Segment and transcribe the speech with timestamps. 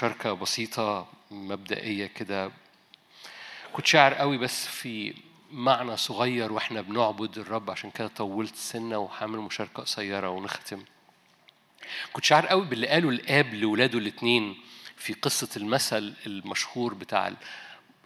[0.00, 2.52] مشاركة بسيطة مبدئية كده.
[3.72, 5.14] كنت شاعر قوي بس في
[5.50, 10.84] معنى صغير وإحنا بنعبد الرب عشان كده طولت سنة وهعمل مشاركة قصيرة ونختم.
[12.12, 14.60] كنت شاعر قوي باللي قاله الآب لولاده الاتنين
[14.96, 17.32] في قصة المثل المشهور بتاع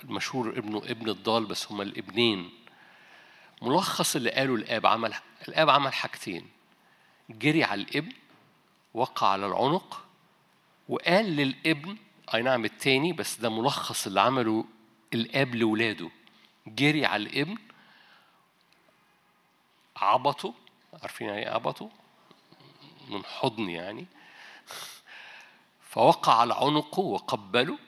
[0.04, 2.50] المشهور ابنه ابن الضال بس هما الابنين.
[3.62, 5.14] ملخص اللي قاله الآب عمل
[5.48, 6.48] الآب عمل حاجتين.
[7.30, 8.12] جري على الإبن
[8.94, 10.03] وقع على العنق
[10.88, 11.96] وقال للابن
[12.34, 14.64] أي نعم التاني بس ده ملخص اللي عمله
[15.14, 16.10] الاب لاولاده
[16.66, 17.56] جري على الابن
[19.96, 20.54] عبطه
[21.02, 21.90] عارفين يعني إيه عبطه؟
[23.08, 24.06] من حضن يعني.
[25.90, 27.78] فوقع على عنقه وقبله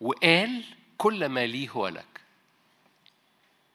[0.00, 0.64] وقال
[0.98, 2.20] كل ما لي هو لك.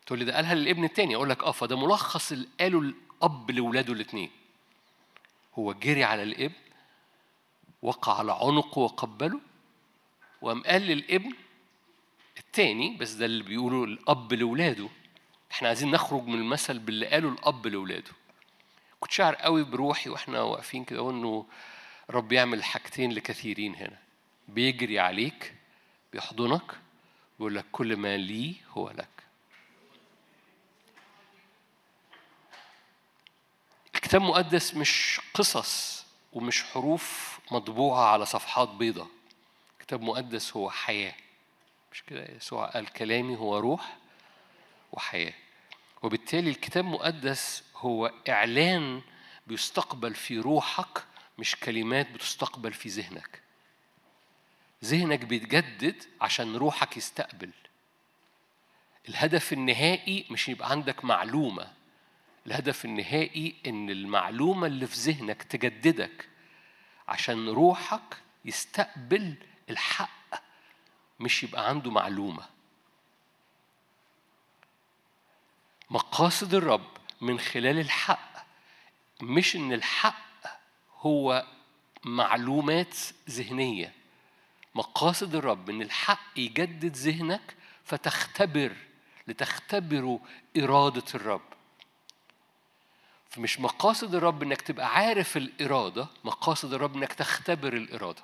[0.05, 1.15] تقول لي ده قالها للابن التاني.
[1.15, 4.31] أقول لك آه فده ملخص اللي قاله الأب لاولاده الاثنين
[5.59, 6.55] هو جري على الابن
[7.81, 9.39] وقع على عنقه وقبله
[10.41, 11.33] وقام قال للابن
[12.37, 14.89] التاني بس ده اللي بيقوله الأب لاولاده
[15.51, 18.11] إحنا عايزين نخرج من المثل باللي قاله الأب لاولاده
[18.99, 21.45] كنت شاعر قوي بروحي وإحنا واقفين كده انه
[22.09, 23.97] رب يعمل حاجتين لكثيرين هنا.
[24.47, 25.55] بيجري عليك
[26.13, 26.75] بيحضنك
[27.39, 29.09] بيقول لك كل ما لي هو لك.
[33.95, 35.98] الكتاب المقدس مش قصص.
[36.33, 39.07] ومش حروف مطبوعة على صفحات بيضة.
[39.79, 41.13] كتاب مقدس هو حياة.
[41.91, 43.97] مش كده؟ يسوع قال كلامي هو روح
[44.91, 45.33] وحياة.
[46.03, 49.01] وبالتالي الكتاب المقدس هو إعلان
[49.47, 51.03] بيستقبل في روحك
[51.37, 53.41] مش كلمات بتستقبل في ذهنك.
[54.85, 57.51] ذهنك بيتجدد عشان روحك يستقبل.
[59.09, 61.73] الهدف النهائي مش يبقى عندك معلومة.
[62.47, 66.29] الهدف النهائي إن المعلومة اللي في ذهنك تجددك
[67.07, 69.35] عشان روحك يستقبل
[69.69, 70.43] الحق
[71.19, 72.45] مش يبقى عنده معلومة.
[75.89, 76.87] مقاصد الرب
[77.21, 78.45] من خلال الحق
[79.21, 80.47] مش إن الحق
[80.97, 81.45] هو
[82.03, 82.95] معلومات
[83.29, 83.93] ذهنية.
[84.75, 87.55] مقاصد الرب إن الحق يجدد ذهنك
[87.85, 88.75] فتختبر
[89.27, 90.19] لتختبروا
[90.57, 91.41] إرادة الرب.
[93.29, 98.23] فمش مقاصد الرب إنك تبقى عارف الإرادة مقاصد الرب إنك تختبر الإرادة.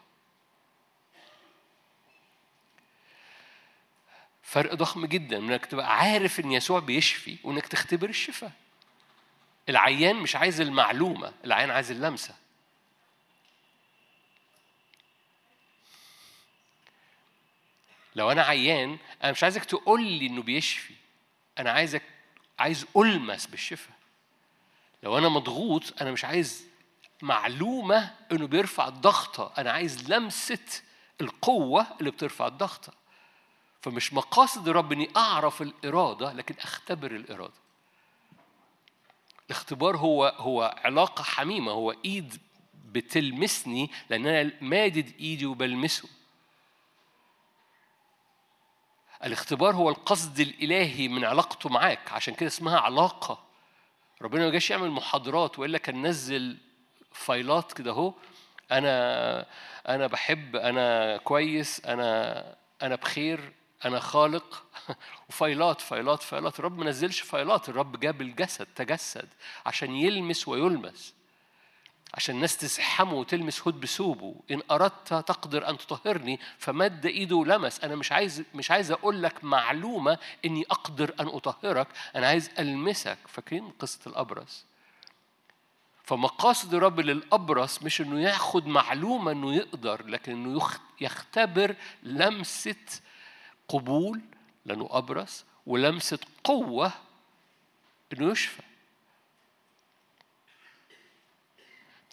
[4.44, 8.51] فرق ضخم جدا إنك تبقى عارف إن يسوع بيشفي وإنك تختبر الشفاء.
[9.69, 12.35] العيان مش عايز المعلومة العيان عايز اللمسة.
[18.15, 20.94] لو أنا عيان أنا مش عايزك تقول لي إنه بيشفي
[21.59, 22.03] أنا عايزك
[22.59, 23.94] عايز ألمس بالشفاء.
[25.05, 26.66] لو أنا مضغوط أنا مش عايز
[27.21, 30.81] معلومة إنه بيرفع الضغطة أنا عايز لمسة
[31.21, 32.93] القوة اللي بترفع الضغطة.
[33.81, 37.53] فمش مقاصد الرب إني أعرف الإرادة لكن أختبر الإرادة.
[39.45, 42.41] الاختبار هو هو علاقة حميمة هو إيد
[42.85, 46.09] بتلمسني لأن أنا مادد إيدي وبلمسه.
[49.23, 53.44] الاختبار هو القصد الإلهي من علاقته معاك عشان كده اسمها علاقة.
[54.21, 56.57] ربنا ما جاش يعمل محاضرات وإلا كان نزل
[57.11, 58.13] فايلات كده أهو
[58.71, 59.45] أنا
[59.89, 63.53] أنا بحب أنا كويس أنا أنا بخير
[63.85, 64.63] أنا خالق.
[65.29, 66.59] وفايلات فايلات فايلات.
[66.59, 69.29] الرب ما نزلش فايلات الرب جاب الجسد تجسد
[69.65, 71.14] عشان يلمس ويلمس.
[72.15, 74.35] عشان الناس تزحمه وتلمس هد بثوبه.
[74.51, 79.43] إن أردت تقدر أن تطهرني فمد إيده ولمس أنا مش عايز مش عايز أقول لك
[79.43, 81.87] معلومة إني أقدر أن أطهرك.
[82.15, 83.17] أنا عايز ألمسك.
[83.27, 84.65] فاكرين قصة الأبرص؟
[86.03, 90.61] فمقاصد الرب للأبرص مش إنه ياخد معلومة إنه يقدر لكن إنه
[91.01, 92.75] يختبر لمسة
[93.67, 94.21] قبول
[94.65, 96.91] لأنه أبرص ولمسة قوة
[98.13, 98.61] إنه يشفى.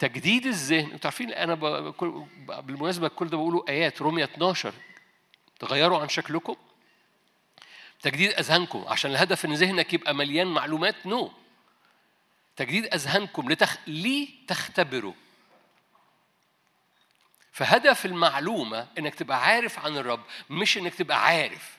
[0.03, 0.91] تجديد الذهن.
[0.91, 1.55] أنتوا عارفين أنا.
[2.61, 4.73] بالمناسبة كل ده بقوله آيات رومية 12
[5.59, 6.55] تغيروا عن شكلكم.
[8.01, 8.85] تجديد أذهانكم.
[8.87, 11.31] عشان الهدف إن ذهنك يبقى مليان معلومات نو.
[12.55, 13.77] تجديد أذهانكم لتخ...
[13.87, 15.13] لي تختبروا
[17.51, 21.77] فهدف المعلومة إنك تبقى عارف عن الرب مش إنك تبقى عارف.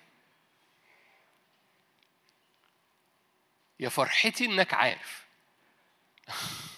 [3.81, 5.25] يا فرحتي إنك عارف.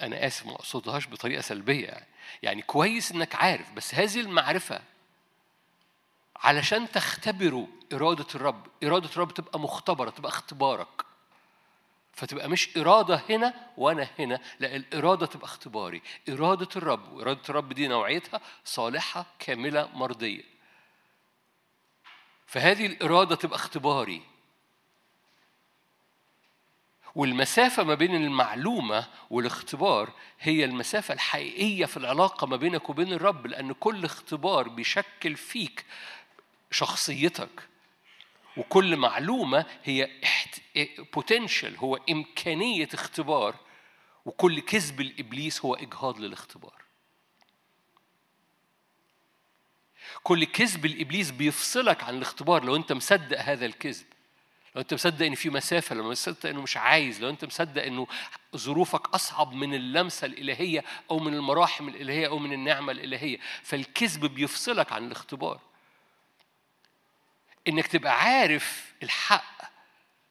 [0.00, 2.06] أنا آسف ما أقصدهاش بطريقة سلبية يعني.
[2.42, 4.80] يعني كويس إنك عارف بس هذه المعرفة
[6.36, 8.66] علشان تختبروا إرادة الرب.
[8.84, 11.06] إرادة الرب تبقى مختبرة تبقى اختبارك.
[12.12, 16.02] فتبقى مش إرادة هنا وأنا هنا لا الإرادة تبقى اختباري.
[16.28, 20.42] إرادة الرب وإرادة الرب دي نوعيتها صالحة كاملة مرضية.
[22.46, 24.22] فهذه الإرادة تبقى اختباري.
[27.16, 33.72] والمسافة ما بين المعلومة والاختبار هي المسافة الحقيقية في العلاقة ما بينك وبين الرب لأن
[33.72, 35.84] كل اختبار بيشكل فيك
[36.70, 37.68] شخصيتك.
[38.56, 40.10] وكل معلومة هي
[41.14, 43.56] بوتنشال هو إمكانية اختبار.
[44.24, 46.82] وكل كذب الإبليس هو إجهاض للاختبار.
[50.22, 54.06] كل كذب الإبليس بيفصلك عن الاختبار لو أنت مصدق هذا الكذب.
[54.76, 58.06] لو أنت مصدق إن في مسافة لو مصدق إنه مش عايز لو أنت مصدق إنه
[58.56, 64.92] ظروفك أصعب من اللمسة الإلهية أو من المراحم الإلهية أو من النعمة الإلهية فالكذب بيفصلك
[64.92, 65.60] عن الاختبار.
[67.68, 69.62] إنك تبقى عارف الحق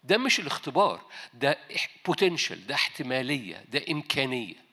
[0.04, 1.02] ده مش الاختبار
[1.34, 1.58] ده
[2.06, 4.65] بوتنشال ده احتمالية ده إمكانية.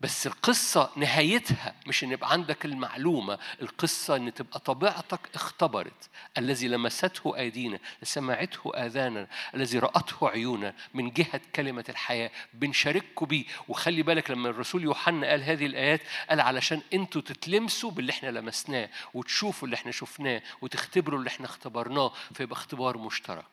[0.00, 7.36] بس القصة نهايتها مش إن يبقى عندك المعلومة، القصة إن تبقى طبيعتك اختبرت الذي لمسته
[7.36, 14.48] أيدينا، سمعته اذاننا، الذي رأته عيونا من جهة كلمة الحياة، بنشارككم بيه، وخلي بالك لما
[14.48, 19.92] الرسول يوحنا قال هذه الآيات قال علشان أنتوا تتلمسوا باللي إحنا لمسناه، وتشوفوا اللي إحنا
[19.92, 23.46] شفناه، وتختبروا اللي إحنا اختبرناه، فيبقى اختبار مشترك.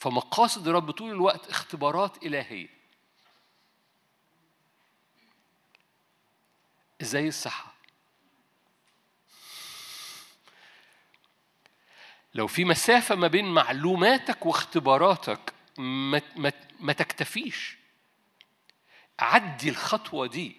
[0.00, 2.83] فمقاصد الرب طول الوقت اختبارات إلهية.
[7.00, 7.74] زي الصحة؟
[12.34, 17.76] لو في مسافة ما بين معلوماتك واختباراتك ما, ما, ما تكتفيش.
[19.18, 20.56] عدي الخطوة دي.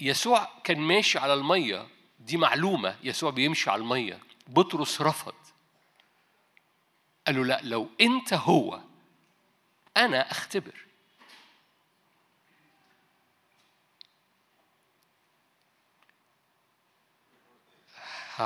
[0.00, 1.88] يسوع كان ماشي على المية
[2.20, 4.20] دي معلومة يسوع بيمشي على المية.
[4.46, 5.34] بطرس رفض.
[7.26, 8.80] قال له لا لو أنت هو
[9.96, 10.86] أنا أختبر.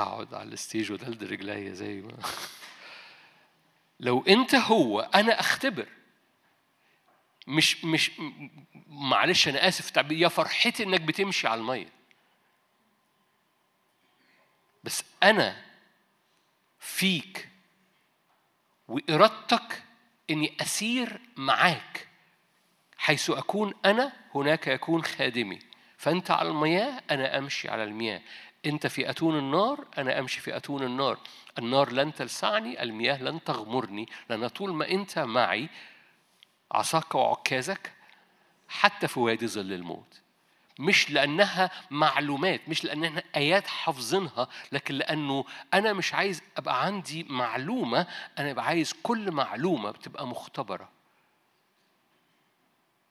[0.03, 2.17] هقعد على الستيج ودلد رجليا زي ما.
[3.99, 5.87] لو أنت هو أنا أختبر.
[7.47, 8.11] مش مش
[8.87, 10.11] معلش أنا آسف.
[10.11, 11.89] يا فرحتي إنك بتمشي على المية.
[14.83, 15.61] بس أنا
[16.79, 17.49] فيك
[18.87, 19.83] وإرادتك
[20.29, 22.07] إني أسير معاك.
[22.97, 25.59] حيث أكون أنا هناك يكون خادمي.
[25.97, 28.21] فأنت على المياه أنا أمشي على المياه.
[28.67, 31.19] أنت في أتون النار أنا أمشي في أتون النار.
[31.59, 35.69] النار لن تلسعني المياه لن تغمرني لأن طول ما أنت معي
[36.71, 37.93] عصاك وعكازك
[38.69, 40.21] حتى في وادي ظل الموت.
[40.79, 48.07] مش لأنها معلومات مش لأنها آيات حافظينها لكن لأنه أنا مش عايز أبقى عندي معلومة
[48.39, 50.89] أنا أبقى عايز كل معلومة بتبقى مختبرة.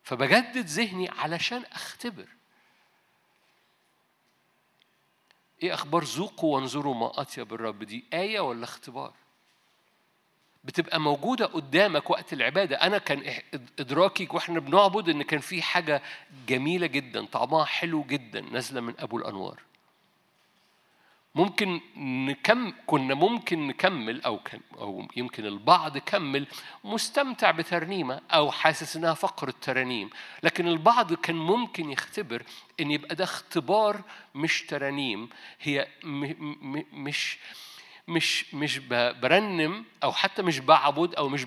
[0.02, 2.26] فبجدد ذهني علشان أختبر.
[5.62, 9.12] إيه أخبار ذوقوا وانظروا ما أطيب الرب؟ دي آية ولا اختبار؟
[10.64, 12.76] بتبقى موجودة قدامك وقت العبادة.
[12.76, 13.40] أنا كان
[13.78, 16.02] إدراكي وإحنا بنعبد إن كان في حاجة
[16.48, 19.60] جميلة جدا طعمها حلو جدا نازلة من أبو الأنوار.
[21.36, 26.46] ممكن نكم كنا ممكن نكمل أو كان أو يمكن البعض كمل
[26.84, 30.10] مستمتع بترنيمة أو حاسس انها فقره ترانيم
[30.42, 32.42] لكن البعض كان ممكن يختبر
[32.80, 34.02] إن يبقى ده اختبار
[34.34, 35.28] مش ترانيم.
[35.60, 35.88] هي
[36.92, 37.38] مش
[38.08, 38.78] مش مش
[39.22, 41.44] برنم أو حتى مش بعبد أو مش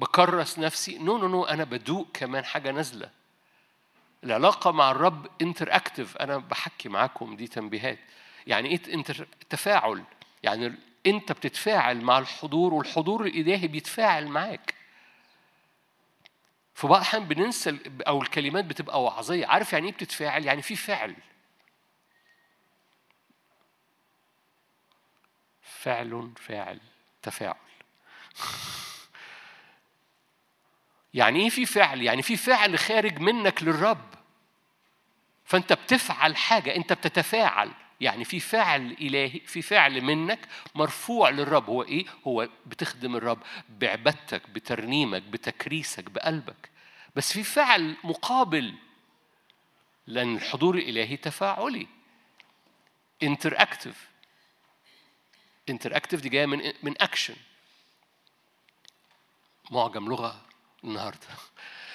[0.00, 0.98] بكرس نفسي.
[0.98, 3.10] no no no أنا بدوق كمان حاجة نازلة.
[4.24, 7.98] العلاقة مع الرب interactive أنا بحكي معاكم دي تنبيهات.
[8.46, 9.02] يعني إيه
[9.50, 10.04] تفاعل؟
[10.42, 10.74] يعني
[11.06, 14.74] أنت بتتفاعل مع الحضور والحضور الإلهي بيتفاعل معاك.
[16.74, 21.16] في بعض الاحيان بننسى أو الكلمات بتبقى وعظيه عارف يعني إيه بتتفاعل؟ يعني في فعل.
[25.62, 26.80] فعل فاعل
[27.22, 27.54] تفاعل.
[31.14, 34.14] يعني إيه في فعل؟ يعني في فعل خارج منك للرب.
[35.44, 37.70] فأنت بتفعل حاجة أنت بتتفاعل.
[38.02, 41.70] يعني في فعل إلهي في فعل منك مرفوع للرب.
[41.70, 46.70] هو إيه؟ هو بتخدم الرب بعبادتك بترنيمك بتكريسك بقلبك.
[47.16, 48.74] بس في فعل مقابل
[50.06, 51.86] لأن الحضور الإلهي تفاعلي.
[53.22, 54.08] interactive
[55.68, 57.36] interactive دي جاية من من اكشن
[59.70, 60.46] معجم لغة
[60.84, 61.26] النهارده.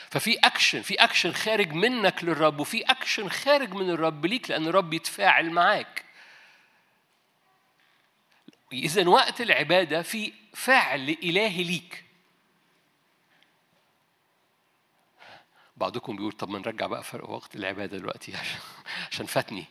[0.09, 4.93] ففي اكشن في اكشن خارج منك للرب وفي اكشن خارج من الرب ليك لأن الرب
[4.93, 6.05] يتفاعل معاك.
[8.73, 12.03] إذا وقت العبادة في فعل الهي ليك.
[15.77, 18.33] بعضكم بيقول طب ما نرجع بقى فرق وقت العبادة دلوقتي
[19.11, 19.65] عشان فاتني.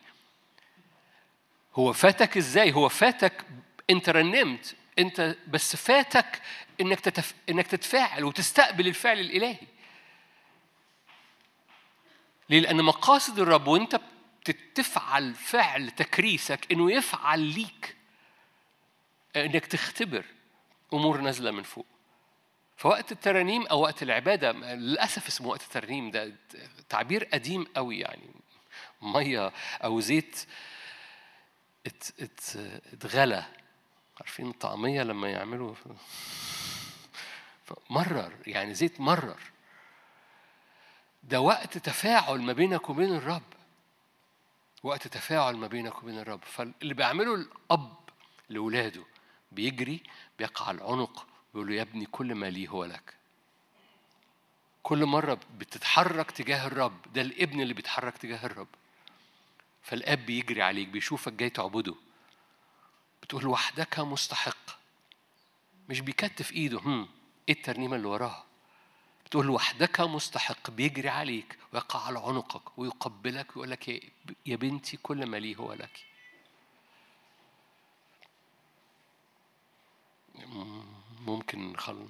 [1.74, 3.44] هو فاتك إزاي؟ هو فاتك
[3.90, 6.42] أنت رنمت أنت بس فاتك
[6.80, 7.34] إنك تتف...
[7.48, 9.75] إنك تتفاعل وتستقبل الفعل الإلهي.
[12.50, 14.00] ليه؟ لأن مقاصد الرب وأنت
[14.74, 17.96] تفعل فعل تكريسك إنه يفعل ليك
[19.36, 20.24] إنك تختبر
[20.92, 21.86] أمور نازلة من فوق.
[22.76, 26.32] فوقت الترانيم أو وقت العبادة للأسف اسمه وقت الترانيم ده
[26.88, 28.30] تعبير قديم قوي يعني.
[29.02, 29.52] مية
[29.84, 30.46] أو زيت
[32.92, 33.44] اتغلى.
[34.20, 35.74] عارفين الطعميه لما يعملوا؟
[37.90, 39.40] مرر يعني زيت مرر.
[41.28, 43.42] ده وقت تفاعل ما بينك وبين الرب.
[44.82, 46.40] وقت تفاعل ما بينك وبين الرب.
[46.44, 47.96] فاللي بيعمله الأب
[48.48, 49.04] لاولاده
[49.52, 50.02] بيجري
[50.38, 53.14] بيقع العنق بيقول له يا ابني كل ما لي هو لك.
[54.82, 58.68] كل مرة بتتحرك تجاه الرب ده الابن اللي بيتحرك تجاه الرب.
[59.82, 61.94] فالاب بيجري عليك بيشوفك جاي تعبده.
[63.22, 64.70] بتقول وحدك مستحق.
[65.88, 67.08] مش بيكتف إيده هم
[67.48, 68.45] إيه الترنيمة اللي وراها؟
[69.26, 73.88] بتقول وحدك مستحق بيجري عليك ويقع على عنقك ويقبلك ويقول لك
[74.46, 76.04] يا بنتي كل ما لي هو لك.
[81.20, 82.08] ممكن نخل...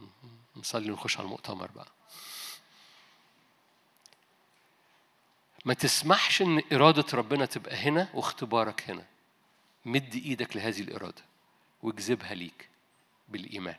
[0.56, 1.88] نصلي ونخش على المؤتمر بقى.
[5.64, 9.06] ما تسمحش إن إرادة ربنا تبقى هنا واختبارك هنا.
[9.84, 11.22] مد إيدك لهذه الإرادة
[11.82, 12.68] واجذبها ليك
[13.28, 13.76] بالإيمان.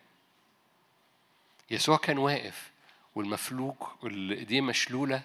[1.71, 2.71] يسوع كان واقف
[3.17, 5.21] والمفلوج واللي ايديه مشلولة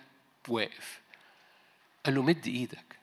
[0.49, 1.01] واقف.
[2.07, 2.97] قال له مد إيدك.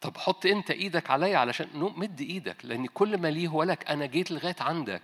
[0.00, 4.06] طب حط أنت إيدك عليا علشان مد إيدك لأن كل ما ليه هو لك أنا
[4.06, 5.02] جيت لغاية عندك.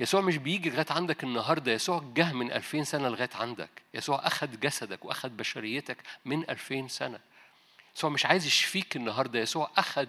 [0.00, 3.70] يسوع مش بيجي لغاية عندك النهارده يسوع جه من ألفين سنة لغاية عندك.
[3.94, 7.20] يسوع أخذ جسدك وأخذ بشريتك من ألفين سنة.
[7.96, 10.06] يسوع مش عايز يشفيك النهارده يسوع أخذ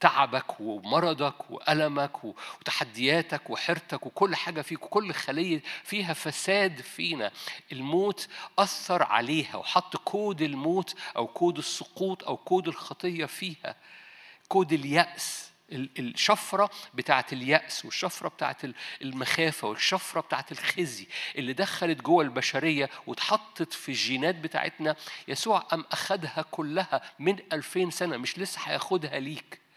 [0.00, 7.30] تعبك ومرضك وألمك وتحدياتك وحيرتك وكل حاجة فيك وكل خلية فيها فساد فينا.
[7.72, 8.28] الموت
[8.58, 13.76] أثر عليها وحط كود الموت أو كود السقوط أو كود الخطية فيها.
[14.48, 18.62] كود اليأس الشفرة بتاعت اليأس والشفرة بتاعت
[19.02, 24.96] المخافة والشفرة بتاعت الخزي اللي دخلت جوه البشرية واتحطت في الجينات بتاعتنا.
[25.28, 29.67] يسوع أم أخدها كلها من ألفين سنة مش لسه هياخدها ليك.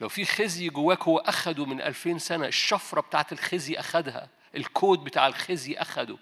[0.00, 5.26] لو في خزي جواك هو أخده من ألفين سنة الشفرة بتاعت الخزي أخدها الكود بتاع
[5.26, 6.16] الخزي أخده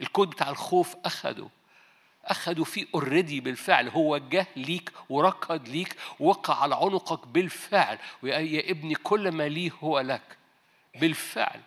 [0.00, 1.48] الكود بتاع الخوف أخده.
[2.24, 8.94] أخدوا فيه already بالفعل هو جه ليك وركض ليك وقع على عنقك بالفعل ويا ابني
[8.94, 10.36] كل ما ليه هو لك.
[11.00, 11.60] بالفعل.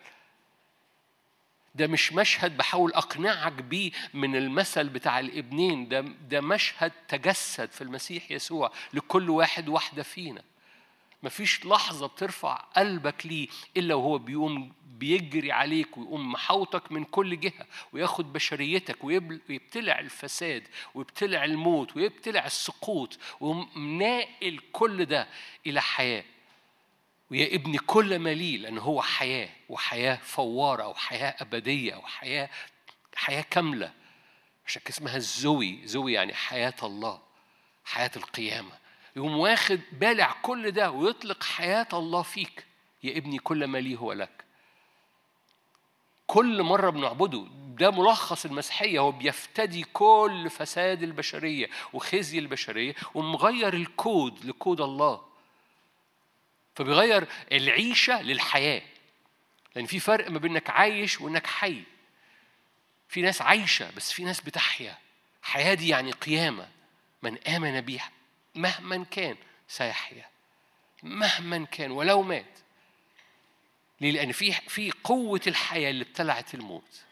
[1.74, 7.80] ده مش مشهد بحاول أقنعك بيه من المثل بتاع الابنين ده ده مشهد تجسد في
[7.84, 10.42] المسيح يسوع لكل واحد واحدة فينا.
[11.22, 17.66] مفيش لحظة بترفع قلبك ليه إلا وهو بيقوم بيجري عليك ويقوم محوطك من كل جهة
[17.92, 25.28] وياخد بشريتك ويبتلع الفساد ويبتلع الموت ويبتلع السقوط ومناقل كل ده
[25.66, 26.24] إلى حياة.
[27.30, 32.50] ويا ابني كل ما ليه لأن هو حياة وحياة فوارة أو حياة أبدية أو حياة
[33.14, 33.92] حياة كاملة.
[34.66, 35.86] عشان اسمها الزوي.
[35.86, 37.20] زوي يعني حياة الله
[37.84, 38.72] حياة القيامة.
[39.18, 42.66] يقوم واخد بالع كل ده ويطلق حياة الله فيك.
[43.02, 44.44] يا ابني كل ما لي هو لك.
[46.26, 47.46] كل مرة بنعبده
[47.78, 48.98] ده ملخص المسيحية.
[48.98, 55.22] هو بيفتدي كل فساد البشرية وخزي البشرية ومغير الكود لكود الله.
[56.74, 58.82] فبيغير العيشة للحياة.
[59.74, 61.82] لأن في فرق ما بينك عايش وإنك حي.
[63.08, 64.98] في ناس عايشة بس في ناس بتحيا.
[65.42, 66.68] حياة دي يعني قيامة.
[67.22, 68.17] من آمن بيها.
[68.58, 69.36] مهما كان
[69.68, 70.26] سيحيا
[71.02, 72.58] مهما كان ولو مات
[74.00, 77.02] ليه؟ لأن في في قوة الحياة اللي ابتلعت الموت.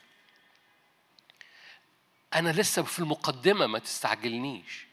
[2.34, 4.86] أنا لسه في المقدمة ما تستعجلنيش.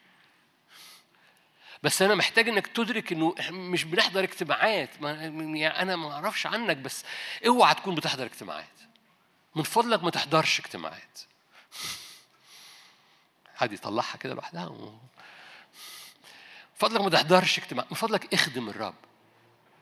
[1.84, 5.12] بس أنا محتاج إنك تدرك إنه مش بنحضر اجتماعات، ما
[5.58, 7.04] يعني أنا ما أعرفش عنك بس
[7.48, 8.80] اوعى تكون بتحضر اجتماعات.
[9.56, 11.20] من فضلك ما تحضرش اجتماعات.
[13.56, 14.66] حد يطلعها كده لوحدها
[16.84, 18.96] فضلك ما تحضرش اجتماع من فضلك اخدم الرب.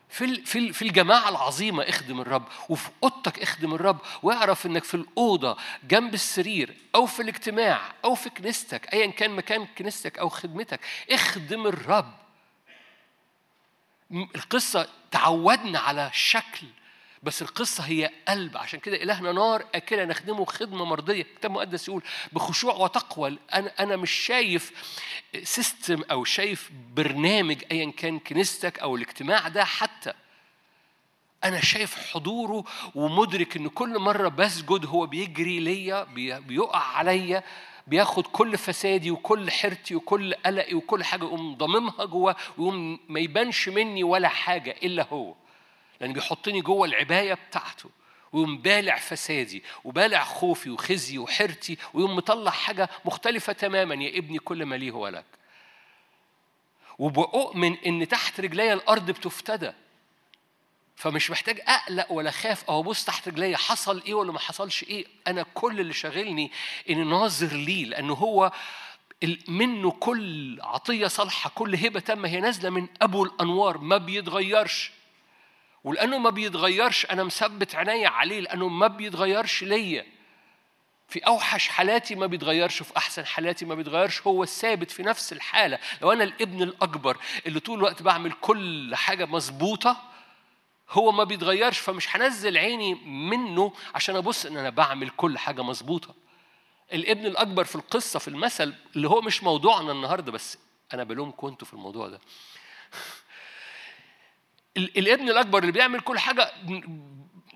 [0.09, 5.57] في في في الجماعة العظيمة اخدم الرب وفي أوضتك اخدم الرب واعرف إنك في الأوضة
[5.83, 10.79] جنب السرير أو في الاجتماع أو في كنيستك أيا كان مكان كنيستك أو خدمتك
[11.11, 12.13] اخدم الرب.
[14.11, 16.67] القصة تعودنا على شكل
[17.23, 18.57] بس القصة هي قلب.
[18.57, 21.21] عشان كده إلهنا نار أكلة نخدمه خدمة مرضية.
[21.21, 23.37] الكتاب المقدس يقول بخشوع وتقوى.
[23.53, 24.71] أنا أنا مش شايف
[25.43, 30.13] سيستم أو شايف برنامج أيا كان كنيستك أو الاجتماع ده حتى.
[31.43, 32.63] أنا شايف حضوره
[32.95, 36.03] ومدرك إن كل مرة بسجد هو بيجري ليا
[36.39, 37.43] بيقع عليا
[37.87, 43.69] بياخد كل فسادي وكل حيرتي وكل قلقي وكل حاجة يقوم ضاممها جوه ويقوم ما يبانش
[43.69, 45.35] مني ولا حاجة إلا هو.
[46.01, 47.89] لأن بيحطني جوه العباية بتاعته
[48.31, 54.65] ويقوم بالع فسادي وبالع خوفي وخزي وحيرتي ويقوم مطلع حاجة مختلفة تماما يا ابني كل
[54.65, 55.25] ما ليه هو لك.
[56.99, 59.71] وبأؤمن إن تحت رجلي الأرض بتفتدى.
[60.95, 62.63] فمش محتاج أقلق ولا خاف.
[62.69, 66.51] أو ابص تحت رجلي حصل إيه ولا ما حصلش إيه؟ أنا كل اللي شاغلني
[66.89, 68.51] اني ناظر ليه لأنه هو
[69.47, 74.91] منه كل عطية صالحة كل هبة تامة هي نازلة من أبو الأنوار ما بيتغيرش.
[75.83, 80.05] ولأنه ما بيتغيرش أنا مثبت عينيا عليه لأنه ما بيتغيرش ليا.
[81.07, 85.79] في أوحش حالاتي ما بيتغيرش في أحسن حالاتي ما بيتغيرش هو الثابت في نفس الحالة.
[86.01, 90.01] لو أنا الابن الأكبر اللي طول الوقت بعمل كل حاجة مظبوطة
[90.89, 96.15] هو ما بيتغيرش فمش هنزل عيني منه عشان أبص إن أنا بعمل كل حاجة مظبوطة.
[96.93, 100.57] الابن الأكبر في القصة في المثل اللي هو مش موضوعنا النهارده بس
[100.93, 102.19] أنا بلومكم أنتوا في الموضوع ده.
[104.77, 106.51] الابن الأكبر اللي بيعمل كل حاجة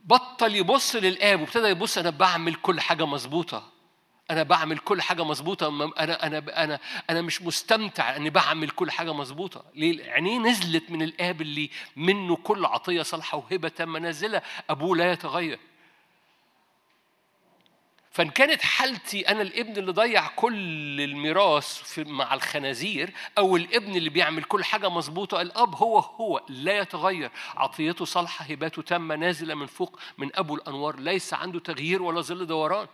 [0.03, 3.72] بطل يبص للآب وابتدى يبص أنا بعمل كل حاجة مظبوطة.
[4.31, 5.67] أنا بعمل كل حاجة مظبوطة.
[6.00, 6.79] أنا أنا أنا
[7.10, 9.65] أنا مش مستمتع إني بعمل كل حاجة مظبوطة.
[9.75, 15.12] ليه؟ عينيه نزلت من الآب اللي منه كل عطية صالحة وهبة تامه نازله أبوه لا
[15.12, 15.60] يتغير.
[18.15, 24.43] فان كانت حالتي أنا الابن اللي ضيع كل الميراث مع الخنازير أو الابن اللي بيعمل
[24.43, 27.31] كل حاجة مظبوطة الأب هو هو لا يتغير.
[27.55, 32.48] عطيته صالحة هباته تامة نازلة من فوق من أبو الأنوار ليس عنده تغيير ولا ظل
[32.48, 32.88] دوران.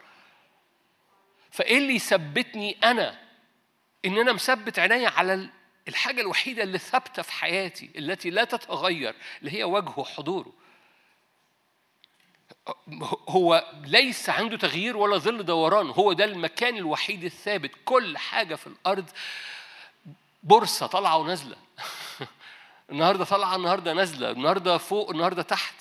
[1.51, 3.19] فإيه اللي يثبتني أنا؟
[4.05, 5.49] إن أنا مثبت عينيا على
[5.87, 10.53] الحاجة الوحيدة اللي ثابتة في حياتي التي لا تتغير اللي هي وجهه وحضوره
[13.29, 15.89] هو ليس عنده تغيير ولا ظل دوران.
[15.89, 17.71] هو ده المكان الوحيد الثابت.
[17.85, 19.09] كل حاجة في الأرض
[20.43, 21.55] بورصة طالعة ونازلة.
[22.91, 24.31] النهارده طالعة النهارده نازلة.
[24.31, 25.75] النهارده فوق النهارده تحت.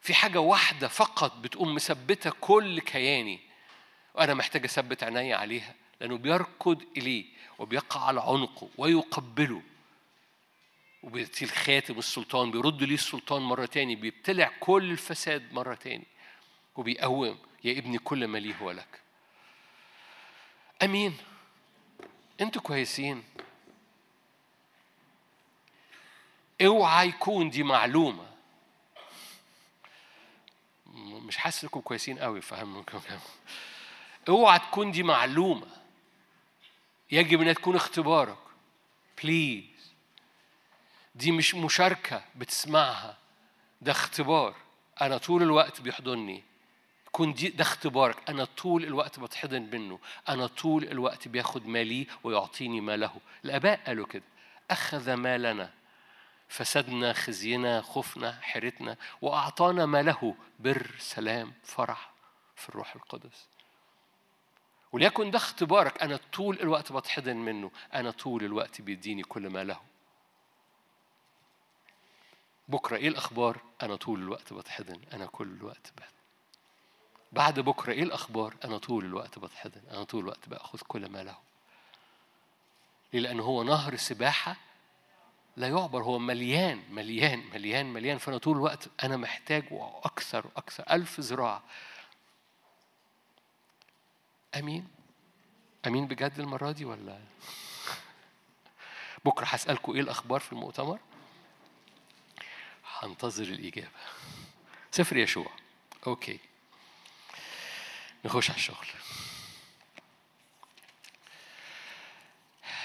[0.00, 3.40] في حاجة واحدة فقط بتقوم مثبتة كل كياني.
[4.14, 7.24] وأنا محتاج أثبت عيني عليها لأنه بيركض إليه
[7.58, 9.62] وبيقع على عنقه ويقبله.
[11.02, 16.06] وبيطيل خاتم السلطان بيرد ليه السلطان مرة تاني بيبتلع كل الفساد مرة تاني
[16.76, 19.02] وبيقوم يا ابني كل ما ليه هو لك
[20.82, 21.16] أمين.
[22.40, 23.24] أنتوا كويسين.
[26.62, 28.26] أوعى يكون دي معلومة.
[30.94, 33.00] مش حاسس إنكم كويسين قوي فاهمكم
[34.28, 35.66] أوعى تكون دي معلومة.
[37.10, 38.38] يجب إنها تكون اختبارك.
[39.22, 39.71] بليز
[41.14, 43.16] دي مش مشاركة بتسمعها.
[43.80, 44.54] ده اختبار.
[45.00, 46.44] أنا طول الوقت بيحضني.
[47.12, 48.30] كون دي ده اختبارك.
[48.30, 49.98] أنا طول الوقت بتحضن منه.
[50.28, 53.12] أنا طول الوقت بياخد مالي ويعطيني ماله.
[53.44, 54.22] الآباء قالوا كده.
[54.70, 55.70] أخذ مالنا.
[56.48, 60.34] فسدنا خزينا خفنا حيرتنا وأعطانا ماله.
[60.60, 62.10] بر سلام فرح
[62.56, 63.46] في الروح القدس.
[64.92, 66.02] وليكن ده اختبارك.
[66.02, 67.70] أنا طول الوقت بتحضن منه.
[67.94, 69.91] أنا طول الوقت بيديني كل ما له
[72.68, 76.12] بكرة إيه الأخبار؟ أنا طول الوقت بتحضن أنا كل الوقت بحضن.
[77.32, 81.36] بعد بكرة إيه الأخبار؟ أنا طول الوقت بتحضن أنا طول الوقت بأخذ كل ما له.
[83.12, 84.56] ليه؟ لأن هو نهر سباحة
[85.56, 88.18] لا يعبر هو مليان مليان مليان مليان.
[88.18, 89.64] فأنا طول الوقت أنا محتاج
[90.04, 91.62] أكثر وأكثر ألف ذراع
[94.54, 94.88] أمين؟
[95.86, 97.18] أمين بجد المرة دي ولا؟
[99.24, 100.98] بكرة هسالكم إيه الأخبار في المؤتمر؟
[103.02, 103.88] هنتظر الإجابة.
[104.90, 105.50] سفر يشوع.
[106.06, 106.38] أوكي.
[108.24, 108.86] نخش على الشغل.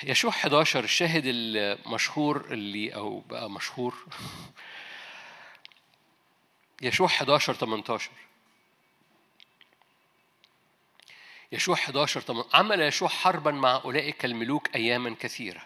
[0.03, 4.05] يشوع 11 الشاهد المشهور اللي أو بقى مشهور.
[6.81, 8.11] يشوع 11 18
[11.51, 15.61] يشوع 11 طبعا عمل يشوع حربا مع أولئك الملوك أياما كثيرة.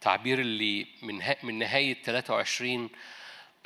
[0.00, 2.90] تعبير اللي من من نهاية 23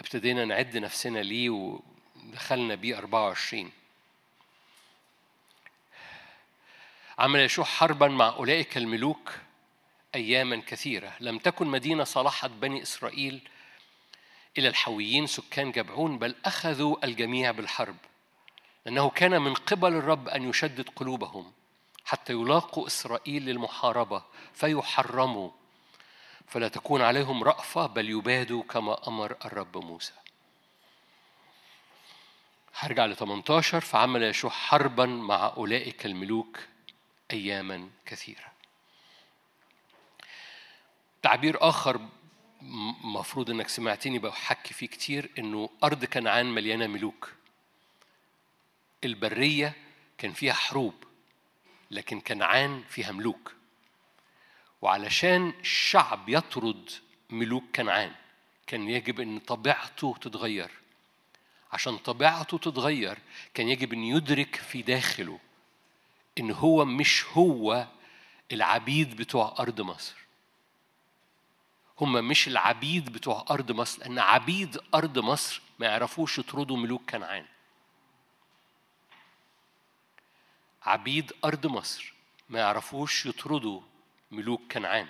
[0.01, 3.71] ابتدينا نعد نفسنا ليه ودخلنا بيه 24
[7.19, 9.33] عمل يشوع حربا مع أولئك الملوك
[10.15, 11.13] أياما كثيرة.
[11.21, 13.49] لم تكن مدينة صلحت بني إسرائيل
[14.59, 17.97] إلى الحويين سكان جبعون بل أخذوا الجميع بالحرب
[18.87, 21.53] لأنه كان من قبل الرب أن يشدد قلوبهم
[22.05, 24.23] حتى يلاقوا إسرائيل للمحاربة
[24.55, 25.51] فيحرموا
[26.47, 30.13] فلا تكون عليهم رأفة بل يبادوا كما أمر الرب موسى.
[32.77, 36.61] هرجع ل 18 فعمل يشوع حربا مع أولئك الملوك
[37.31, 38.53] أياما كثيرة.
[41.23, 42.01] تعبير آخر
[43.05, 47.33] مفروض إنك سمعتني بحكي فيه كتير إنه أرض كنعان مليانة ملوك.
[49.05, 49.73] البرية
[50.19, 50.95] كان فيها حروب
[51.91, 53.55] لكن كنعان فيها ملوك.
[54.83, 56.91] وعلشان الشعب يطرد
[57.31, 58.13] ملوك كنعان
[58.67, 60.71] كان يجب إن طبيعته تتغير.
[61.73, 63.19] عشان طبيعته تتغير
[63.55, 65.39] كان يجب إن يدرك في داخله
[66.39, 67.87] إن هو مش هو
[68.53, 70.15] العبيد بتوع أرض مصر.
[72.01, 77.47] هم مش العبيد بتوع أرض مصر لأن عبيد أرض مصر ما يعرفوش يطردوا ملوك كنعان.
[80.83, 82.15] عبيد أرض مصر
[82.49, 83.81] ما يعرفوش يطردوا
[84.37, 85.09] ملوك كنعان.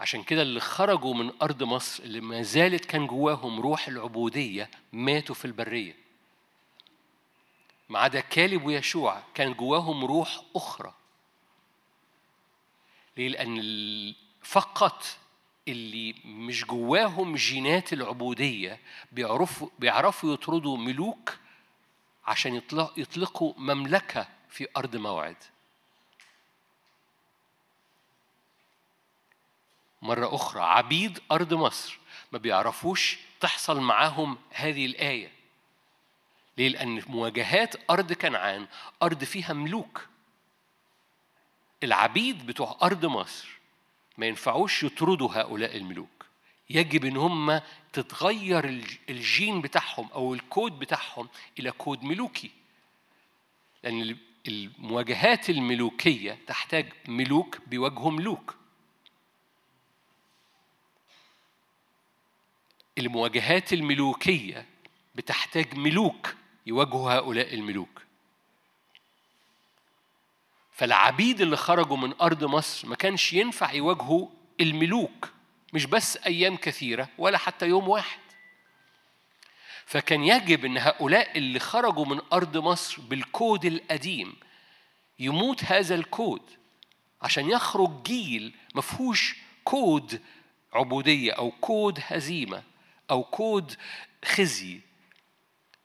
[0.00, 5.34] عشان كده اللي خرجوا من أرض مصر اللي ما زالت كان جواهم روح العبودية ماتوا
[5.34, 5.96] في البرية.
[7.88, 10.94] ما عدا كالب ويشوع كان جواهم روح أخرى.
[13.16, 15.04] ليه؟ لأن فقط
[15.68, 18.80] اللي مش جواهم جينات العبودية
[19.12, 21.36] بيعرفوا بيعرفوا يطردوا ملوك
[22.26, 22.62] عشان
[22.96, 25.36] يطلقوا مملكة في أرض موعد.
[30.04, 31.98] مرة أخرى عبيد أرض مصر
[32.32, 35.30] ما بيعرفوش تحصل معاهم هذه الآية.
[36.58, 38.66] ليه؟ لأن مواجهات أرض كنعان
[39.02, 40.06] أرض فيها ملوك.
[41.82, 43.48] العبيد بتوع أرض مصر
[44.18, 46.26] ما ينفعوش يطردوا هؤلاء الملوك.
[46.70, 47.60] يجب إن هم
[47.92, 48.64] تتغير
[49.08, 52.50] الجين بتاعهم أو الكود بتاعهم إلى كود ملوكي.
[53.84, 54.16] لأن
[54.48, 58.63] المواجهات الملوكية تحتاج ملوك بيواجهوا ملوك
[62.98, 64.66] المواجهات الملوكية
[65.14, 66.34] بتحتاج ملوك
[66.66, 68.02] يواجهوا هؤلاء الملوك.
[70.72, 74.28] فالعبيد اللي خرجوا من أرض مصر ما كانش ينفع يواجهوا
[74.60, 75.32] الملوك
[75.72, 78.18] مش بس أيام كثيرة ولا حتى يوم واحد.
[79.86, 84.36] فكان يجب أن هؤلاء اللي خرجوا من أرض مصر بالكود القديم
[85.18, 86.42] يموت هذا الكود
[87.22, 90.22] عشان يخرج جيل مفهوش كود
[90.72, 92.62] عبودية أو كود هزيمة.
[93.10, 93.74] أو كود
[94.24, 94.80] خزي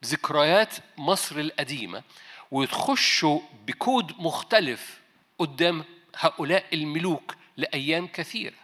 [0.05, 2.03] ذكريات مصر القديمة
[2.51, 4.99] ويتخشوا بكود مختلف
[5.39, 5.83] قدام
[6.15, 8.55] هؤلاء الملوك لأيام كثيرة.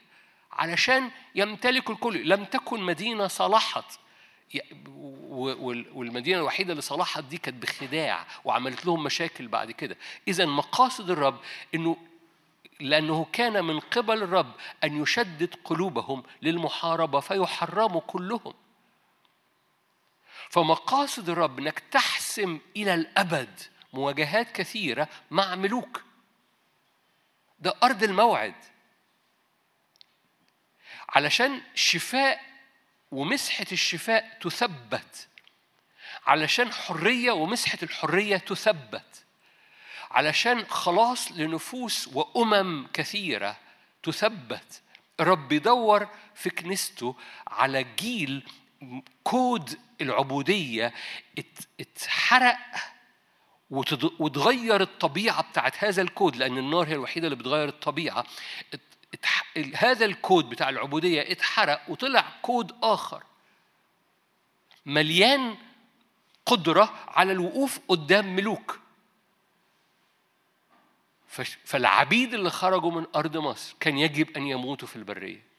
[0.52, 4.00] علشان يمتلكوا الكل لم تكن مدينة صلحت
[5.94, 9.98] والمدينة الوحيدة اللي صلحت دي كانت بخداع وعملت لهم مشاكل بعد كده.
[10.28, 11.40] إذا مقاصد الرب
[11.76, 11.98] إنه
[12.80, 14.52] لأنه كان من قبل الرب
[14.84, 18.54] أن يشدد قلوبهم للمحاربة فيحرموا كلهم.
[20.50, 23.62] فمقاصد الرب أنك تحسم إلى الأبد
[23.94, 26.04] مواجهات كثيرة مع ملوك.
[27.60, 28.56] ده أرض الموعد.
[31.10, 32.42] علشان شفاء
[33.12, 35.28] ومسحة الشفاء تثبت.
[36.26, 39.25] علشان حرية ومسحة الحرية تثبت.
[40.16, 43.58] علشان خلاص لنفوس وأمم كثيرة
[44.04, 44.82] تثبت.
[45.20, 47.16] الرب يدور في كنيسته
[47.48, 48.44] على جيل
[49.24, 50.94] كود العبودية
[51.80, 52.58] اتحرق
[54.20, 58.24] وتغير الطبيعة بتاعت هذا الكود لأن النار هي الوحيدة اللي بتغير الطبيعة.
[59.76, 63.24] هذا الكود بتاع العبودية اتحرق وطلع كود آخر.
[64.86, 65.58] مليان
[66.46, 68.80] قدرة على الوقوف قدام ملوك.
[71.66, 75.56] فالعبيد اللي خرجوا من أرض مصر كان يجب أن يموتوا في البرية.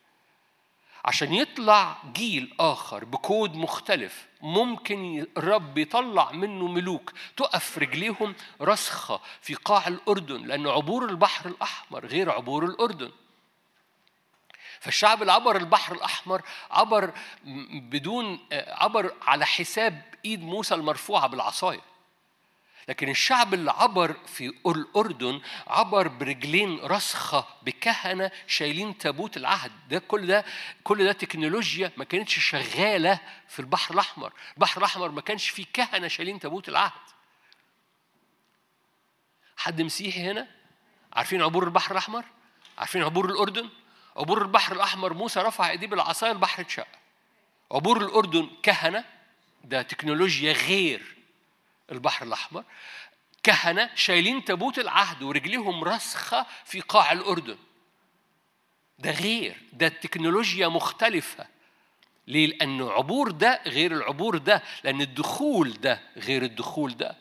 [1.04, 9.54] عشان يطلع جيل آخر بكود مختلف ممكن الرب يطلع منه ملوك تقف رجليهم رسخة في
[9.54, 13.10] قاع الأردن لأن عبور البحر الأحمر غير عبور الأردن.
[14.80, 17.12] فالشعب اللي عبر البحر الأحمر عبر
[17.72, 21.95] بدون عبر على حساب إيد موسى المرفوعة بالعصاية.
[22.88, 29.72] لكن الشعب اللي عبر في الأردن عبر برجلين رسخة بكهنة شايلين تابوت العهد.
[29.88, 30.44] ده كل ده
[30.84, 34.32] كل ده تكنولوجيا ما كانتش شغالة في البحر الأحمر.
[34.56, 36.92] البحر الأحمر ما كانش فيه كهنة شايلين تابوت العهد.
[39.56, 40.48] حد مسيحي هنا؟
[41.12, 42.24] عارفين عبور البحر الأحمر؟
[42.78, 43.68] عارفين عبور الأردن؟
[44.16, 46.86] عبور البحر الأحمر موسى رفع إيديه بالعصاية البحر اتشق.
[47.72, 49.04] عبور الأردن كهنة؟
[49.64, 51.15] ده تكنولوجيا غير.
[51.92, 52.64] البحر الأحمر
[53.42, 57.58] كهنة شايلين تابوت العهد ورجليهم رسخة في قاع الأردن.
[58.98, 61.46] ده غير ده التكنولوجيا مختلفة.
[62.26, 67.16] ليه؟ لأن عبور ده غير العبور ده لأن الدخول ده غير الدخول ده.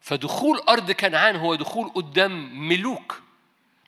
[0.00, 3.21] فدخول أرض كنعان هو دخول قدام ملوك.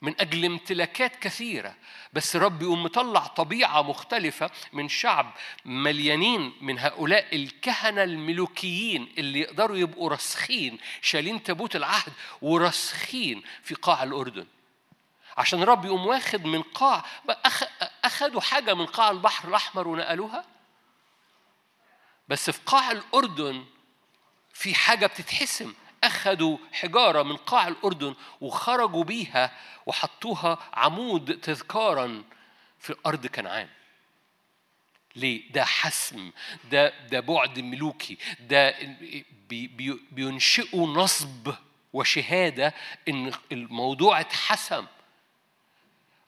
[0.05, 1.75] من أجل امتلاكات كثيرة.
[2.13, 9.77] بس رب يقوم مطلع طبيعة مختلفة من شعب مليانين من هؤلاء الكهنة الملوكيين اللي يقدروا
[9.77, 12.13] يبقوا راسخين شايلين تابوت العهد
[12.43, 14.47] وراسخين في قاع الأردن.
[15.37, 17.05] عشان رب يقوم واخد من قاع
[18.05, 20.45] أخدوا حاجة من قاع البحر الأحمر ونقلوها؟
[22.29, 23.65] بس في قاع الأردن
[24.53, 25.75] في حاجة بتتحسم.
[26.07, 29.53] أخذوا حجارة من قاع الأردن وخرجوا بيها
[29.87, 32.25] وحطوها عمود تذكارا
[32.79, 33.69] في أرض كنعان.
[35.17, 36.31] ليه؟ ده حسم
[36.71, 38.75] ده ده بعد ملوكي ده
[39.49, 41.55] بي بي بينشئوا نصب
[41.93, 42.75] وشهادة
[43.09, 44.87] إن الموضوع اتحسم.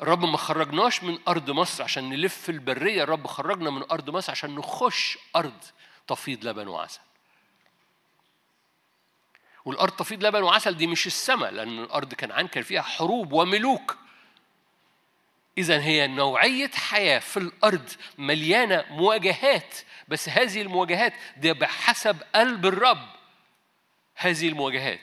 [0.00, 4.54] الرب ما خرجناش من أرض مصر عشان نلف البرية الرب خرجنا من أرض مصر عشان
[4.54, 5.64] نخش أرض
[6.06, 7.00] تفيض لبن وعسل.
[9.66, 13.96] والأرض تفيض لبن وعسل دي مش السماء لأن الأرض كنعان كان فيها حروب وملوك.
[15.58, 19.74] اذا هي نوعية حياة في الأرض مليانة مواجهات.
[20.08, 23.08] بس هذه المواجهات دي بحسب قلب الرب.
[24.14, 25.00] هذه المواجهات.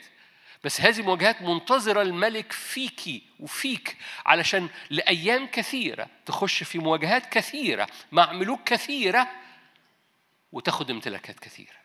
[0.64, 3.96] بس هذه المواجهات منتظرة الملك فيكي وفيك
[4.26, 9.28] علشان لأيام كثيرة تخش في مواجهات كثيرة مع ملوك كثيرة
[10.52, 11.83] وتاخد امتلاكات كثيرة.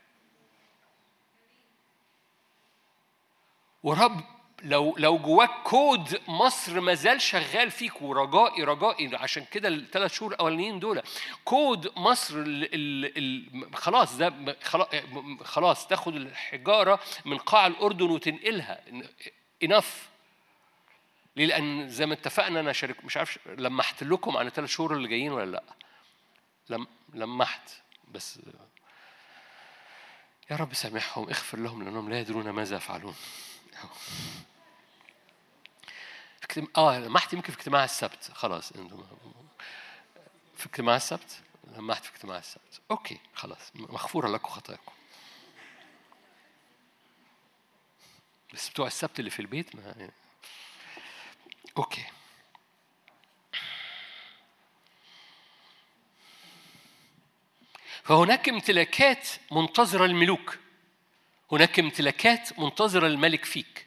[3.84, 4.22] ورب
[4.64, 10.32] لو لو جواك كود مصر ما زال شغال فيك ورجائي رجائي عشان كده الثلاث شهور
[10.32, 11.02] الأولانيين دول
[11.46, 14.56] كود مصر ال ال ال خلاص ده
[15.44, 18.82] خلاص تاخد الحجارة من قاع الأردن وتنقلها.
[19.64, 20.10] enough
[21.36, 25.08] ليه؟ لأن زي ما اتفقنا أنا شارك مش عارف لمحت لكم عن الثلاث شهور اللي
[25.08, 25.64] جايين ولا لأ؟
[26.70, 27.70] لم لمحت.
[28.12, 28.40] بس
[30.52, 33.16] يا رب سامحهم اغفر لهم لأنهم لا يدرون ماذا يفعلون.
[36.78, 38.32] آه لمحت يمكن في اجتماع السبت.
[38.34, 38.74] خلاص
[40.58, 41.42] في اجتماع السبت؟
[41.78, 42.82] لمحت في اجتماع السبت.
[42.92, 43.72] أوكي خلاص.
[43.76, 44.92] مغفورة لكم خطاياكم
[48.54, 50.12] بس بتوع السبت اللي في البيت ما يعني.
[51.78, 52.06] أوكي.
[58.04, 60.58] فهناك امتلاكات منتظرة الملوك
[61.52, 63.86] هناك امتلاكات منتظرة الملك فيك.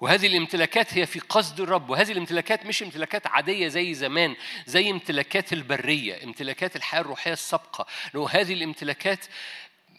[0.00, 5.52] وهذه الامتلاكات هي في قصد الرب وهذه الامتلاكات مش امتلاكات عادية زي زمان زي امتلاكات
[5.52, 7.86] البرية امتلاكات الحياة الروحية السابقة.
[8.14, 9.26] لأنه هذه الامتلاكات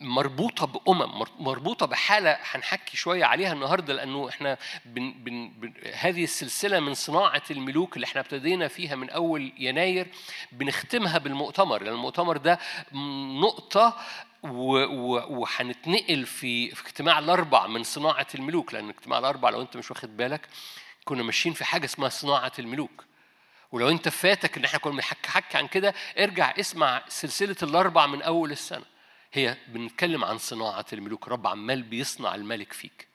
[0.01, 6.79] مربوطة بأمم مربوطة بحالة هنحكي شوية عليها النهاردة لأنه إحنا بن بن بن هذه السلسلة
[6.79, 10.07] من صناعة الملوك اللي إحنا ابتدينا فيها من أول يناير
[10.51, 12.59] بنختمها بالمؤتمر لأن المؤتمر ده
[13.41, 13.97] نقطة
[14.43, 20.17] وهنتنقل في في اجتماع الأربع من صناعة الملوك لأن اجتماع الأربع لو أنت مش واخد
[20.17, 20.47] بالك
[21.05, 23.05] كنا ماشيين في حاجة اسمها صناعة الملوك.
[23.71, 28.21] ولو أنت فاتك إن إحنا كنا بنحكي حكي عن كده ارجع اسمع سلسلة الأربع من
[28.21, 28.85] أول السنة.
[29.33, 31.27] هي بنتكلم عن صناعة الملوك.
[31.27, 33.07] رب عمال بيصنع الملك فيك.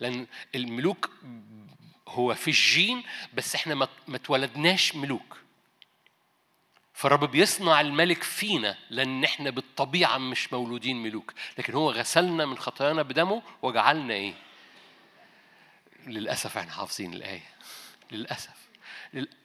[0.00, 1.10] لأن الملوك
[2.08, 3.02] هو في الجين
[3.34, 5.36] بس إحنا ما اتولدناش ملوك.
[6.98, 13.02] فالرب بيصنع الملك فينا لأن إحنا بالطبيعة مش مولودين ملوك لكن هو غسلنا من خطايانا
[13.02, 14.34] بدمه وجعلنا إيه؟
[16.06, 17.48] للأسف إحنا حافظين الآية
[18.10, 18.56] للأسف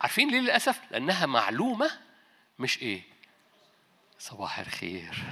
[0.02, 1.92] عارفين ليه للأسف؟ لأنها معلومة
[2.60, 3.02] مش إيه؟
[4.20, 5.24] صباح الخير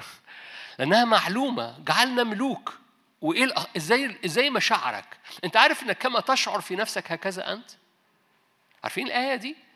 [0.79, 2.77] لأنها معلومة جعلنا ملوك
[3.21, 7.71] وإيه إزاي إزاي مشاعرك؟ أنت عارف إنك كما تشعر في نفسك هكذا أنت؟
[8.83, 9.70] عارفين الآية دي؟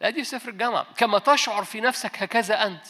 [0.00, 0.86] لا دي في سفر الجامعة.
[0.96, 2.86] كما تشعر في نفسك هكذا أنت.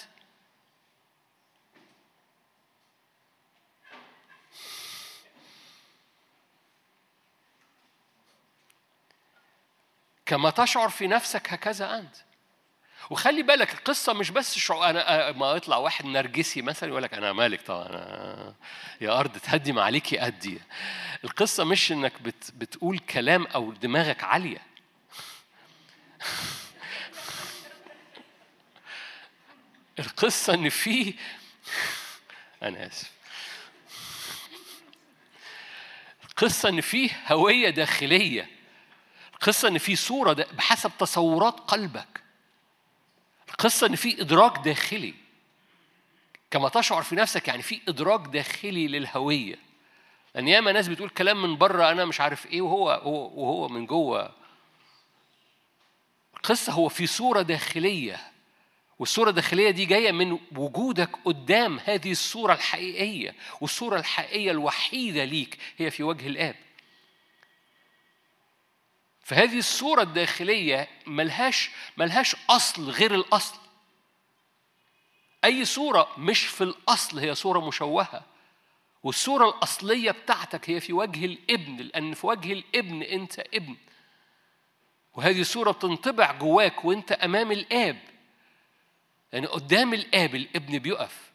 [10.27, 12.17] كما تشعر في نفسك هكذا أنت.
[13.11, 14.91] وخلي بالك القصة مش بس شعور.
[14.91, 17.61] أنا ما يطلع واحد نرجسي مثلا يقول لك أنا مالك.
[17.63, 18.55] طبعا أنا
[19.01, 20.61] يا أرض تهدي ما عليكي أدي
[21.25, 24.63] القصة مش إنك بت بتقول كلام أو دماغك عالية.
[29.99, 31.15] القصة إن في
[32.63, 33.11] أنا آسف.
[36.31, 38.51] القصة إن في هوية داخلية.
[39.35, 42.23] القصة إن في صورة بحسب تصورات قلبك.
[43.49, 45.15] القصة إن في إدراك داخلي.
[46.51, 49.59] كما تشعر في نفسك يعني في إدراك داخلي للهوية.
[50.35, 53.01] لأن ياما ناس بتقول كلام من بره أنا مش عارف إيه وهو
[53.35, 54.35] وهو من جوه.
[56.37, 58.36] القصة هو في صورة داخلية.
[58.99, 65.91] والصورة الداخلية دي جاية من وجودك قدام هذه الصورة الحقيقية والصورة الحقيقية الوحيدة ليك هي
[65.91, 66.57] في وجه الآب.
[69.23, 73.59] فهذه الصورة الداخلية ملهاش ملهاش أصل غير الأصل.
[75.45, 78.23] أي صورة مش في الأصل هي صورة مشوهة
[79.03, 83.77] والصورة الأصلية بتاعتك هي في وجه الابن لأن في وجه الابن أنت ابن.
[85.15, 88.16] وهذه الصورة بتنطبع جواك وأنت أمام الآب.
[89.33, 91.33] يعني قدام الآب الابن بيقف.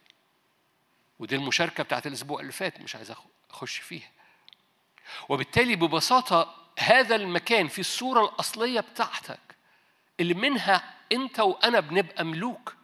[1.20, 3.14] ودي المشاركة بتاعت الأسبوع اللي فات مش عايز
[3.50, 4.12] أخش فيها.
[5.30, 9.40] وبالتالي ببساطة هذا المكان في الصورة الأصلية بتاعتك
[10.20, 12.76] اللي منها أنت وأنا بنبقى ملوك.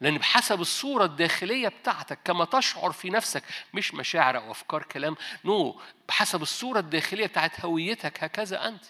[0.00, 3.42] لأن بحسب الصورة الداخلية بتاعتك كما تشعر في نفسك
[3.74, 5.80] مش مشاعر أو أفكار كلام نو.
[6.08, 8.84] بحسب الصورة الداخلية بتاعت هويتك هكذا أنت.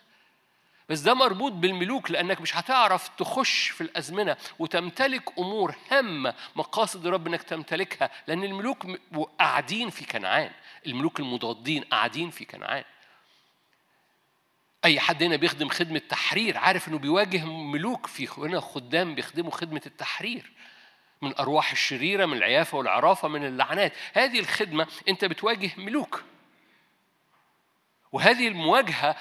[0.89, 7.27] بس ده مربوط بالملوك لأنك مش هتعرف تخش في الأزمنة وتمتلك أمور هامة مقاصد رب
[7.27, 8.87] إنك تمتلكها لأن الملوك
[9.39, 10.51] قاعدين في كنعان.
[10.87, 12.85] الملوك المضادين قاعدين في كنعان.
[14.85, 19.83] أي حد هنا بيخدم خدمة تحرير عارف إنه بيواجه ملوك في هنا خدام بيخدموا خدمة
[19.87, 20.53] التحرير.
[21.23, 23.93] من أرواح الشريرة من العيافة والعرافة من اللعنات.
[24.13, 26.25] هذه الخدمة أنت بتواجه ملوك.
[28.13, 29.17] وهذه المواجهة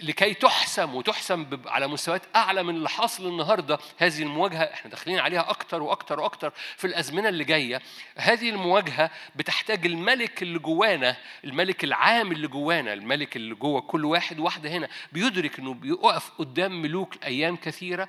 [0.00, 3.78] لكي تحسم وتحسم على مستويات أعلى من اللي حاصل النهارده.
[3.98, 7.82] هذه المواجهة إحنا داخلين عليها أكتر وأكتر وأكتر في الأزمنة اللي جاية.
[8.16, 14.38] هذه المواجهة بتحتاج الملك اللي جوانا الملك العام اللي جوانا الملك اللي جوه كل واحد
[14.38, 14.88] واحدة هنا.
[15.12, 18.08] بيدرك إنه بيقف قدام ملوك أيام كثيرة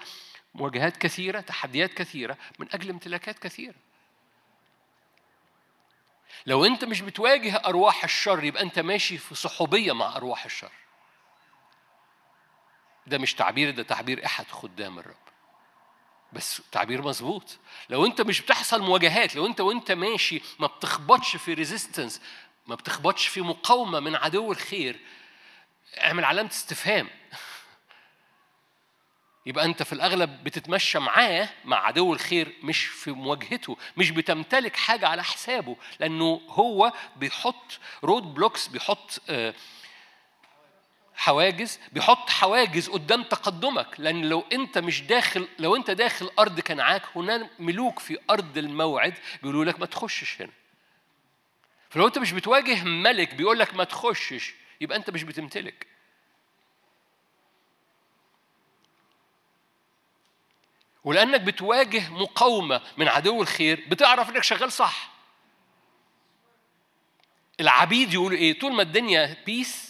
[0.56, 3.76] مواجهات كثيرة تحديات كثيرة من أجل امتلاكات كثيرة.
[6.46, 10.72] لو أنت مش بتواجه أرواح الشر يبقى أنت ماشي في صحوبية مع أرواح الشر.
[13.08, 15.16] ده مش تعبير ده تعبير أحد خدام الرب.
[16.34, 17.58] بس تعبير مظبوط.
[17.90, 22.22] لو أنت مش بتحصل مواجهات لو أنت وأنت ماشي ما بتخبطش في resistance
[22.68, 25.00] ما بتخبطش في مقاومة من عدو الخير
[25.98, 27.10] اعمل علامة استفهام.
[29.46, 35.08] يبقى أنت في الأغلب بتتمشى معاه مع عدو الخير مش في مواجهته مش بتمتلك حاجة
[35.08, 39.54] على حسابه لأنه هو بيحط road blocks بيحط آه
[41.16, 43.88] حواجز بيحط حواجز قدام تقدمك.
[43.98, 49.14] لأن لو أنت مش داخل لو أنت داخل أرض كنعان هناك ملوك في أرض الموعد
[49.42, 50.52] بيقولوا لك ما تخشش هنا.
[51.90, 55.88] فلو أنت مش بتواجه ملك بيقول لك ما تخشش يبقى أنت مش بتمتلك.
[61.04, 65.14] ولأنك بتواجه مقاومة من عدو الخير بتعرف إنك شغال صح.
[67.60, 69.83] العبيد يقولوا إيه؟ طول ما الدنيا peace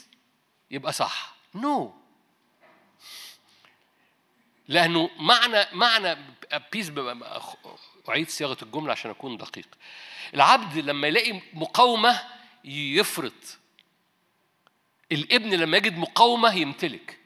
[0.74, 1.36] يبقى صح.
[1.56, 1.94] no.
[4.68, 6.18] لأنه معنى معنى
[6.72, 6.92] بيس
[8.10, 9.68] أعيد صياغة الجملة عشان أكون دقيق.
[10.34, 12.24] العبد لما يلاقي مقاومة
[12.66, 13.58] يفرط.
[15.12, 17.20] الابن لما يجد مقاومة يمتلك.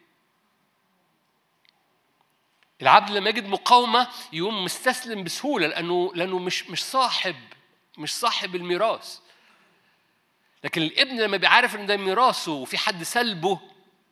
[2.82, 7.36] العبد لما يجد مقاومة يقوم مستسلم بسهولة لأنه لأنه مش مش صاحب
[7.98, 9.20] مش صاحب الميراث.
[10.68, 13.60] لكن الابن لما بيعرف إن ده ميراثه وفي حد سلبه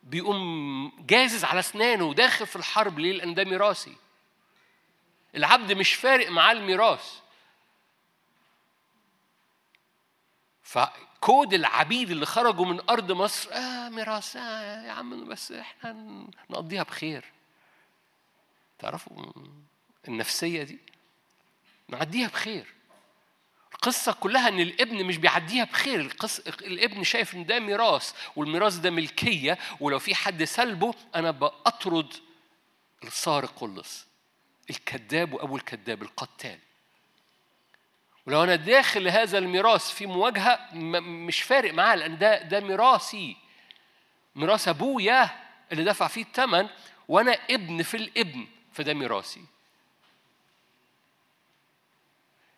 [0.04, 3.96] بيقوم جازز على أسنانه وداخل في الحرب ليه؟ لأن ده ميراثي.
[5.36, 7.20] العبد مش فارق معاه الميراث.
[10.64, 15.94] فكود العبيد اللي خرجوا من أرض مصر آه ميراث آه يا عم بس إحنا
[16.50, 17.26] نقضيها بخير.
[18.80, 19.34] تعرفوا
[20.08, 20.80] النفسية دي
[21.88, 22.74] نعديها بخير.
[23.76, 26.40] القصة كلها إن الابن مش بيعديها بخير، القص...
[26.40, 32.14] الابن شايف إن ده ميراث والميراث ده ملكية ولو في حد سلبه أنا بأطرد
[33.04, 34.06] السارق واللص
[34.70, 36.60] الكذاب وأبو الكذاب القتال.
[38.26, 40.70] ولو أنا داخل هذا الميراث في مواجهة.
[40.74, 43.38] مش فارق معاه لأن ده ده ميراثي.
[44.36, 45.30] ميراث أبويا
[45.72, 46.68] اللي دفع فيه الثمن
[47.08, 49.42] وأنا ابن في الابن فده ميراثي.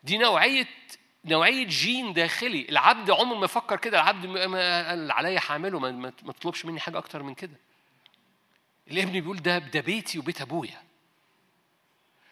[0.03, 0.67] دي نوعية
[1.27, 2.65] نوعية جين داخلي.
[2.69, 4.01] العبد عمره ما يفكر كده.
[4.01, 7.57] العبد اللي عليا هعمله ما, تطلبش مني حاجة أكتر من كده.
[8.91, 10.81] الابن بيقول ده ده بيتي وبيت أبويا.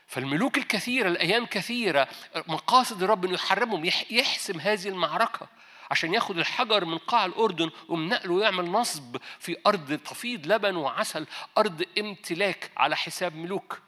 [0.07, 2.07] فالملوك الكثيرة الأيام كثيرة
[2.47, 5.47] مقاصد الرب إنه يحرمهم يحسم هذه المعركة
[5.91, 11.27] عشان ياخد الحجر من قاع الأردن ومن نقله ويعمل نصب في أرض تفيض لبن وعسل
[11.57, 13.81] أرض امتلاك على حساب ملوك.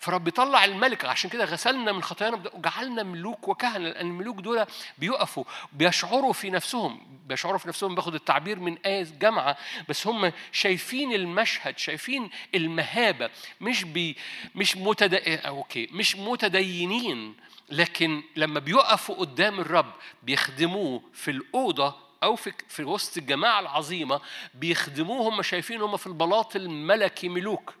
[0.00, 4.64] فرب يطلع الملك عشان كده غسلنا من خطايانا وجعلنا ملوك وكهنة لأن الملوك دول
[4.98, 9.56] بيقفوا بيشعروا في نفسهم بيشعروا في نفسهم باخد التعبير من آية جامعة
[9.88, 13.30] بس هم شايفين المشهد شايفين المهابة
[13.60, 14.16] مش بي
[14.54, 15.14] مش متد...
[15.46, 17.36] okay مش متدينين
[17.70, 19.92] لكن لما بيقفوا قدام الرب
[20.22, 24.20] بيخدموه في الأوضة أو في في وسط الجماعة العظيمة
[24.54, 27.74] بيخدموه هم شايفين هم في البلاط الملكي ملوك.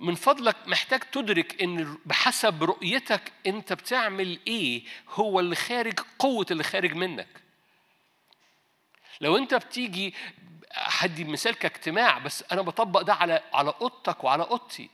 [0.00, 6.62] من فضلك محتاج تدرك إن بحسب رؤيتك أنت بتعمل إيه هو اللي خارج قوة اللي
[6.64, 7.28] خارج منك.
[9.20, 10.14] لو أنت بتيجي
[10.72, 14.90] هدي مثال كاجتماع بس أنا بطبق ده على على أوضتك وعلى أوضتي.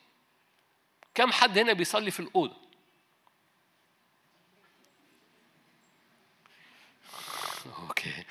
[1.15, 2.57] كم حد هنا بيصلي في الأوضة؟
[7.89, 8.25] أوكي.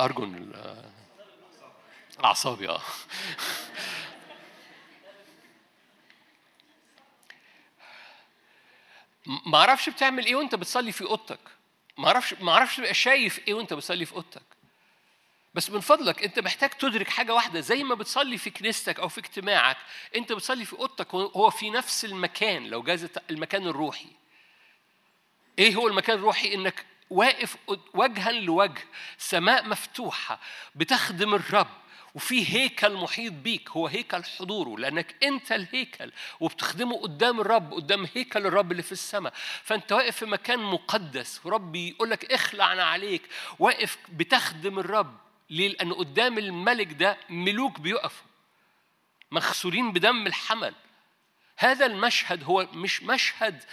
[0.00, 0.28] أرجو
[2.24, 2.80] أعصابي آه.
[9.26, 11.40] ما أعرفش بتعمل إيه وانت بتصلي في اوضتك.
[11.98, 14.42] ما أعرفش ما أعرفش تبقى شايف إيه وانت بتصلي في اوضتك.
[15.54, 17.60] بس من فضلك انت محتاج تدرك حاجة واحدة.
[17.60, 19.76] زي ما بتصلي في كنيستك أو في اجتماعك
[20.16, 24.08] انت بتصلي في اوضتك هو في نفس المكان لو جاز المكان الروحي.
[25.58, 27.56] إيه هو المكان الروحي؟ انك واقف
[27.94, 28.84] وجها لوجه
[29.18, 30.40] سماء مفتوحة
[30.74, 31.83] بتخدم الرب.
[32.14, 38.46] وفي هيكل محيط بيك هو هيكل حضوره لأنك أنت الهيكل وبتخدمه قدام الرب قدام هيكل
[38.46, 39.32] الرب اللي في السماء.
[39.62, 43.22] فأنت واقف في مكان مقدس ورب يقول لك اخلع عليك.
[43.58, 45.18] واقف بتخدم الرب
[45.50, 48.26] ليه؟ لأن قدام الملك ده ملوك بيقفوا
[49.30, 50.74] مغسولين بدم الحمل.
[51.56, 53.64] هذا المشهد هو مش مشهد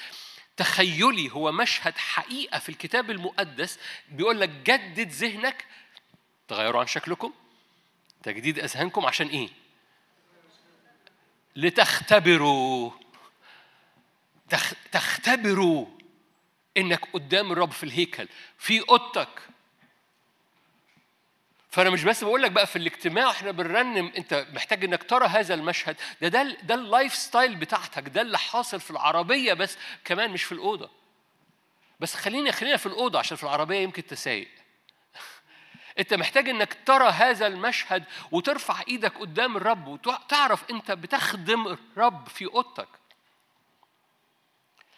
[0.58, 3.80] تخيلي هو مشهد حقيقة في الكتاب المقدس
[4.10, 5.66] بيقول لك جدد ذهنك
[6.48, 7.34] تغيروا عن شكلكم
[8.24, 9.50] تجديد أذهانكم عشان إيه؟
[11.56, 12.92] لتختبروا.
[14.92, 15.86] تختبروا
[16.78, 19.42] إنك قدام الرب في الهيكل في أوضتك.
[21.70, 25.54] فأنا مش بس بقول لك بقى في الاجتماع إحنا بنرنم أنت محتاج إنك ترى هذا
[25.54, 25.96] المشهد.
[26.22, 30.44] ده ده ده ال life style بتاعتك ده اللي حاصل في العربية بس كمان مش
[30.44, 30.90] في الأوضة.
[32.00, 34.48] بس خلينا خلينا في الأوضة عشان في العربية يمكن أنت سايق.
[36.02, 42.46] انت محتاج انك ترى هذا المشهد وترفع إيدك قدام الرب وتعرف انت بتخدم الرب في
[42.46, 42.88] اوضتك.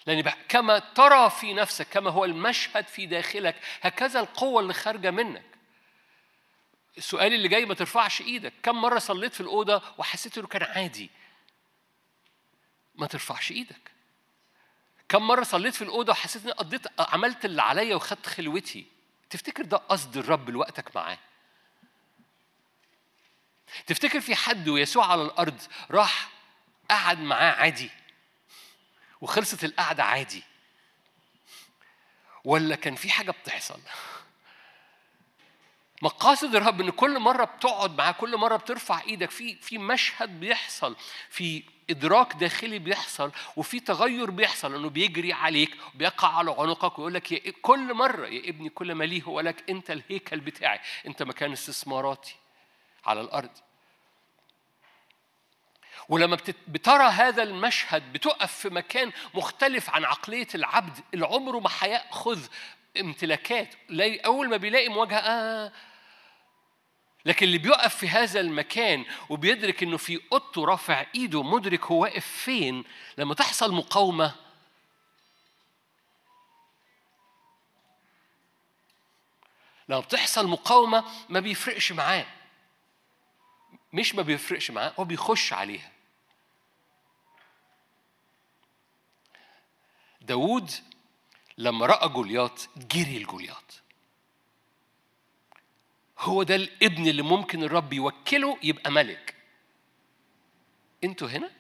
[0.06, 5.46] لأن كما ترى في نفسك كما هو المشهد في داخلك هكذا القوة اللي خارجة منك.
[6.98, 8.54] السؤال اللي جاي ما ترفعش إيدك.
[8.64, 11.10] كم مرة صليت في الأوضة وحسيت إنه كان عادي؟
[12.96, 13.92] ما ترفعش إيدك.
[15.10, 18.94] كم مرة صليت في الأوضة وحسيت إني قضيت عملت اللي عليا وخدت خلوتي؟
[19.34, 21.18] تفتكر ده قصد الرب لوقتك معاه؟
[23.88, 25.62] تفتكر في حد ويسوع على الأرض
[25.92, 26.30] راح
[26.90, 27.90] قعد معاه عادي
[29.22, 30.44] وخلصت القعدة عادي؟
[32.44, 33.80] ولا كان في حاجة بتحصل؟
[36.02, 40.96] مقاصد الرب إن كل مرة بتقعد معاه كل مرة بترفع إيدك في في مشهد بيحصل
[41.30, 47.32] في إدراك داخلي بيحصل وفي تغير بيحصل إنه بيجري عليك وبيقع على عنقك ويقول لك
[47.32, 51.52] يا كل مرة يا ابني كل ما ليه هو لك أنت الهيكل بتاعي أنت مكان
[51.52, 52.36] استثماراتي
[53.06, 53.50] على الأرض.
[56.10, 62.40] ولما بترى هذا المشهد بتقف في مكان مختلف عن عقلية العبد اللي عمره ما هياخذ
[63.00, 63.76] امتلاكات.
[64.26, 65.72] أول ما بيلاقي مواجهة آه
[67.26, 72.28] لكن اللي بيقف في هذا المكان وبيدرك إنه في اوضته رافع إيده مدرك هو واقف
[72.28, 72.84] فين
[73.18, 74.36] لما تحصل مقاومة
[79.90, 82.26] لما بتحصل مقاومة ما بيفرقش معاه.
[83.94, 85.92] مش ما بيفرقش معاه هو بيخش عليها.
[90.22, 90.72] داوود
[91.58, 93.83] لما رأى جولياط جري الجولياط
[96.24, 99.36] هو ده الابن اللي ممكن الرب يوكله يبقى ملك.
[101.04, 101.52] أنتوا هنا؟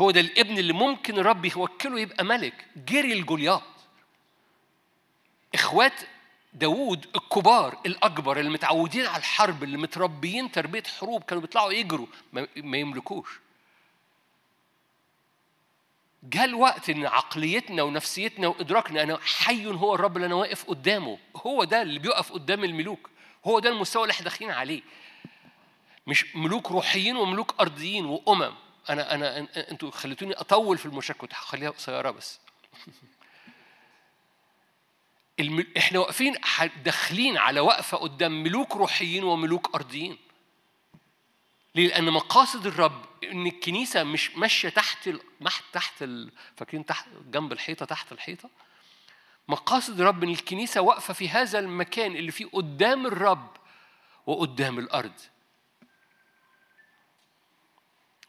[0.00, 2.66] هو ده الابن اللي ممكن الرب يوكله يبقى ملك.
[2.76, 3.62] جري الجولياط
[5.54, 5.92] إخوات
[6.52, 12.06] داوود الكبار الأكبر اللي متعودين على الحرب اللي متربيين تربية حروب كانوا بيطلعوا يجروا.
[12.56, 13.40] ما يملكوش.
[16.22, 21.18] جاء الوقت إن عقليتنا ونفسيتنا وإدراكنا أنا حي هو الرب اللي أنا واقف قدامه.
[21.36, 23.10] هو ده اللي بيقف قدام الملوك.
[23.44, 24.82] هو ده المستوى اللي إحنا داخلين عليه
[26.06, 28.54] مش ملوك روحيين وملوك أرضيين وأمم
[28.90, 32.40] أنا أنا أنتوا خليتوني أطول في المشاركة كنت هخليها قصيرة بس.
[35.76, 36.34] إحنا واقفين
[36.84, 40.18] داخلين على وقفة قدام ملوك روحيين وملوك أرضيين
[41.74, 45.10] ليه؟ لأن مقاصد الرب إن الكنيسة مش ماشية تحت.
[45.72, 46.04] تحت.
[46.56, 48.50] فاكرين تحت جنب الحيطة تحت الحيطة
[49.48, 53.56] مقاصد الرب إن الكنيسة واقفة في هذا المكان اللي فيه قدام الرب
[54.26, 55.20] وقدام الأرض.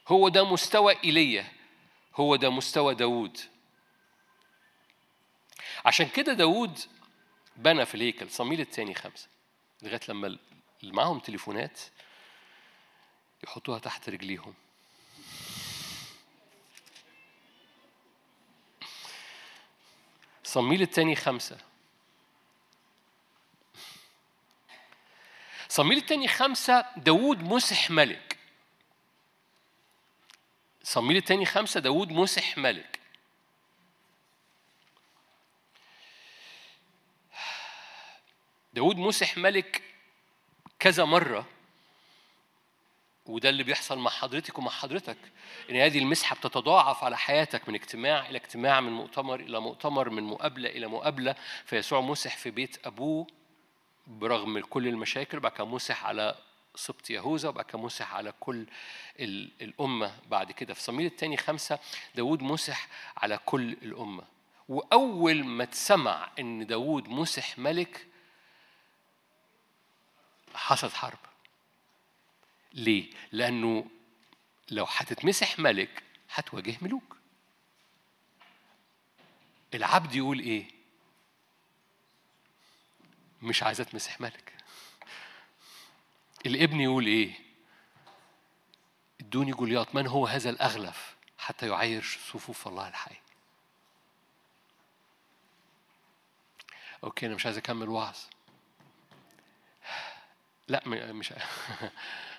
[0.08, 1.52] هو ده مستوى إيليا
[2.16, 3.38] هو ده مستوى داوود.
[5.86, 6.80] عشان كده داوود
[7.56, 9.28] بنى في الهيكل صميل الثاني خمسة
[9.82, 10.28] لغاية لما
[10.84, 11.80] اللي معاهم تليفونات
[13.44, 14.54] يحطوها تحت رجليهم.
[20.56, 21.58] صميل الثاني خمسة.
[25.70, 28.38] صميل الثاني خمسة داوود مسح ملك.
[30.84, 33.00] صميل الثاني خمسة داوود مسح ملك.
[38.74, 39.84] داود مسح ملك
[40.80, 41.48] كذا مرة.
[43.26, 45.18] وده اللي بيحصل مع حضرتك ومع حضرتك
[45.70, 50.24] إن هذه المسحة بتتضاعف على حياتك من اجتماع إلى اجتماع من مؤتمر إلى مؤتمر من
[50.24, 51.36] مقابلة إلى مقابلة.
[51.66, 53.28] فيسوع مسح في بيت أبوه
[54.08, 56.36] برغم كل المشاكل بعد كده مسح على
[56.76, 58.66] سبط يهوذا وبعد كده مسح على كل
[59.62, 60.74] الأمة بعد كده.
[60.74, 61.80] في صميل الثاني خمسة
[62.16, 64.24] داود مسح على كل الأمة.
[64.70, 68.08] وأول ما تسمع إن داود مسح ملك
[70.54, 71.18] حصلت حرب.
[72.76, 73.86] ليه؟ لأنه
[74.72, 76.04] لو هتتمسح ملك
[76.34, 77.18] هتواجه ملوك.
[79.74, 80.68] العبد يقول إيه؟
[83.42, 84.54] مش عايز اتمسح ملك.
[86.46, 87.34] الابن يقول إيه؟
[89.22, 93.16] ادوني جولياط من هو هذا الأغلف؟ حتى يعير صفوف الله الحي.
[97.04, 98.18] أوكي أنا مش عايز أكمل وعظ.
[100.68, 101.34] لا مش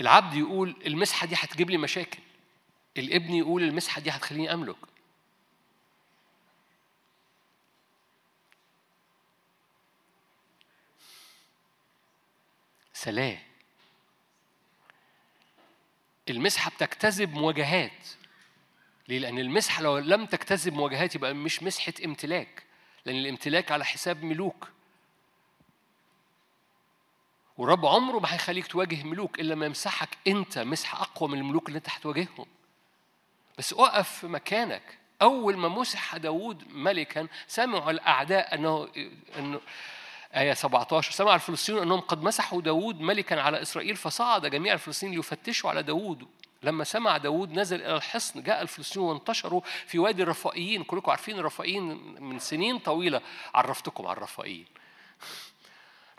[0.00, 2.18] العبد يقول المسحة دي هتجيب لي مشاكل.
[2.98, 4.76] الابن يقول المسحة دي هتخليني أملك.
[12.94, 13.38] سلام.
[16.30, 18.08] المسحة بتجتذب مواجهات.
[19.08, 22.62] ليه؟ لأن المسحة لو لم تجتذب مواجهات يبقى مش مسحة امتلاك.
[23.06, 24.68] لأن الامتلاك على حساب ملوك.
[27.56, 31.76] والرب عمره ما هيخليك تواجه ملوك إلا ما يمسحك أنت مسحة أقوى من الملوك اللي
[31.78, 32.46] أنت هتواجههم.
[33.58, 34.98] بس أقف في مكانك.
[35.22, 38.88] أول ما مسح داوود ملكا سمعوا الأعداء أنه
[39.38, 39.60] أنه
[40.34, 44.46] آية 17 سمع الفلسطينيون أنهم قد مسحوا داوود ملكا على إسرائيل فصعد.
[44.46, 46.28] جميع الفلسطينيين ليفتشوا على داوود.
[46.62, 50.84] لما سمع داود نزل إلى الحصن جاء الفلسطينيون وانتشروا في وادي الرفائيين.
[50.84, 51.82] كلكم عارفين الرفائيين
[52.22, 53.20] من سنين طويلة.
[53.54, 54.66] عرفتكم على الرفائيين.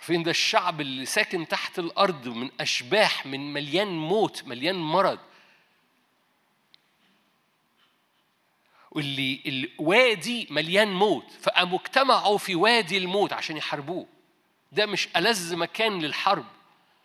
[0.04, 5.20] فين ده الشعب اللي ساكن تحت الأرض من أشباح من مليان موت مليان مرض.
[8.92, 14.08] واللي الوادي مليان موت فقاموا اجتمعوا في وادي الموت عشان يحاربوه.
[14.72, 16.46] ده مش ألذ مكان للحرب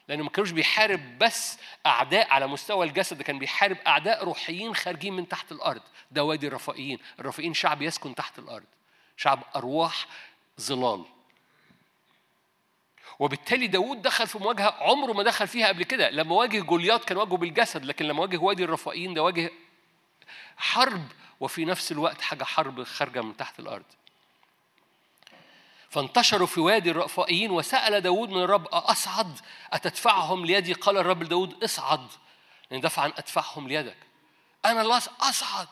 [0.08, 5.12] لأنه ما كانوش بيحارب بس أعداء على مستوى الجسد ده كان بيحارب أعداء روحيين خارجين
[5.12, 5.82] من تحت الأرض.
[6.10, 6.98] ده وادي الرفائيين.
[7.20, 8.66] الرفائيين شعب يسكن تحت الأرض.
[9.16, 10.06] شعب أرواح
[10.60, 11.04] ظلال.
[13.18, 16.10] وبالتالي داود دخل في مواجهة عمره ما دخل فيها قبل كده.
[16.10, 19.50] لما واجه جولياط كان واجهه بالجسد لكن لما واجه وادي الرفائيين ده واجه
[20.56, 21.02] حرب
[21.40, 23.84] وفي نفس الوقت حاجة حرب خارجة من تحت الأرض.
[25.90, 29.38] فانتشروا في وادي الرفائيين وسأل داود من الرب أصعد
[29.72, 32.08] أتدفعهم ليدي؟ قال الرب لداود اصعد.
[32.70, 33.96] لأن دفعا أدفعهم ليدك.
[34.64, 35.68] أنا الله أصعد.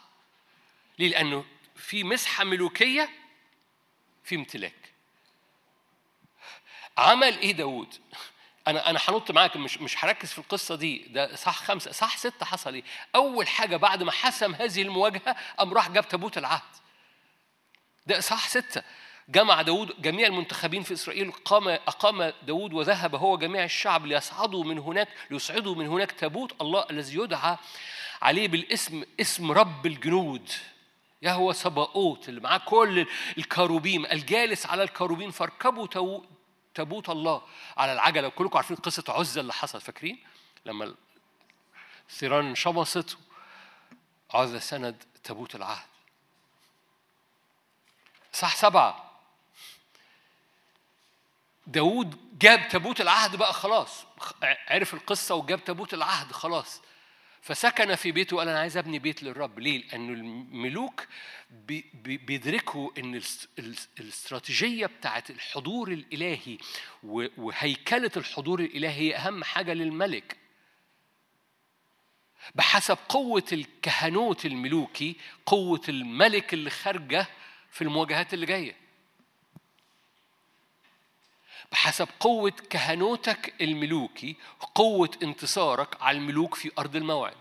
[0.99, 1.45] ليه؟ لأنه
[1.77, 3.09] في مسحة ملوكية
[4.25, 4.86] في امتلاك.
[6.99, 7.95] عمل إيه داود؟
[8.67, 12.47] أنا أنا هنط معاك مش مش هركز في القصة دي ده صح خمسة صح ستة
[12.47, 12.83] حصل إيه؟
[13.15, 16.63] أول حاجة بعد ما حسم هذه المواجهة قام راح جاب تابوت العهد
[18.07, 18.83] ده صح ستة
[19.29, 24.79] جمع داود جميع المنتخبين في إسرائيل قام أقام داود وذهب هو جميع الشعب ليصعدوا من
[24.79, 27.57] هناك ليصعدوا من هناك تابوت الله الذي يدعى
[28.23, 30.51] عليه بالاسم اسم رب الجنود
[31.23, 33.07] يهوى سباؤوت اللي معاه كل
[33.39, 35.87] الكروبيم الجالس على الكروبيم فاركبوا
[36.77, 37.43] تابوت الله
[37.77, 40.25] على العجلة وكلكم عارفين قصة عزة اللي حصلت فاكرين؟
[40.67, 40.95] لما
[42.11, 43.19] الثيران انشمصت
[44.31, 45.87] عزة سند تابوت العهد.
[48.33, 49.21] صح سبعة.
[51.67, 54.05] داود جاب تابوت العهد بقى خلاص
[54.43, 56.81] عرف القصة وجاب تابوت العهد خلاص.
[57.47, 59.59] فسكن في بيته وقال أنا عايز أبني بيت للرب.
[59.59, 61.07] ليه؟ لأنه الملوك
[62.05, 63.23] بيدركوا إن
[63.99, 66.59] الاستراتيجية بتاعت الحضور الإلهي
[67.39, 70.37] وهيكلة الحضور الإلهي هي أهم حاجة للملك.
[72.55, 75.17] بحسب قوة الكهنوت الملوكي
[75.47, 77.27] قوة الملك اللي خارجة
[77.71, 78.86] في المواجهات اللي جاية.
[81.73, 84.37] بحسب قوة كهنوتك الملوكي
[84.75, 87.37] قوة انتصارك على الملوك في أرض الموعد.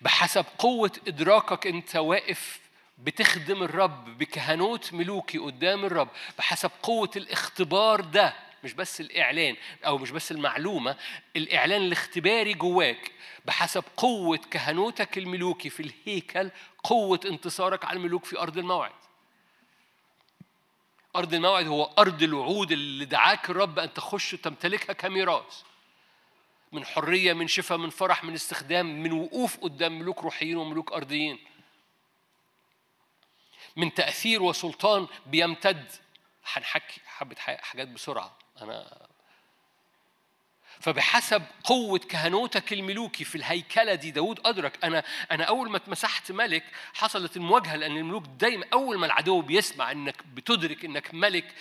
[0.00, 2.60] بحسب قوة إدراكك أنت واقف
[2.98, 6.08] بتخدم الرب بكهنوت ملوكي قدام الرب.
[6.38, 8.34] بحسب قوة الاختبار ده
[8.64, 9.56] مش بس الإعلان
[9.86, 10.96] أو مش بس المعلومة
[11.36, 13.12] الإعلان الاختباري جواك.
[13.44, 16.50] بحسب قوة كهنوتك الملوكي في الهيكل
[16.84, 18.99] قوة انتصارك على الملوك في أرض الموعد.
[21.16, 25.62] أرض الموعد هو أرض الوعود اللي دعاك الرب أن تخش وتمتلكها كميراث.
[26.72, 31.38] من حرية من شفاء من فرح من استخدام من وقوف قدام ملوك روحيين وملوك أرضيين.
[33.76, 35.92] من تأثير وسلطان بيمتد.
[36.52, 38.38] هنحكي حبة حاجات بسرعة.
[38.62, 39.09] أنا
[40.80, 46.64] فبحسب قوة كهنوتك الملوكي في الهيكلة دي داود أدرك أنا أنا أول ما اتمسحت ملك
[46.94, 51.54] حصلت المواجهة لأن الملوك دايما أول ما العدو بيسمع إنك بتدرك إنك ملك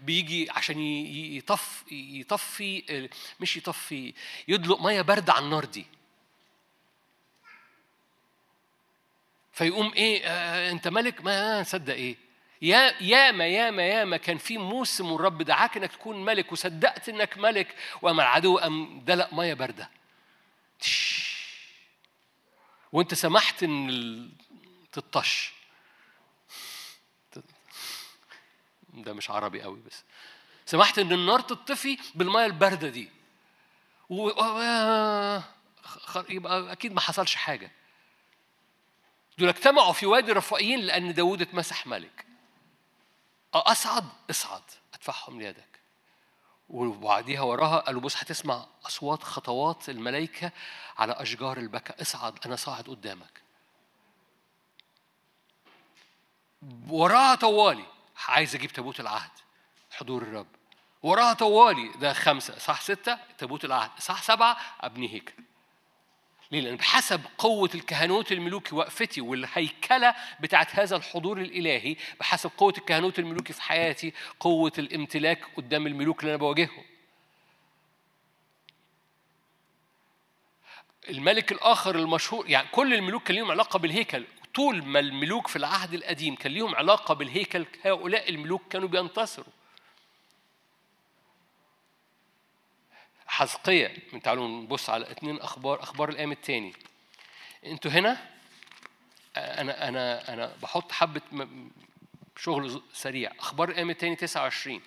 [0.00, 3.08] بيجي عشان يطف يطفي
[3.40, 4.14] مش يطفي
[4.48, 5.86] يدلق مية باردة على النار دي.
[9.52, 12.16] فيقوم إيه آه أنت ملك؟ ما نصدق إيه؟
[12.62, 17.76] يا ياما ياما ياما كان في موسم والرب دعاك إنك تكون ملك وصدقت إنك ملك.
[18.02, 19.90] وأما العدو قام دلق مية باردة.
[22.92, 24.30] وأنت سمحت إن
[24.92, 25.52] تطش.
[28.94, 30.04] ده مش عربي قوي بس.
[30.66, 33.08] سمحت إن النار تطفي بالمية الباردة دي.
[34.08, 34.28] و...
[36.28, 37.70] يبقى أكيد ما حصلش حاجة.
[39.38, 42.31] دول اجتمعوا في وادي رفائيين لأن داوود اتمسح ملك.
[43.58, 44.62] أصعد اصعد
[44.94, 45.80] أدفعهم ليدك.
[46.68, 50.52] وبعديها وراها قالوا بص هتسمع أصوات خطوات الملائكة
[50.98, 53.42] على أشجار البكا اصعد أنا صاعد قدامك.
[56.88, 57.86] وراها طوالي.
[58.28, 59.30] عايز أجيب تابوت العهد.
[59.90, 60.46] حضور الرب.
[61.02, 61.88] وراها طوالي.
[61.88, 63.90] ده خمسة صح ستة؟ تابوت العهد.
[63.98, 65.42] صح سبعة؟ أبني هيكل
[66.52, 73.18] ليه؟ لأن بحسب قوة الكهنوت الملوكي وقفتي والهيكلة بتاعت هذا الحضور الإلهي بحسب قوة الكهنوت
[73.18, 76.84] الملوكي في حياتي قوة الامتلاك قدام الملوك اللي أنا بواجههم.
[81.08, 84.24] الملك الآخر المشهور يعني كل الملوك كان ليهم علاقة بالهيكل.
[84.54, 89.61] طول ما الملوك في العهد القديم كان ليهم علاقة بالهيكل هؤلاء الملوك كانوا بينتصروا.
[93.32, 96.72] حزقية تعالوا نبص على اثنين أخبار أخبار الأيام الثاني
[97.66, 98.30] أنتوا هنا؟
[99.36, 101.20] أنا أنا أنا بحط حبة
[102.36, 103.32] شغل سريع.
[103.38, 104.82] أخبار الأيام الثاني 29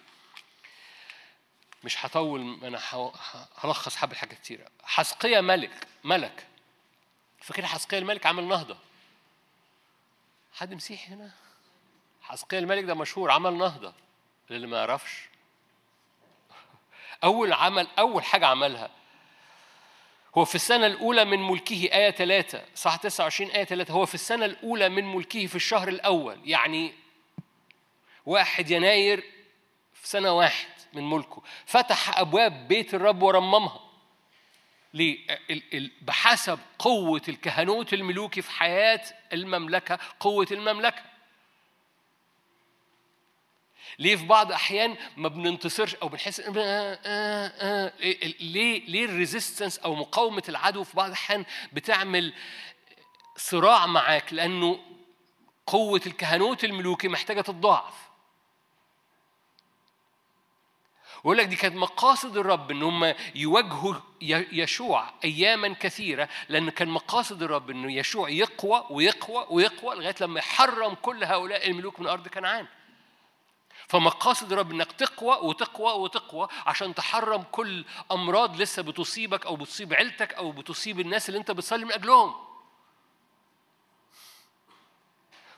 [1.83, 2.81] مش هطول أنا
[3.57, 4.67] هلخص حبة حاجات كتيرة.
[4.83, 6.47] حزقية ملك ملك.
[7.39, 8.77] فاكر حزقية الملك عمل نهضة؟
[10.53, 11.31] حد مسيحي هنا؟
[12.21, 13.93] حزقية الملك ده مشهور عمل نهضة.
[14.49, 15.29] للي ما يعرفش.
[17.23, 18.89] أول عمل أول حاجة عملها.
[20.37, 24.45] هو في السنة الأولى من ملكه آية ثلاثة صح 29 آية ثلاثة هو في السنة
[24.45, 26.93] الأولى من ملكه في الشهر الأول يعني
[28.25, 29.23] واحد يناير
[29.93, 31.41] في سنة واحد من ملكه.
[31.65, 33.79] فتح أبواب بيت الرب ورممها.
[34.93, 35.17] ليه؟
[36.01, 39.01] بحسب قوة الكهنوت الملوكي في حياة
[39.33, 41.01] المملكة قوة المملكة.
[43.99, 47.93] ليه في بعض أحيان ما بننتصرش أو بنحس آه آه آه
[48.39, 52.33] ليه ليه الريزيستنس أو مقاومة العدو في بعض الأحيان بتعمل
[53.37, 54.79] صراع معاك لأنه
[55.67, 57.93] قوة الكهنوت الملوكي محتاجة تتضاعف
[61.23, 63.95] ويقول لك دي كانت مقاصد الرب إن هم يواجهوا
[64.51, 70.93] يشوع اياما كثيرة لأن كان مقاصد الرب إنه يشوع يقوى ويقوى ويقوى لغاية لما يحرم
[70.93, 72.67] كل هؤلاء الملوك من أرض كنعان.
[73.87, 80.33] فمقاصد الرب إنك تقوى وتقوى وتقوى عشان تحرم كل أمراض لسه بتصيبك أو بتصيب عيلتك
[80.33, 82.35] أو بتصيب الناس اللي أنت بتصلي من أجلهم.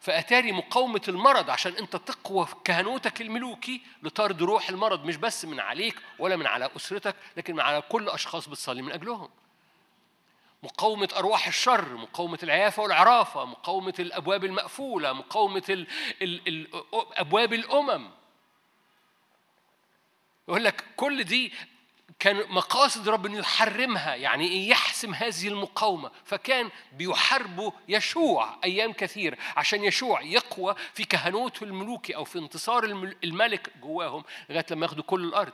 [0.01, 5.59] فأتاري مقاومة المرض عشان أنت تقوى في كهنوتك الملوكي لطرد روح المرض مش بس من
[5.59, 9.29] عليك ولا من على أسرتك لكن على كل أشخاص بتصلي من أجلهم.
[10.63, 15.87] مقاومة أرواح الشر مقاومة العيافة والعرافة مقاومة الأبواب المقفولة مقاومة ال
[16.21, 18.09] ال ال أبواب الأمم.
[20.47, 21.53] يقول لك كل دي
[22.19, 26.11] كان مقاصد رب إنه يحرمها يعني إيه؟ يحسم هذه المقاومة.
[26.25, 32.83] فكان بيحاربوا يشوع أيام كثير عشان يشوع يقوى في كهنوته الملوكي أو في انتصار
[33.23, 35.53] الملك جواهم لغاية لما ياخدوا كل الأرض.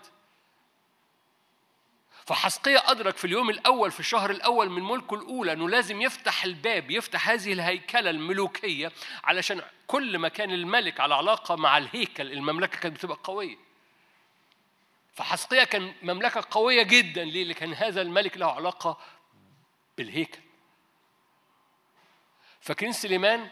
[2.26, 6.91] فحسقية أدرك في اليوم الأول في الشهر الأول من ملكه الأولى أنه لازم يفتح الباب
[6.91, 8.91] يفتح هذه الهيكلة الملوكية
[9.24, 13.57] علشان كل ما كان الملك على علاقة مع الهيكل المملكة كانت بتبقى قوية.
[15.15, 17.24] فحسقية كان مملكة قوية جدا.
[17.24, 18.97] ليه؟ لكن هذا الملك له علاقة
[19.97, 20.39] بالهيكل.
[22.61, 23.49] فاكرين سليمان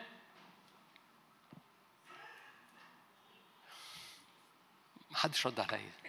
[5.12, 6.01] محدش رد عليا.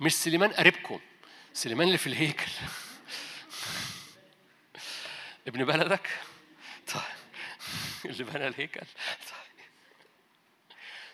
[0.00, 1.00] مش سليمان قريبكم
[1.52, 2.52] سليمان اللي في الهيكل.
[5.48, 6.10] ابن بلدك؟
[6.94, 7.02] طيب.
[8.12, 8.80] اللي بنى الهيكل.
[8.80, 9.64] طيب.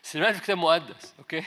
[0.03, 1.45] سليمان في كتاب مقدس أوكي؟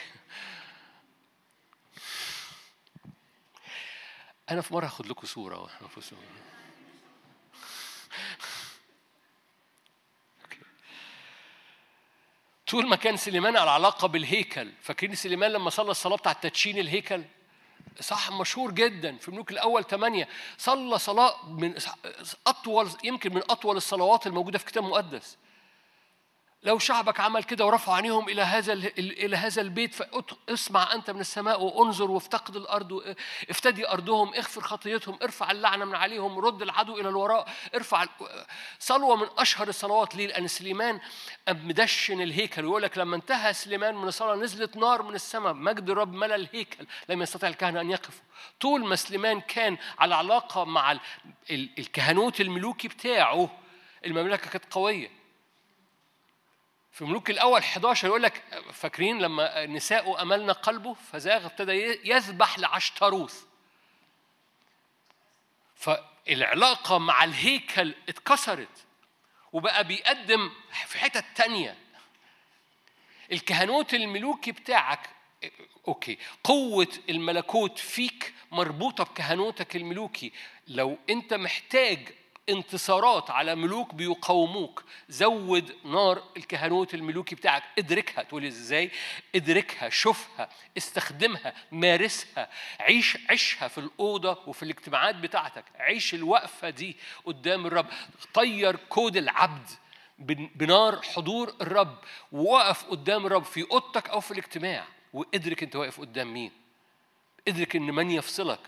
[4.51, 6.21] أنا في مرة هاخد لكم صورة وإحنا في صورة.
[12.67, 17.23] طول ما كان سليمان على علاقة بالهيكل فاكرين سليمان لما صلى الصلاة بتاعة تدشين الهيكل؟
[17.99, 21.75] صح مشهور جدا في الملوك الأول ثمانية صلى صلاة من
[22.47, 25.37] أطول يمكن من أطول الصلوات الموجودة في كتاب مقدس
[26.67, 31.61] لو شعبك عمل كده ورفع عينيهم إلى هذا إلى هذا البيت فاسمع أنت من السماء
[31.61, 33.15] وأنظر وافتقد الأرض
[33.49, 38.05] افتدي أرضهم اغفر خطيتهم ارفع اللعنة من عليهم رد العدو إلى الوراء ارفع
[38.79, 40.99] صلوة من أشهر الصلوات ليه؟ لأن سليمان
[41.49, 46.13] مدشن الهيكل ويقول لك لما انتهى سليمان من الصلاة نزلت نار من السماء مجد الرب
[46.13, 48.23] ملا الهيكل لم يستطع الكهنة أن يقفوا
[48.59, 50.97] طول ما سليمان كان على علاقة مع
[51.51, 53.49] الكهنوت الملوكي بتاعه
[54.05, 55.26] المملكة كانت قوية
[56.97, 58.43] في ملوك الأول 11 يقول لك
[58.73, 63.43] فاكرين لما نساء أملنا قلبه؟ فزاغ ابتدى يذبح لعشتروث
[65.75, 68.85] فالعلاقة مع الهيكل اتكسرت
[69.53, 70.51] وبقى بيقدم
[70.85, 71.77] في حتة تانية.
[73.31, 75.09] الكهنوت الملوكي بتاعك
[75.87, 80.31] okay قوة الملكوت فيك مربوطة بكهنوتك الملوكي.
[80.67, 82.07] لو أنت محتاج
[82.49, 84.83] انتصارات على ملوك بيقاوموك.
[85.09, 87.63] زود نار الكهنوت الملوكي بتاعك.
[87.79, 88.23] ادركها.
[88.23, 88.91] تقول إزاي؟
[89.35, 92.49] ادركها شوفها استخدمها مارسها.
[92.79, 95.65] عيش عيشها في الأوضة وفي الاجتماعات بتاعتك.
[95.79, 97.87] عيش الوقفة دي قدام الرب.
[98.33, 99.69] طير كود العبد
[100.55, 101.97] بنار حضور الرب.
[102.31, 104.85] ووقف قدام الرب في أوضتك أو في الاجتماع.
[105.13, 106.51] وادرك أنت واقف قدام مين.
[107.47, 108.59] ادرك إن من يفصلك.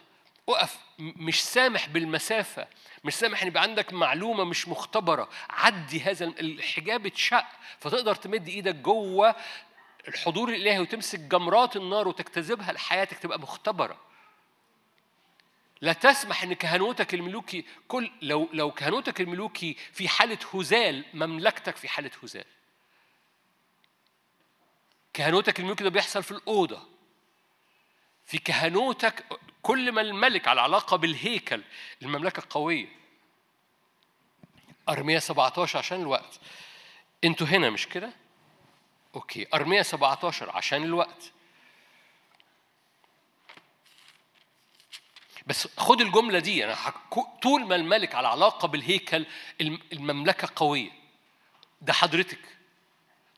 [0.49, 0.77] وقف.
[0.99, 2.67] مش سامح بالمسافة.
[3.03, 5.29] مش سامح إن يبقى عندك معلومة مش مختبرة.
[5.49, 7.45] عدي هذا الحجاب اتشق.
[7.79, 9.35] فتقدر تمد إيدك جوه
[10.07, 13.97] الحضور الإلهي وتمسك جمرات النار وتجتذبها لحياتك تبقى مختبرة.
[15.81, 21.87] لا تسمح إن كهنوتك الملوكي كل لو لو كهنوتك الملوكي في حالة هزال مملكتك في
[21.87, 22.45] حالة هزال.
[25.13, 26.81] كهنوتك الملوكي ده بيحصل في الأوضة.
[28.25, 29.25] في كهنوتك
[29.62, 31.64] كل ما الملك على علاقة بالهيكل
[32.01, 32.88] المملكة قوية.
[34.89, 36.39] أرمية 17 عشان الوقت.
[37.24, 38.14] أنتوا هنا مش كده؟
[39.16, 41.32] أوكي أرمية 17 عشان الوقت.
[45.47, 46.76] بس خد الجملة دي أنا
[47.41, 49.26] طول ما الملك على علاقة بالهيكل
[49.93, 50.91] المملكة قوية.
[51.82, 52.59] ده حضرتك.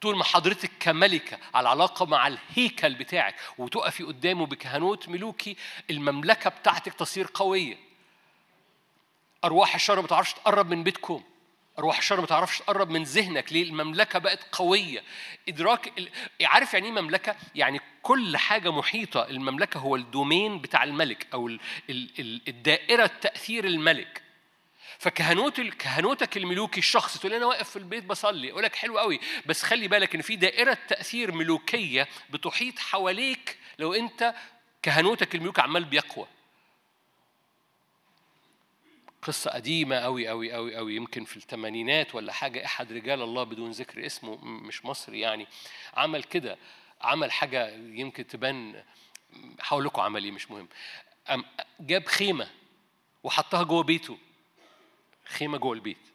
[0.02, 5.58] طول ما حضرتك كملكة على علاقة مع الهيكل بتاعك وتقفي قدامه بكهنوت ملوكي
[5.89, 7.78] المملكة بتاعتك تصير قوية
[9.43, 11.24] أرواح الشر ما تعرفش تقرب من بيتكم
[11.80, 15.04] أرواح الشر ما تعرفش تقرب من ذهنك ليه؟ المملكة بقت قوية
[15.49, 15.93] إدراك
[16.43, 21.58] عارف يعني إيه مملكة؟ يعني كل حاجة محيطة المملكة هو الدومين بتاع الملك أو
[22.47, 24.22] الدائرة تأثير الملك
[25.02, 29.64] فكهنوت كهنوتك الملوكي الشخص تقول أنا واقف في البيت بصلي أقول لك حلو قوي بس
[29.64, 34.36] خلي بالك إن في دائرة تأثير ملوكية بتحيط حواليك لو أنت
[34.82, 36.28] كهنوتك الملوكي عمال بيقوى.
[39.22, 43.72] قصة قديمة أوي أوي أوي أوي يمكن في الثمانينات ولا حاجة أحد رجال الله بدون
[43.72, 45.47] ذكر اسمه مش مصري يعني
[45.93, 46.58] عمل كده
[47.02, 48.84] عمل حاجة يمكن تبان
[49.62, 50.68] هقول لكم عمل إيه مش مهم.
[51.80, 52.49] جاب خيمة
[53.24, 54.18] وحطها جوه بيته.
[55.32, 56.08] خيمة جوه البيت.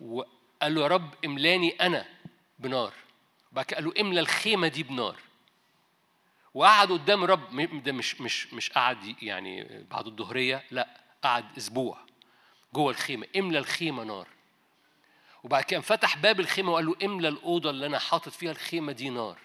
[0.00, 2.06] وقال له يا رب املاني أنا
[2.58, 2.92] بنار.
[3.52, 5.16] بعد قال له املى الخيمة دي بنار.
[6.54, 11.98] وقعد قدام الرب ده مش مش مش قعد يعني بعد الظهرية لا قعد أسبوع
[12.72, 13.26] جوه الخيمة.
[13.36, 14.28] املى الخيمة نار.
[15.44, 19.08] وبعد كده فتح باب الخيمة وقال له املى الأوضة اللي أنا حاطط فيها الخيمة دي
[19.10, 19.38] نار.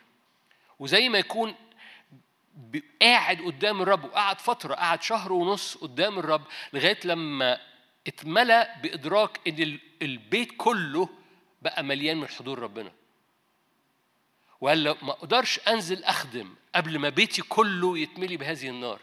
[0.80, 1.56] وزي ما يكون
[3.02, 6.42] قاعد قدام الرب وقعد فترة قعد شهر ونص قدام الرب
[6.74, 7.60] لغاية لما
[8.10, 11.10] اتملى بإدراك إن البيت كله
[11.62, 12.92] بقى مليان من حضور ربنا.
[14.62, 19.00] وقال ما أقدرش أنزل أخدم قبل ما بيتي كله يتملي بهذه النار.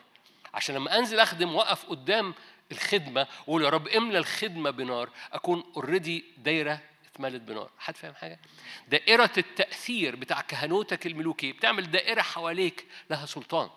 [0.55, 2.35] عشان لما أنزل أخدم وأقف قدام
[2.73, 6.81] الخدمة وأقول يا رب املى الخدمة بنار أكون اوريدي دايرة
[7.13, 7.71] اتملت بنار.
[7.79, 8.41] حد فاهم حاجة؟
[8.89, 13.71] دائرة التأثير بتاع كهنوتك الملوكي بتعمل دائرة حواليك لها سلطان.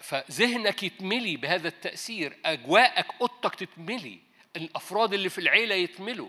[0.00, 4.18] فذهنك يتملي بهذا التأثير أجواءك أوضتك تتملي
[4.56, 6.28] الأفراد اللي في العيلة يتملوا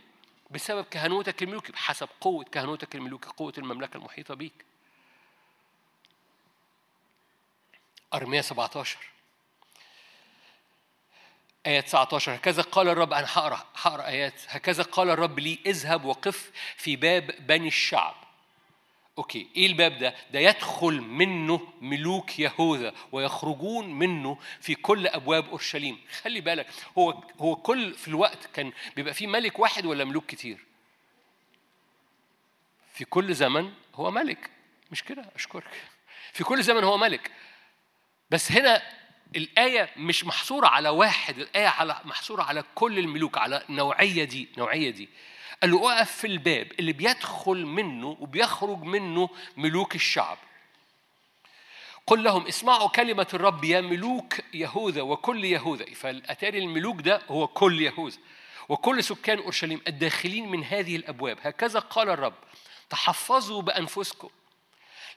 [0.52, 4.66] بسبب كهنوتك الملوكي بحسب قوة كهنوتك الملوكي قوة المملكة المحيطة بيك.
[8.14, 8.98] أرمية 17
[11.66, 16.52] آية 19 هكذا قال الرب أنا هقرأ هقرأ آيات هكذا قال الرب لي اذهب وقف
[16.78, 18.25] في باب بني الشعب.
[19.18, 26.00] أوكي إيه الباب ده؟ ده يدخل منه ملوك يهوذا ويخرجون منه في كل أبواب أورشليم.
[26.22, 30.66] خلي بالك هو هو كل في الوقت كان بيبقى في ملك واحد ولا ملوك كتير؟
[32.94, 34.50] في كل زمن هو ملك.
[34.92, 35.82] مش كده؟ أشكرك.
[36.34, 37.32] في كل زمن هو ملك.
[38.32, 38.82] بس هنا
[39.36, 44.90] الآية مش محصورة على واحد الآية على محصورة على كل الملوك على النوعية دي نوعية
[44.90, 45.10] دي.
[45.66, 50.38] قال له اقف في الباب اللي بيدخل منه وبيخرج منه ملوك الشعب.
[52.08, 55.86] قل لهم اسمعوا كلمة الرب يا ملوك يهوذا وكل يهوذا.
[55.86, 58.18] فالأتاري الملوك ده هو كل يهوذا
[58.70, 61.38] وكل سكان أورشليم الداخلين من هذه الأبواب.
[61.42, 62.36] هكذا قال الرب
[62.90, 64.30] تحفظوا بأنفسكم.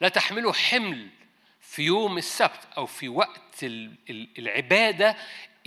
[0.01, 1.07] لا تحملوا حمل
[1.61, 3.63] في يوم السبت أو في وقت
[4.39, 5.17] العبادة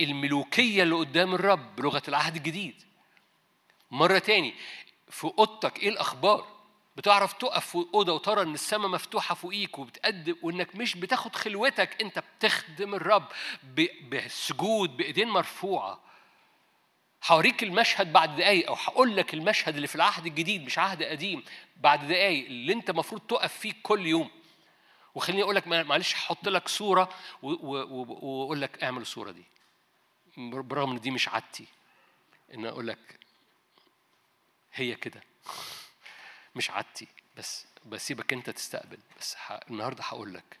[0.01, 2.83] الملوكية اللي قدام الرب بلغة العهد الجديد.
[3.93, 4.53] مرة تاني
[5.09, 6.47] في أوضتك إيه الأخبار؟
[6.97, 12.19] بتعرف تقف في أوضة وترى إن السماء مفتوحة فوقيك وبتقدم وإنك مش بتاخد خلوتك أنت
[12.19, 13.25] بتخدم الرب
[14.11, 15.99] بسجود بإيدين مرفوعة.
[17.27, 21.43] هوريك المشهد بعد دقايق أو هقول لك المشهد اللي في العهد الجديد مش عهد قديم
[21.77, 24.29] بعد دقايق اللي أنت المفروض تقف فيه كل يوم.
[25.15, 27.09] وخليني أقول لك معلش هحط لك صورة
[27.41, 29.43] وأقول لك اعمل الصورة دي.
[30.37, 31.65] برغم إن دي مش عادتي.
[32.53, 33.22] إن أقول لك
[34.73, 35.23] هي كده.
[36.55, 37.07] مش عادتي
[37.37, 38.97] بس بسيبك انت تستقبل.
[39.19, 39.37] بس
[39.69, 40.57] النهارده هقول لك.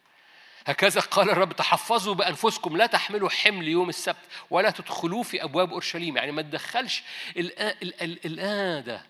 [0.65, 6.17] هكذا قال الرب تحفظوا بأنفسكم لا تحملوا حمل يوم السبت ولا تدخلوا في أبواب أورشليم.
[6.17, 7.03] يعني ما تدخلش
[8.25, 9.01] الآن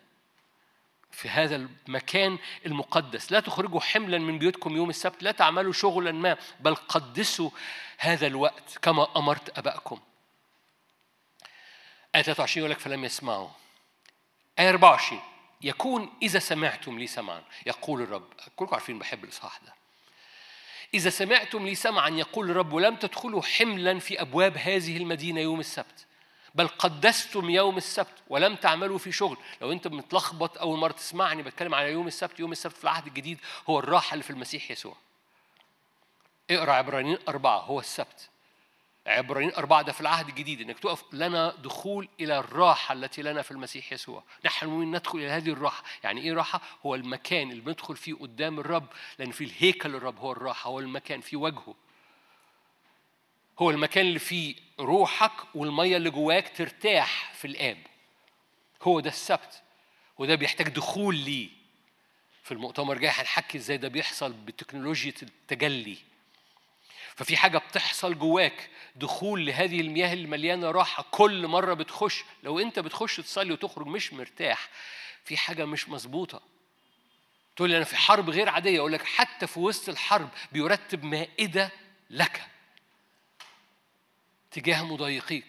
[1.12, 3.32] في هذا المكان المقدس.
[3.32, 7.50] لا تخرجوا حملا من بيوتكم يوم السبت لا تعملوا شغلا ما بل قدسوا
[7.98, 10.00] هذا الوقت كما أمرت ابائكم
[12.16, 13.50] آية 23 يقول لك فلم يسمعوا.
[14.60, 15.22] آية 24
[15.62, 17.44] يكون إذا سمعتم لي سمعا.
[17.66, 19.74] يقول الرب كلكم عارفين بحب الإصحاح ده.
[20.94, 26.06] إذا سمعتم لي سمعا يقول الرب ولم تدخلوا حملا في أبواب هذه المدينة يوم السبت
[26.56, 29.38] بل قدستم يوم السبت ولم تعملوا في شغل.
[29.62, 33.40] لو أنت متلخبط أول مرة تسمعني بتكلم على يوم السبت يوم السبت في العهد الجديد
[33.70, 34.96] هو الراحة اللي في المسيح يسوع.
[36.52, 38.30] اقرأ عبرانيين أربعة هو السبت.
[39.08, 43.52] عبرانيين أربعة ده في العهد الجديد إنك تقف لنا دخول إلى الراحة التي لنا في
[43.52, 44.24] المسيح يسوع.
[44.46, 45.84] نحن ندخل إلى هذه الراحة.
[46.04, 48.88] يعني إيه راحة؟ هو المكان اللي بندخل فيه قدام الرب
[49.20, 51.76] لأن في الهيكل الرب هو الراحة هو المكان في وجهه.
[53.60, 57.78] هو المكان اللي فيه روحك والمية اللي جواك ترتاح في الآب.
[58.82, 59.62] هو ده السبت
[60.18, 61.50] وده بيحتاج دخول ليه.
[62.44, 65.98] في المؤتمر جاي هنحكي إزاي ده بيحصل بتكنولوجيا التجلي.
[67.16, 73.18] ففي حاجة بتحصل جواك دخول لهذه المياه المليانة راحة كل مرة بتخش لو أنت بتخش
[73.18, 74.70] تصلي وتخرج مش مرتاح
[75.26, 76.42] في حاجة مش مظبوطة.
[77.56, 81.72] تقول لي أنا في حرب غير عادية أقول لك حتى في وسط الحرب بيرتب مائدة
[82.10, 82.42] لك
[84.52, 85.46] تجاه مضايقيك.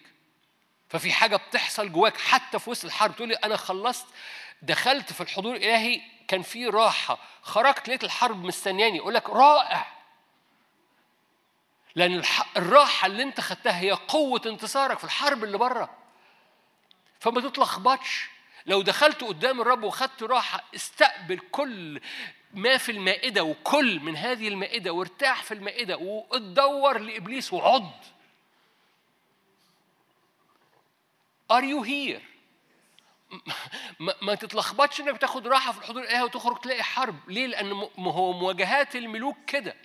[0.89, 4.05] ففي حاجة بتحصل جواك حتى في وسط الحرب تقول لي أنا خلصت
[4.61, 9.94] دخلت في الحضور الإلهي كان في راحة خرجت لقيت الحرب مستنياني أقول لك رائع.
[11.95, 12.23] لأن
[12.57, 15.97] الراحة اللي أنت خدتها هي قوة انتصارك في الحرب اللي بره
[17.19, 18.29] فما تتلخبطش
[18.65, 22.01] لو دخلت قدام الرب وخدت راحة استقبل كل
[22.53, 27.91] ما في المائدة وكل من هذه المائدة وارتاح في المائدة وتدور لإبليس وعض
[31.53, 32.21] Are you here؟
[34.21, 38.95] ما, تتلخبطش إنك بتاخد راحة في الحضور الإلهي وتخرج تلاقي حرب، ليه؟ لأن هو مواجهات
[38.95, 39.75] الملوك كده.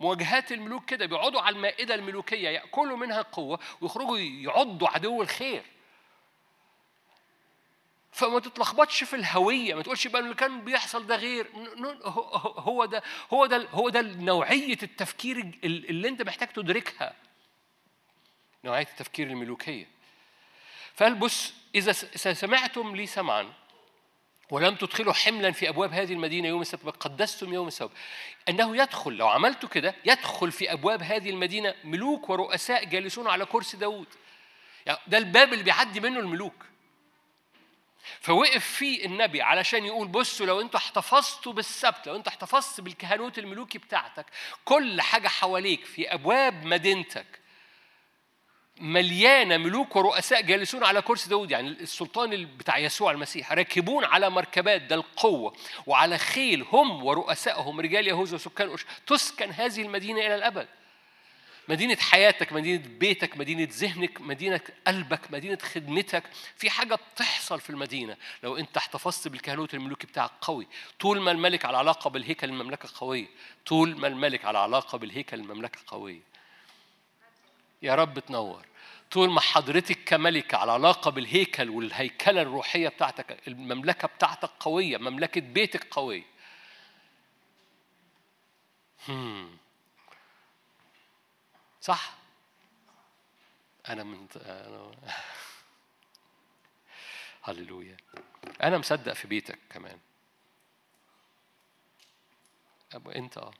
[0.00, 5.62] مواجهات الملوك كده بيقعدوا على المائدة الملوكية يأكلوا منها قوة ويخرجوا يعضوا عدو الخير.
[8.12, 11.46] فما تتلخبطش في الهوية ما تقولش بقى اللي كان بيحصل ده غير.
[12.58, 17.14] هو ده هو ده هو ده نوعية التفكير اللي انت محتاج تدركها.
[18.64, 19.86] نوعية التفكير الملوكية.
[20.94, 21.92] فقال بص إذا
[22.32, 23.52] سمعتم لي سمعا
[24.50, 27.92] ولم تدخلوا حملا في أبواب هذه المدينة يوم السبت قدستم يوم السبت.
[28.48, 33.76] أنه يدخل لو عملتوا كده يدخل في أبواب هذه المدينة ملوك ورؤساء جالسون على كرسي
[33.76, 34.08] داوود.
[34.86, 36.70] يعني ده الباب اللي بيعدي منه الملوك.
[38.20, 43.78] فوقف فيه النبي علشان يقول بصوا لو أنتوا احتفظتوا بالسبت لو انت احتفظت بالكهنوت الملوكي
[43.78, 44.26] بتاعتك
[44.64, 47.39] كل حاجة حواليك في أبواب مدينتك
[48.80, 51.50] مليانة ملوك ورؤساء جالسون على كرسي داود.
[51.50, 53.52] يعني السلطان بتاع يسوع المسيح.
[53.52, 55.56] راكبون على مركبات ده القوة.
[55.86, 58.76] وعلى خيل هم ورؤسائهم رجال يهوذا وسكان
[59.06, 60.68] تسكن هذه المدينة إلى الأبد.
[61.68, 66.22] مدينة حياتك مدينة بيتك مدينة ذهنك مدينة قلبك مدينة خدمتك.
[66.56, 68.16] في حاجة بتحصل في المدينة.
[68.42, 70.66] لو أنت احتفظت بالكهنوت الملوكي بتاعك قوي.
[71.00, 73.26] طول ما الملك على علاقة بالهيكل المملكة قوية.
[73.66, 76.20] طول ما الملك على علاقة بالهيكل المملكة قوية.
[77.82, 78.69] يا رب تنور.
[79.10, 85.84] طول ما حضرتك كملكة على علاقة بالهيكل والهيكلة الروحية بتاعتك المملكة بتاعتك قوية مملكة بيتك
[85.94, 86.24] قوية.
[91.80, 92.14] صح؟
[93.88, 94.92] أنا من أنا
[97.42, 97.96] هللويا.
[98.62, 99.98] أنا مصدق في بيتك كمان.
[102.92, 103.50] أبو أنت أه.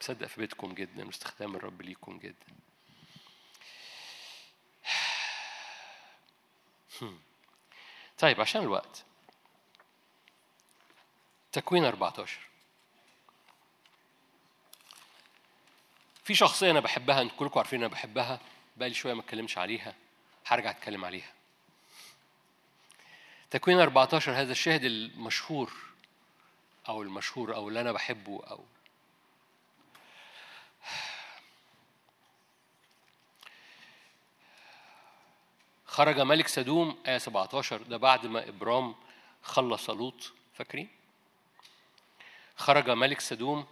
[0.00, 2.46] مصدق في بيتكم جدا واستخدام الرب ليكم جدا.
[8.18, 9.04] طيب عشان الوقت
[11.52, 12.38] تكوين 14
[16.24, 18.40] في شخصية أنا بحبها أنتوا كلكم عارفين أنا بحبها
[18.76, 19.94] بقالي شوية ما اتكلمش عليها
[20.46, 21.32] هرجع أتكلم عليها
[23.50, 25.72] تكوين 14 هذا الشاهد المشهور
[26.88, 28.64] أو المشهور أو اللي أنا بحبه أو
[35.92, 38.94] خرج ملك سدوم آية 17 ده بعد ما إبرام
[39.42, 40.88] خلص لوط فاكرين؟
[42.56, 43.66] خرج ملك سدوم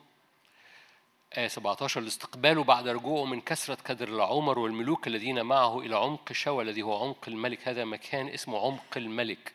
[1.36, 6.64] آية 17 لاستقباله بعد رجوعه من كثرة كدر العمر والملوك الذين معه إلى عمق شوى
[6.64, 7.68] الذي هو عمق الملك.
[7.68, 9.52] هذا مكان اسمه عمق الملك.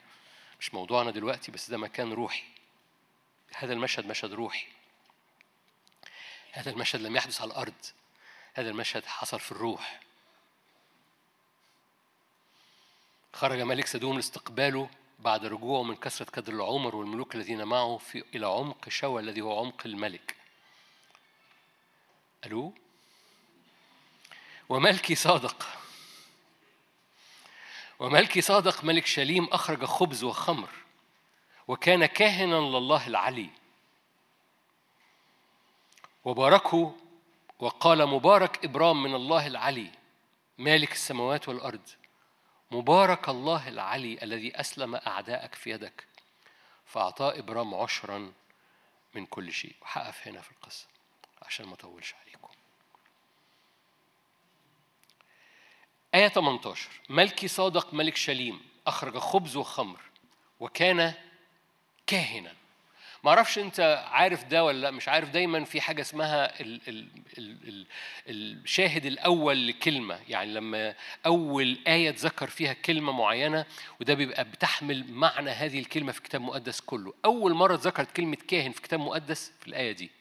[0.59, 2.43] مش موضوعنا دلوقتي بس ده مكان روحي.
[3.55, 4.67] هذا المشهد مشهد روحي.
[6.51, 7.85] هذا المشهد لم يحدث على الأرض.
[8.53, 10.04] هذا المشهد حصل في الروح.
[13.35, 18.45] خرج ملك سدوم لاستقباله بعد رجوعه من كثرة كدر العمر والملوك الذين معه في إلى
[18.47, 20.35] عمق شوى الذي هو عمق الملك.
[22.45, 22.73] ألو؟
[24.69, 25.67] وملكي صادق.
[27.99, 30.69] وملكي صادق ملك شليم أخرج خبز وخمر
[31.67, 33.49] وكان كاهنا لله العلي.
[36.25, 36.95] وباركه
[37.59, 39.91] وقال مبارك إبرام من الله العلي
[40.57, 41.89] مالك السماوات والأرض.
[42.71, 46.07] مبارك الله العلي الذي أسلم أعداءك في يدك.
[46.85, 48.33] فأعطاه إبرام عشرا
[49.13, 49.75] من كل شيء.
[49.81, 50.87] وحقف هنا في القصة
[51.41, 52.53] عشان ما أطولش عليكم.
[56.15, 60.01] آية 18 ملكي صادق ملك شليم أخرج خبز وخمر
[60.59, 61.13] وكان
[62.07, 62.53] كاهنا.
[63.25, 67.07] ما أعرفش انت عارف ده ولا لا مش عارف دايما في حاجة اسمها ال ال
[67.37, 67.87] ال ال
[68.63, 70.19] الشاهد الأول لكلمة.
[70.27, 70.95] يعني لما
[71.25, 73.65] أول آية تذكر فيها كلمة معينة
[73.99, 77.13] وده بيبقى بتحمل معنى هذه الكلمة في الكتاب المقدس كله.
[77.25, 80.11] أول مرة ذكرت كلمة كاهن في الكتاب المقدس في الآية دي.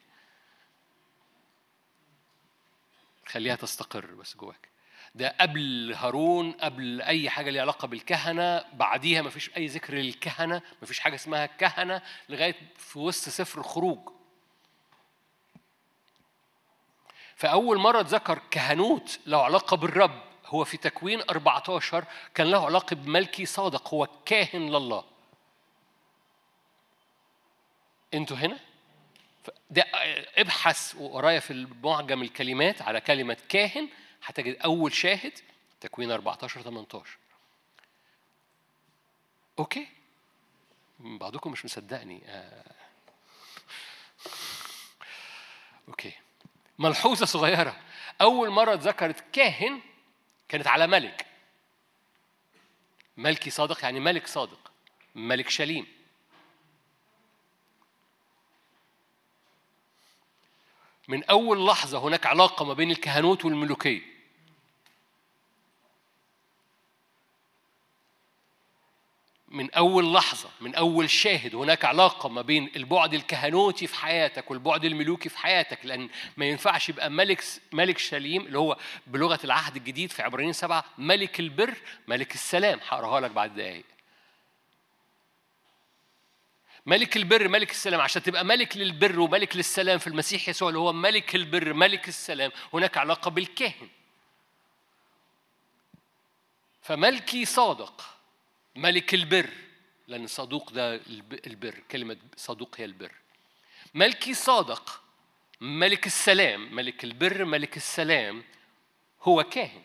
[3.27, 4.74] خليها تستقر بس جواك.
[5.15, 10.63] ده قبل هارون قبل أي حاجة ليها علاقة بالكهنة بعديها ما فيش أي ذكر للكهنة
[10.81, 13.99] ما فيش حاجة اسمها كهنة لغاية في وسط سفر الخروج
[17.37, 22.05] فأول مرة اتذكر كهنوت له علاقة بالرب هو في تكوين 14
[22.35, 25.05] كان له علاقة بملكي صادق هو كاهن لله.
[28.15, 28.59] أنتوا هنا؟
[29.71, 29.87] ده
[30.39, 33.89] ابحث ورايا في معجم الكلمات على كلمة كاهن
[34.25, 35.33] هتجد أول شاهد
[35.81, 37.19] تكوين 14 18
[39.59, 39.89] okay.
[41.01, 42.75] بعضكم مش مصدقني آه.
[45.89, 46.13] okay.
[46.79, 47.81] ملحوظة صغيرة.
[48.21, 49.81] أول مرة ذكرت كاهن
[50.49, 51.27] كانت على ملك.
[53.17, 54.73] ملكي صادق يعني ملك صادق.
[55.15, 55.87] ملك شاليم.
[61.09, 64.14] من أول لحظة هناك علاقة ما بين الكهنوت والملوكية.
[69.55, 74.85] من أول لحظة من أول شاهد هناك علاقة ما بين البعد الكهنوتي في حياتك والبعد
[74.85, 78.77] الملوكي في حياتك لأن ما ينفعش يبقى ملك ملك شليم اللي هو
[79.07, 81.75] بلغة العهد الجديد في عبرانيين سبعة ملك البر
[82.09, 82.81] ملك السلام.
[82.89, 83.85] هقراها لك بعد دقايق.
[86.87, 88.01] ملك البر ملك السلام.
[88.01, 92.51] عشان تبقى ملك للبر وملك للسلام في المسيح يسوع اللي هو ملك البر ملك السلام
[92.75, 93.89] هناك علاقة بالكاهن.
[96.83, 98.14] فملكي صادق
[98.77, 99.51] ملك البر
[100.09, 100.95] لأن صدوق ده
[101.47, 103.13] البر كلمة صدوق هي البر.
[103.95, 105.03] ملكي صادق
[105.61, 108.45] ملك السلام ملك البر ملك السلام
[109.23, 109.83] هو كاهن.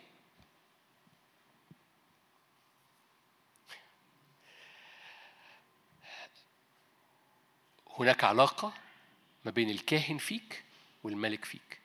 [7.99, 8.73] هناك علاقة
[9.45, 10.63] ما بين الكاهن فيك
[11.03, 11.79] والملك فيك.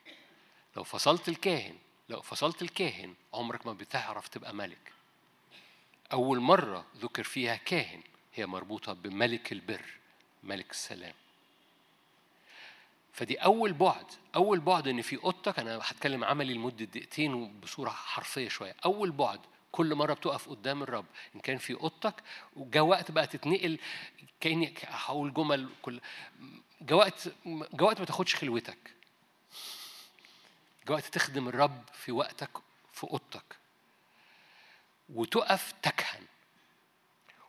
[0.75, 1.77] لو فصلت الكاهن
[2.09, 4.94] لو فصلت الكاهن عمرك ما بتعرف تبقى ملك.
[6.13, 8.01] أول مرة ذكر فيها كاهن
[8.33, 9.85] هي مربوطة بملك البر
[10.43, 11.13] ملك السلام.
[13.13, 18.49] فدي أول بعد أول بعد إن في أوضتك أنا هتكلم عملي لمدة دقيقتين وبصورة حرفية
[18.49, 18.75] شوية.
[18.85, 19.39] أول بعد
[19.71, 21.05] كل مرة بتقف قدام الرب.
[21.35, 22.23] إن كان في أوضتك
[22.55, 23.79] وجاء وقت بقى تتنقل
[24.39, 26.01] كأني هقول جمل كل
[26.81, 28.93] جاء وقت جاء وقت ما تاخدش خلوتك.
[30.87, 32.49] جاء وقت تخدم الرب في وقتك
[32.93, 33.55] في أوضتك
[35.09, 36.23] وتقف تكهن.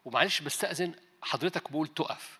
[0.04, 2.38] ومعلش بستأذن حضرتك بقول تقف.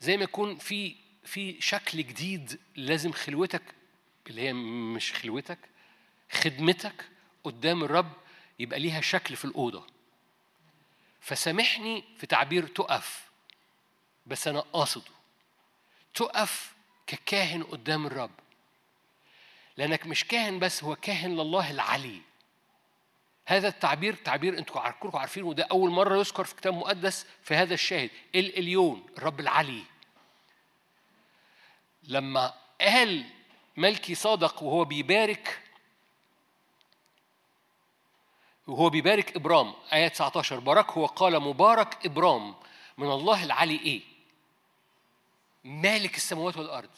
[0.00, 3.62] زي ما يكون في في شكل جديد لازم خلوتك
[4.26, 5.58] اللي هي مش خلوتك
[6.32, 7.08] خدمتك
[7.44, 8.12] قدام الرب
[8.58, 9.86] يبقى ليها شكل في الأوضة.
[11.20, 13.30] فسامحني في تعبير تقف
[14.26, 15.12] بس أنا قاصده.
[16.14, 16.72] تقف
[17.06, 18.30] ككاهن قدام الرب.
[19.76, 22.20] لأنك مش كاهن بس هو كاهن لله العلي.
[23.46, 27.74] هذا التعبير تعبير أنتوا كلكم عارفينه وده أول مرة يذكر في كتاب مقدس في هذا
[27.74, 29.82] الشاهد الإليون الرب العلي.
[32.02, 33.24] لما قال
[33.76, 35.62] ملكي صادق وهو بيبارك
[38.66, 42.54] وهو بيبارك إبرام إيه 19 باركه وقال مبارك إبرام
[42.98, 44.00] من الله العلي إيه؟
[45.64, 46.90] مالك السماوات والأرض.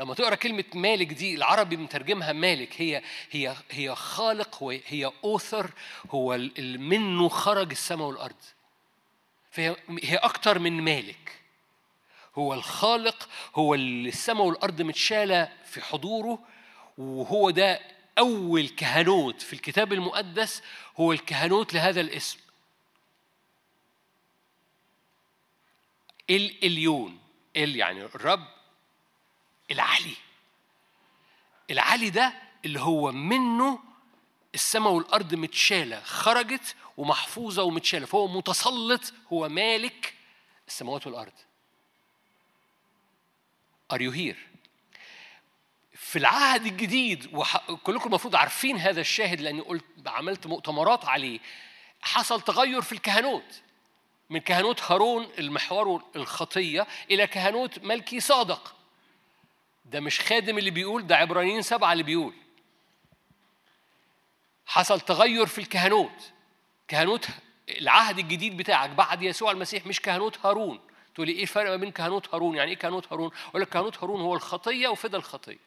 [0.00, 5.70] لما تقرأ كلمة مالك دي العربي مترجمها مالك هي هي هي خالق هي اوثر
[6.10, 8.36] هو منه خرج السماء والأرض.
[9.50, 11.40] فهي هي أكتر من مالك.
[12.34, 16.38] هو الخالق هو اللي السماء والأرض متشالة في حضوره
[16.98, 17.80] وهو ده
[18.18, 20.62] أول كهنوت في الكتاب المقدس
[20.96, 22.38] هو الكهنوت لهذا الاسم.
[26.30, 27.18] الاليون
[27.56, 28.55] ال يعني الرب
[29.70, 30.16] العلي.
[31.70, 32.32] العلي ده
[32.64, 33.78] اللي هو منه
[34.54, 40.14] السماء والأرض متشالة خرجت ومحفوظة ومتشالة فهو متسلط هو مالك
[40.68, 41.32] السماوات والأرض.
[43.92, 44.36] Are you here؟
[45.94, 47.34] في العهد الجديد
[47.68, 51.40] وكلكم المفروض عارفين هذا الشاهد لأني قلت عملت مؤتمرات عليه
[52.00, 53.62] حصل تغير في الكهنوت.
[54.30, 58.76] من كهنوت هارون المحور الخطية إلى كهنوت ملكي صادق.
[59.90, 62.34] ده مش خادم اللي بيقول ده عبرانيين سبعة اللي بيقول.
[64.66, 66.32] حصل تغير في الكهنوت.
[66.88, 67.28] كهنوت
[67.68, 70.80] العهد الجديد بتاعك بعد يسوع المسيح مش كهنوت هارون.
[71.14, 74.20] تقولي إيه الفرق ما بين كهنوت هارون؟ يعني إيه كهنوت هارون؟ أقول لك كهنوت هارون
[74.20, 75.58] هو الخطية وفدى الخطية.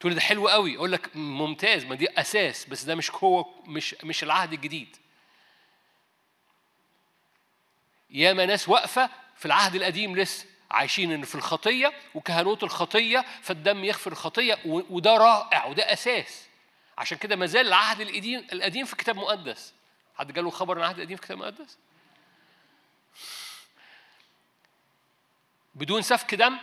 [0.00, 0.76] تقولي ده حلو قوي.
[0.76, 4.96] أقول لك ممتاز ما دي أساس بس ده مش هو مش مش العهد الجديد.
[8.10, 10.51] ياما ناس واقفة في العهد القديم لسه.
[10.72, 16.46] عايشين إن في الخطية وكهنوت الخطية فالدم يغفر الخطية وده رائع وده أساس.
[16.98, 19.74] عشان كده ما زال العهد القديم القديم في كتاب مقدس.
[20.16, 21.78] حد جاله خبر عن العهد القديم في كتاب مقدس؟
[25.74, 26.58] بدون سفك دم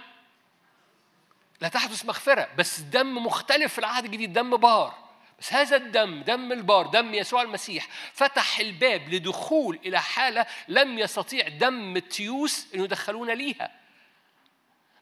[1.62, 5.10] لا تحدث مغفرة بس الدم مختلف في العهد الجديد دم بار.
[5.40, 11.48] بس هذا الدم دم البار دم يسوع المسيح فتح الباب لدخول إلى حالة لم يستطيع
[11.48, 13.79] دم التيوس إنه يدخلونا ليها.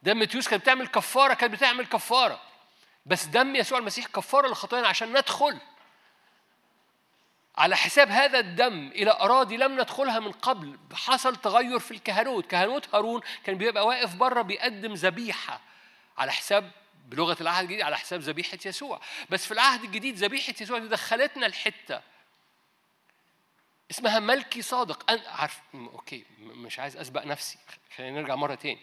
[0.03, 2.41] دم تيوس كانت بتعمل كفارة كانت بتعمل كفارة.
[3.05, 5.59] بس دم يسوع المسيح كفاره لخطايانا عشان ندخل.
[7.57, 12.45] على حساب هذا الدم إلى أراضي لم ندخلها من قبل حصل تغير في الكهنوت.
[12.45, 15.61] كهنوت هارون كان بيبقى واقف بره بيقدم ذبيحة
[16.17, 16.71] على حساب
[17.05, 19.01] بلغة العهد الجديد على حساب ذبيحة يسوع.
[19.29, 22.01] بس في العهد الجديد ذبيحة يسوع دي دخلتنا الحتة
[23.91, 25.11] اسمها ملكي صادق.
[25.11, 27.57] أنا عارف أوكي مش عايز أسبق نفسي.
[27.97, 28.79] خلينا نرجع مرة تاني.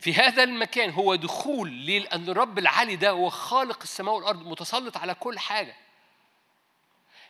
[0.00, 4.96] في هذا المكان هو دخول ليه؟ لأن الرب العالي ده هو خالق السماء والأرض متسلط
[4.96, 5.76] على كل حاجة.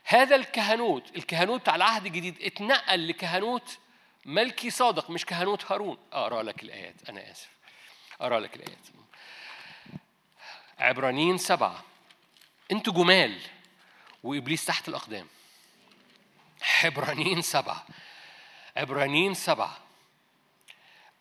[0.05, 3.79] هذا الكهنوت الكهنوت بتاع العهد الجديد اتنقل لكهنوت
[4.25, 5.99] ملكي صادق مش كهنوت هارون.
[6.13, 7.49] أقرأ لك الآيات أنا آسف.
[8.21, 8.87] أقرأ لك الآيات.
[10.79, 11.85] عبرانيين سبعة.
[12.73, 13.41] أنتوا جمال
[14.25, 15.27] وإبليس تحت الأقدام.
[16.85, 17.87] عبرانيين سبعة.
[18.77, 19.79] عبرانيين سبعة.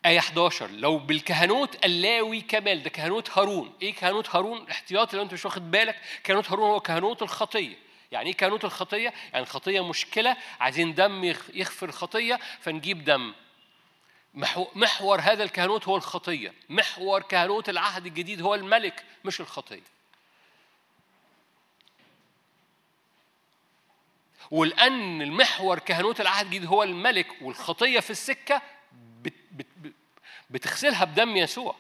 [0.06, 2.84] آية 11 لو بالكهنوت اللاوي كمال.
[2.84, 6.02] ده كهنوت هارون، إيه كهنوت هارون؟ احتياطي لو أنت مش واخد بالك.
[6.24, 7.76] كهنوت هارون هو كهنوت الخطية،
[8.12, 10.38] يعني إيه كهنوت الخطية؟ يعني الخطية مشكلة.
[10.60, 11.24] عايزين دم
[11.54, 13.34] يغفر الخطية فنجيب دم.
[14.76, 16.54] محور هذا الكهنوت هو الخطية.
[16.70, 19.84] محور كهنوت العهد الجديد هو الملك مش الخطية.
[24.52, 28.62] ولان المحور كهنوت العهد الجديد هو الملك والخطية في بت
[30.50, 31.76] بتغسلها بدم يسوع.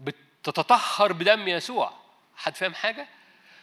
[0.00, 1.92] بتتطهر بدم يسوع.
[2.36, 3.08] حد فاهم حاجة؟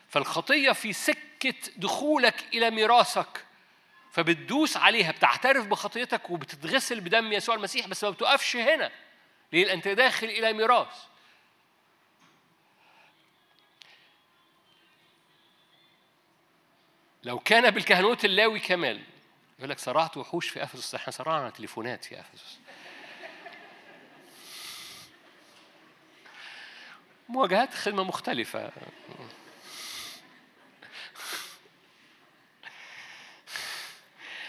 [0.09, 3.45] فالخطية في سكة دخولك إلى ميراثك
[4.11, 8.91] فبتدوس عليها بتعترف بخطيتك وبتتغسل بدم يسوع المسيح بس ما بتقفش هنا
[9.53, 11.03] ليه؟ أنت داخل إلى ميراث.
[17.23, 19.01] لو كان بالكهنوت اللاوي كمال
[19.59, 20.95] يقول لك صرعت وحوش في أفسس.
[20.95, 22.59] إحنا صرعنا تليفونات في أفسس.
[27.29, 28.71] مواجهات خدمة مختلفة.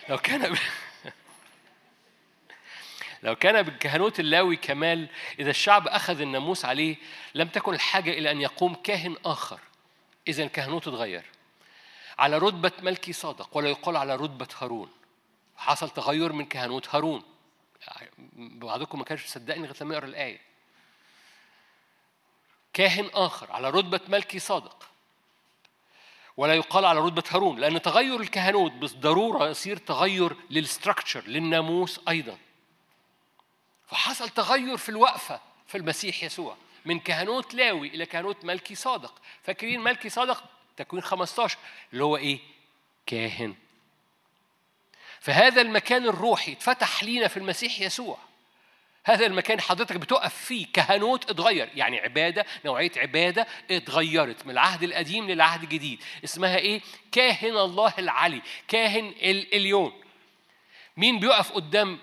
[0.09, 0.59] لو كان ب...
[3.23, 5.09] لو كان بالكهنوت اللاوي كمال
[5.39, 6.97] إذا الشعب أخذ الناموس عليه
[7.35, 9.61] لم تكن الحاجة إلى أن يقوم كاهن آخر.
[10.29, 11.25] إذا الكهنوت اتغير.
[12.19, 14.91] على رتبة ملكي صادق ولا يقال على رتبة هارون.
[15.57, 17.23] حصل تغير من كهنوت هارون.
[18.37, 20.41] بعضكم ما كانش مصدقني غير لما يقرأ الآية.
[22.73, 24.89] كاهن آخر على رتبة ملكي صادق.
[26.37, 32.39] ولا يقال على رتبة هارون لأن تغير الكهنوت بالضرورة يصير تغير للستراكشر للناموس أيضا.
[33.87, 39.15] فحصل تغير في الوقفة في المسيح يسوع من كهنوت لاوي إلى كهنوت ملكي صادق.
[39.43, 40.45] فاكرين ملكي صادق
[40.77, 41.59] تكوين 15
[41.93, 42.39] اللي هو إيه؟
[43.07, 43.55] كاهن.
[45.21, 48.19] فهذا المكان الروحي اتفتح لينا في المسيح يسوع.
[49.05, 55.31] هذا المكان حضرتك بتقف فيه كهنوت اتغير يعني عبادة نوعية عبادة اتغيرت من العهد القديم
[55.31, 56.03] للعهد الجديد.
[56.25, 56.81] اسمها إيه؟
[57.13, 59.93] كاهن الله العلي كاهن الاليون
[60.97, 61.99] مين بيقف قدام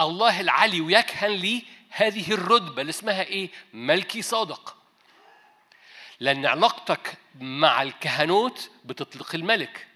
[0.00, 4.77] الله العلي ويكهن ليه؟ هذه الرتبة اللي اسمها إيه؟ ملكي صادق.
[6.20, 9.86] لأن علاقتك مع الكهنوت بتطلق الملك.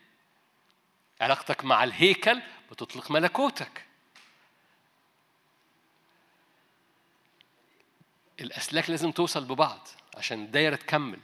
[1.20, 2.40] علاقتك مع الهيكل
[2.70, 3.84] بتطلق ملكوتك.
[8.40, 11.18] الأسلاك لازم توصل ببعض عشان الدايرة تكمل.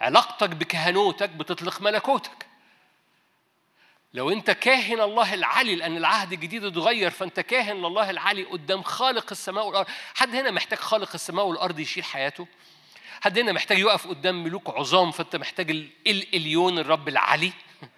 [0.00, 2.46] علاقتك بكهنوتك بتطلق ملكوتك.
[4.14, 9.26] لو أنت كاهن الله العلي لأن العهد الجديد اتغير فأنت كاهن لله العلي قدام خالق
[9.30, 9.86] السماء والأرض.
[10.14, 12.48] حد هنا محتاج خالق السماء والأرض يشيل حياته؟
[13.20, 15.70] حد هنا محتاج يقف قدام ملوك عظام فأنت محتاج
[16.06, 17.52] الاليون الرب العلي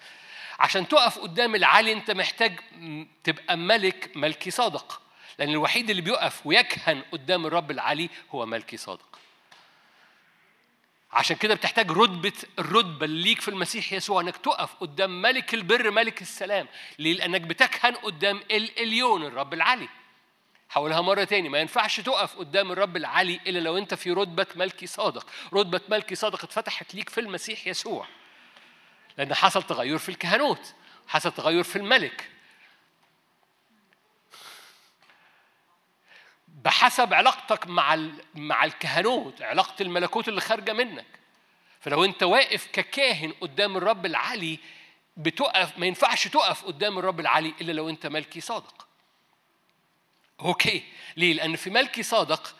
[0.61, 2.61] عشان تقف قدام العلي أنت محتاج
[3.25, 5.03] تبقى ملك ملكي صادق
[5.39, 9.19] لأن الوحيد اللي بيقف ويكهن قدام الرب العلي هو ملكي صادق
[11.13, 15.91] عشان كده بتحتاج رتبة الرتبة اللي ليك في المسيح يسوع إنك تقف قدام ملك البر
[15.91, 16.69] ملك السلام
[16.99, 19.89] ليه؟ لأنك بتكهن قدام الإليون الرب العلي
[20.69, 24.87] حولها مرة تاني ما ينفعش تقف قدام الرب العلي إلا لو أنت في رتبة ملكي
[24.87, 25.27] صادق.
[25.55, 28.07] رتبة ملكي صادق اتفتحت ليك في المسيح يسوع.
[29.19, 30.75] لأن حصل تغير في الكهنوت
[31.09, 32.31] حصل تغير في الملك.
[36.49, 41.07] بحسب علاقتك مع مع الكهنوت علاقة الملكوت اللي خارجة منك.
[41.81, 44.59] فلو أنت واقف ككاهن قدام الرب العلي
[45.17, 48.88] بتقف ما ينفعش تقف قدام الرب العلي إلا لو أنت ملكي صادق.
[50.41, 50.83] أوكي.
[51.17, 52.57] ليه؟ لأن في ملكي صادق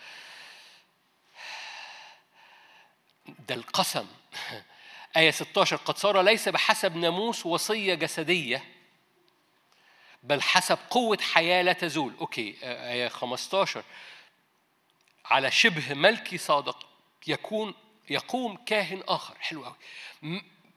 [3.49, 4.07] ده القسم.
[5.17, 8.65] آية 16 قد صار ليس بحسب ناموس وصية جسدية
[10.23, 12.15] بل حسب قوة حياة لا تزول.
[12.21, 12.57] أوكي.
[12.63, 13.85] آية 15
[15.25, 16.87] على شبه ملكي صادق
[17.27, 17.75] يكون
[18.11, 19.35] يقوم كاهن آخر.
[19.41, 19.77] حلو قوي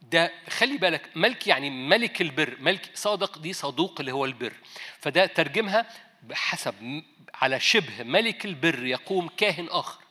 [0.02, 2.58] ده خلي بالك ملك يعني ملك البر.
[2.60, 4.54] ملك صادق دي صدوق اللي هو البر.
[5.00, 7.04] فده ترجمها بحسب
[7.34, 10.02] على شبه ملك البر يقوم كاهن آخر.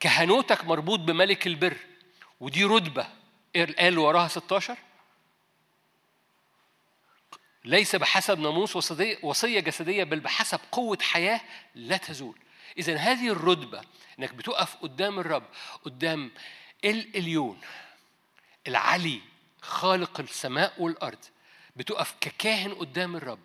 [0.00, 1.76] كهنوتك مربوط بملك البر
[2.40, 3.08] ودي رتبة.
[3.78, 4.76] قال وراها 16
[7.64, 8.76] ليس بحسب ناموس
[9.22, 11.40] وصية جسدية بل بحسب قوة حياة
[11.74, 12.38] لا تزول.
[12.78, 13.82] إذا هذه الرتبة
[14.18, 15.44] إنك بتقف قدام الرب
[15.84, 16.30] قدام
[16.84, 17.60] الإليون
[18.66, 19.20] العلي
[19.62, 21.24] خالق السماء والأرض
[21.76, 23.38] بتقف ككاهن قدام الرب.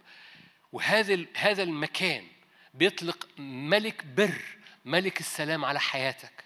[0.72, 2.28] وهذا هذا المكان
[2.74, 4.42] بيطلق ملك بر
[4.86, 6.44] ملك السلام على حياتك.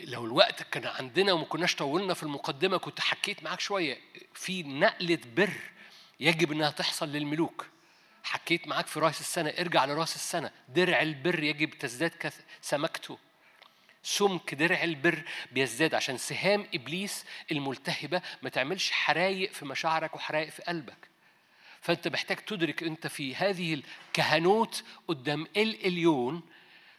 [0.00, 3.98] لو الوقت كان عندنا وما كناش طولنا في المقدمة كنت حكيت معاك شوية.
[4.34, 5.52] في نقلة بر
[6.20, 7.66] يجب إنها تحصل للملوك.
[8.24, 9.50] حكيت معاك في رأس السنة.
[9.50, 10.50] ارجع لرأس السنة.
[10.68, 12.32] درع البر يجب تزداد.
[12.62, 13.18] سمكته.
[14.02, 15.22] سمك درع البر
[15.52, 21.08] بيزداد عشان سهام إبليس الملتهبة ما تعملش حرايق في مشاعرك وحرايق في قلبك.
[21.80, 26.42] فأنت محتاج تدرك أنت في هذه الكهنوت قدام الاليون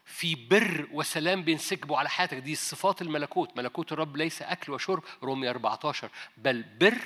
[0.06, 2.38] في بر وسلام بينسكبوا على حياتك.
[2.38, 3.58] دي صفات الملكوت.
[3.58, 5.04] ملكوت الرب ليس أكل وشرب.
[5.24, 6.98] رومية 14 بل بر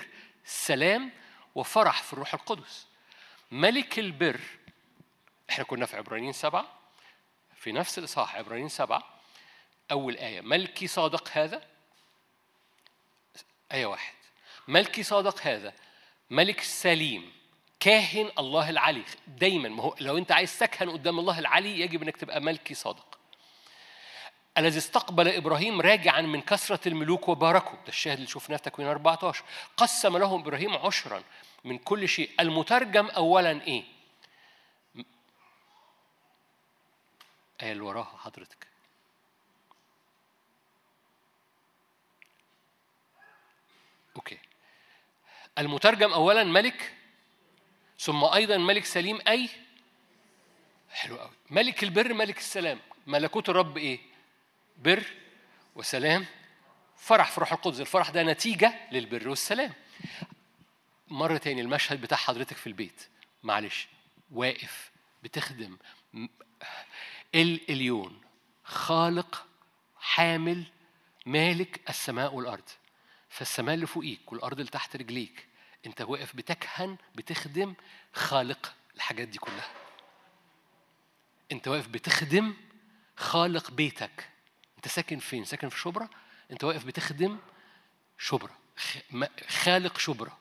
[0.46, 1.12] سلام
[1.56, 2.88] وفرح في الروح القدس.
[3.52, 4.40] ملك البر
[5.50, 6.80] إحنا كنا في عبرانيين سبعة.
[7.56, 9.15] في نفس الإصحاح عبرانيين سبعة.
[9.91, 10.41] أول آية.
[10.41, 11.62] ملكي صادق هذا؟
[13.72, 14.14] آية واحد.
[14.68, 15.74] ملكي صادق هذا.
[16.30, 17.34] ملك سليم.
[17.80, 19.03] كاهن الله العلي.
[19.28, 19.70] دايما.
[19.70, 23.20] ما هو لو أنت عايز تكهن قدام الله العلي يجب إنك تبقى ملكي صادق.
[24.57, 27.72] الذي استقبل إبراهيم راجعا من كثرة الملوك وباركه.
[27.72, 29.44] ده الشاهد اللي شفناه في تكوين 14
[29.78, 31.24] قسم لهم إبراهيم عشرا
[31.64, 32.30] من كل شيء.
[32.40, 33.84] المترجم اولا إيه؟
[37.62, 38.74] آية اللي وراها حضرتك.
[44.16, 44.38] أوكي.
[45.58, 46.94] المترجم اولا ملك
[48.00, 49.50] ثم أيضا ملك سليم أي؟
[50.92, 52.80] حلو قوي ملك البر ملك السلام.
[53.08, 54.00] ملكوت الرب إيه؟
[54.78, 55.04] بر
[55.76, 56.26] وسلام.
[56.98, 57.80] فرح في روح القدس.
[57.80, 59.74] الفرح ده نتيجة للبر والسلام.
[61.08, 63.10] مرة تاني المشهد بتاع حضرتك في البيت.
[63.44, 63.88] معلش.
[64.32, 64.92] واقف
[65.24, 65.78] بتخدم.
[67.36, 68.22] الإليون
[68.64, 69.46] خالق
[70.00, 70.64] حامل
[71.26, 72.70] مالك السماء والأرض.
[73.36, 75.48] فالسماء اللي فوقيك والأرض اللي تحت رجليك
[75.86, 77.74] أنت واقف بتكهن بتخدم
[78.14, 79.72] خالق الحاجات دي كلها.
[81.52, 82.53] أنت واقف بتخدم
[83.18, 84.30] خالق بيتك.
[84.78, 86.10] أنت ساكن فين؟ ساكن في شبرا؟
[86.52, 87.38] أنت واقف بتخدم
[88.18, 88.56] شبرا.
[89.48, 90.38] خالق شبرا.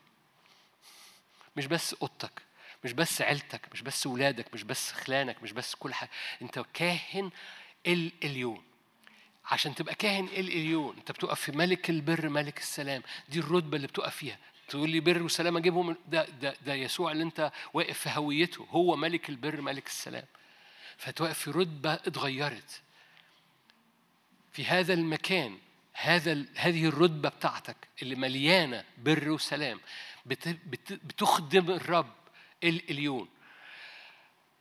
[1.56, 2.42] مش بس أوضتك
[2.84, 6.10] مش بس عيلتك مش بس ولادك مش بس خلانك مش بس كل حاجة.
[6.42, 7.30] أنت كاهن
[7.86, 8.64] الاليون
[9.46, 10.96] عشان تبقى كاهن الإليون.
[10.96, 13.02] انت بتقف في ملك البر ملك السلام.
[13.28, 14.38] دي الرتبة اللي بتقف فيها.
[14.68, 18.66] تقول لي بر وسلام اجيبهم ده ده ده يسوع اللي انت واقف في هويته.
[18.70, 20.24] هو ملك البر ملك السلام.
[20.96, 22.80] فتوقف في رتبة اتغيرت.
[24.52, 25.58] في هذا المكان
[25.92, 29.80] هذا هذه الرتبة بتاعتك اللي مليانة بر وسلام
[30.26, 32.12] بتخدم الرب
[32.64, 33.28] الإليون.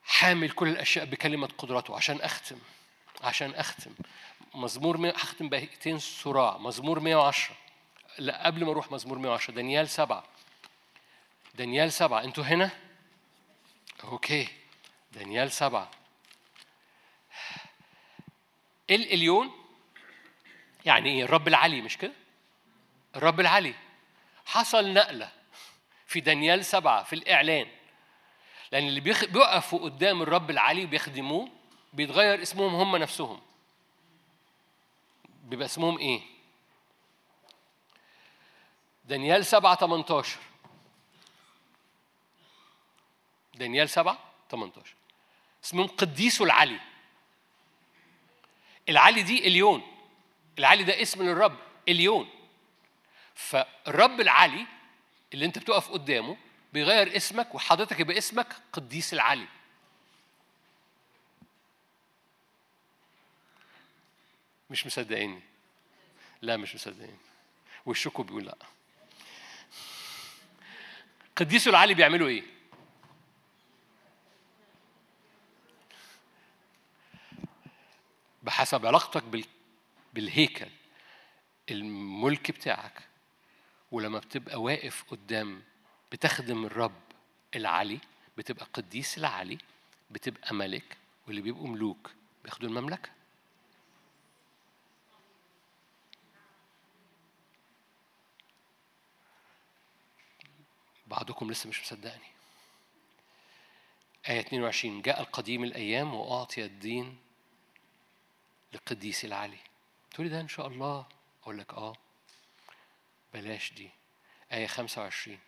[0.04, 2.58] حامل كل الأشياء بكلمة قدرته عشان أختم
[3.22, 3.92] عشان أختم.
[4.56, 5.10] مزمور.
[5.16, 6.58] هختم بهيئتين صراع.
[6.58, 7.56] مزمور 110
[8.20, 10.24] لا قبل ما أروح مزمور 110 دانيال سبعة.
[11.56, 12.24] دانيال سبعة.
[12.24, 12.70] أنتوا هنا؟
[14.04, 14.48] أوكي.
[15.12, 15.92] دانيال سبعة.
[18.90, 19.52] الإليون
[20.86, 22.14] يعني إيه؟ الرب العلي مش كده؟
[23.16, 23.74] الرب العلي.
[24.46, 25.32] حصل نقلة
[26.08, 27.68] في دانيال سبعة في الإعلان.
[28.72, 31.50] لأن اللي بيقفوا قدام الرب العلي وبيخدموه
[31.94, 33.42] بيتغير اسمهم هم نفسهم.
[35.44, 36.22] بيبقى اسمهم إيه؟
[39.06, 40.38] دانيال سبعة 18
[43.56, 44.18] دانيال سبعة
[44.52, 44.94] 18
[45.64, 46.80] اسمهم قديس العلي.
[48.90, 49.82] العلي دي إليون.
[50.60, 51.58] العلي ده اسم للرب
[51.88, 52.30] إليون.
[53.36, 54.66] فالرب العلي
[55.34, 56.38] اللي أنت بتقف قدامه
[56.74, 59.48] بيغير اسمك وحضرتك يبقى اسمك قديس العلي.
[64.70, 65.42] مش مصدقيني.
[66.42, 67.18] لا مش مصدقين
[67.86, 68.58] وشكوا بيقول لا.
[71.36, 72.44] قديس العلي بيعملوا إيه؟
[78.44, 79.24] بحسب علاقتك
[80.14, 80.68] بالهيكل
[81.72, 83.02] الملك بتاعك
[83.92, 85.62] ولما بتبقى واقف قدام
[86.12, 87.02] بتخدم الرب
[87.56, 88.00] العلي
[88.38, 89.58] بتبقى قديس العلي
[90.12, 92.12] بتبقى ملك واللي بيبقوا ملوك
[92.44, 93.10] بياخدوا المملكة.
[101.14, 102.32] بعضكم لسه مش مصدقني.
[104.30, 107.18] آية 22 جاء القديم الأيام وأعطي الدين
[108.74, 109.58] لقديس العلي.
[110.12, 111.06] تقولي ده إن شاء الله؟
[111.44, 111.96] أقول لك آه.
[113.34, 113.90] بلاش دي.
[114.52, 115.40] آية 25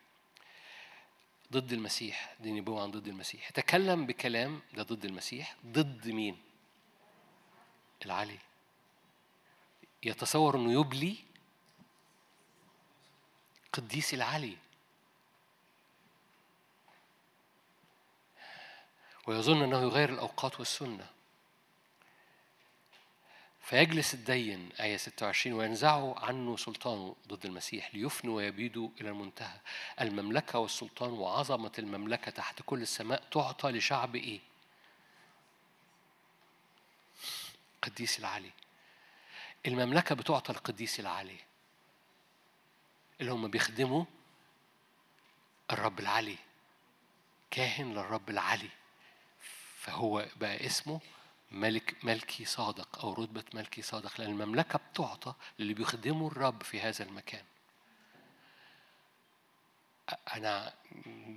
[1.52, 2.36] ضد المسيح.
[2.40, 3.50] دي نبوة عن ضد المسيح.
[3.50, 5.56] تكلم بكلام ده ضد المسيح.
[5.66, 6.38] ضد مين؟
[8.06, 8.40] العلي.
[10.04, 11.18] يتصور إنه يبلي
[13.74, 14.58] قديس العلي.
[19.28, 21.10] ويظن أنه يغير الأوقات والسنة.
[23.62, 29.60] فيجلس الدين آية 26 وينزعوا عنه سلطانه ضد المسيح ليفنوا ويبيدوا إلى المنتهى.
[30.02, 34.40] المملكة والسلطان وعظمة المملكة تحت كل السماء تعطى لشعب إيه؟
[37.82, 38.52] قديس العلي
[39.68, 41.38] المملكة بتعطى القديس العلي
[43.22, 44.06] اللي هم بيخدموا
[45.72, 46.38] الرب العلي
[47.52, 48.70] كاهن للرب العلي
[49.86, 51.00] فهو بقى اسمه
[51.52, 57.06] ملك ملكي صادق أو رتبة ملكي صادق لأن المملكة بتعطى للي بيخدموا الرب في هذا
[57.06, 57.44] المكان.
[60.36, 60.74] أنا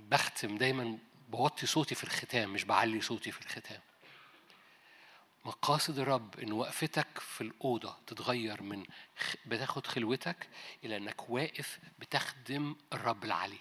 [0.09, 0.97] بختم دايما
[1.29, 3.81] بوطي صوتي في الختام مش بعلي صوتي في الختام.
[5.45, 8.85] مقاصد الرب إن وقفتك في الأوضة تتغير من
[9.45, 10.47] بتاخد خلوتك
[10.83, 13.59] إلى إنك واقف بتخدم الرب العلي.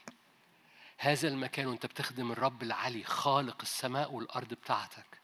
[1.01, 5.20] هذا المكان وانت بتخدم الرب العلي خالق السماء والأرض بتاعتك.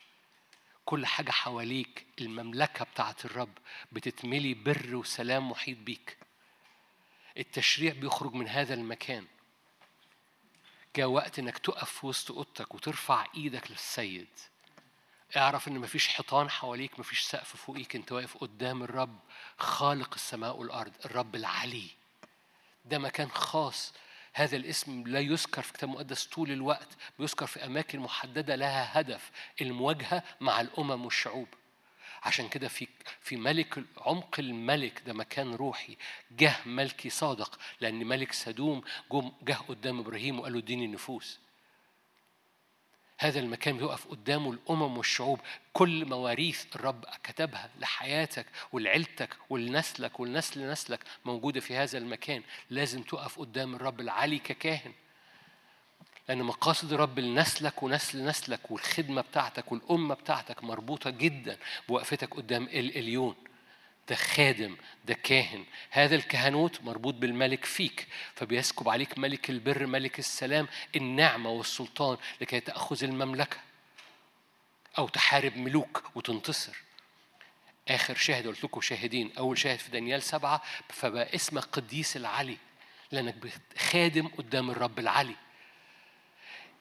[0.85, 3.59] كل حاجة حواليك المملكة بتاعت الرب
[3.93, 6.19] بتتملي بر وسلام محيط بيك.
[7.37, 9.27] التشريع بيخرج من هذا المكان.
[10.97, 14.29] جاء وقت إنك تقف في وسط أوضتك وترفع إيدك للسيد.
[15.37, 19.19] اعرف إن مفيش حيطان حواليك مفيش سقف فوقيك إنت واقف قدام الرب
[19.59, 21.87] خالق السماء والأرض الرب العلي
[22.85, 23.93] ده مكان خاص
[24.37, 26.89] هذا الاسم لا يذكر في الكتاب المقدس طول الوقت
[27.19, 29.31] بيذكر في أماكن محددة لها هدف
[29.61, 31.49] المواجهة مع الأمم والشعوب.
[32.23, 32.89] عشان كده في
[33.21, 35.97] في ملك عمق الملك ده مكان روحي
[36.31, 38.83] جه ملكي صادق لأن ملك سدوم
[39.43, 41.39] جه قدام إبراهيم وقال له اديني النفوس.
[43.25, 45.41] هذا المكان بيقف قدامه الأمم والشعوب.
[45.73, 52.43] كل مواريث الرب كتبها لحياتك ولعيلتك ولنسلك ولنسل نسلك موجودة في هذا المكان.
[52.71, 54.93] لازم تقف قدام الرب العلي ككاهن.
[56.29, 61.57] لأن مقاصد الرب لنسلك ونسل نسلك والخدمة بتاعتك والأمة بتاعتك مربوطة جدا
[61.89, 63.35] بوقفتك قدام الإليون
[64.09, 65.65] ده خادم ده كاهن.
[65.91, 73.05] هذا الكهنوت مربوط بالملك فيك فبيسكب عليك ملك البر ملك السلام النعمة والسلطان لكي تأخذ
[73.05, 73.57] المملكة
[74.99, 76.77] أو تحارب ملوك وتنتصر.
[77.89, 82.57] آخر شاهد قلت لكم شاهدين أول شاهد في دانيال سبعة فبقى اسمك قديس العلي
[83.13, 83.35] لأنك
[83.79, 85.37] خادم قدام الرب العلي.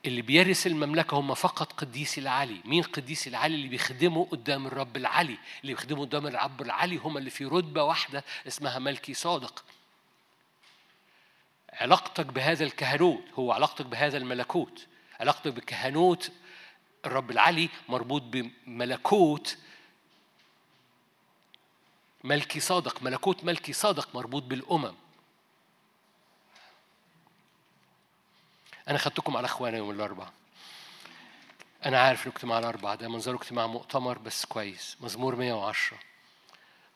[0.06, 2.62] اللي بيرث المملكة هم فقط قديسي العلي.
[2.66, 5.38] مين قديسي العلي؟ اللي بيخدموا قدام الرب العلي.
[5.62, 9.64] اللي بيخدموا قدام الرب العلي هم اللي في رتبة واحدة اسمها ملكي صادق.
[11.74, 14.88] علاقتك بهذا الكهنوت هو علاقتك بهذا الملكوت.
[15.20, 16.32] علاقتك بكهنوت
[17.06, 19.58] الرب العلي مربوط بملكوت
[22.24, 23.04] ملكي صادق.
[23.04, 24.94] ملكوت ملكي صادق مربوط بالأمم.
[28.90, 30.32] أنا خدتكم على إخوانا يوم الأربعاء.
[31.86, 34.98] أنا عارف الاجتماع الأربعاء ده منظره اجتماع مؤتمر بس كويس.
[35.02, 35.98] مزمور 110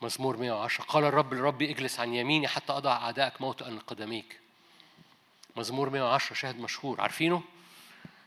[0.02, 4.40] مزمور 110 قال الرب لربي اجلس عن يميني حتى أضع أعدائك موطئا لقدميك
[5.56, 7.02] مزمور 110 شاهد مشهور.
[7.02, 7.44] عارفينه؟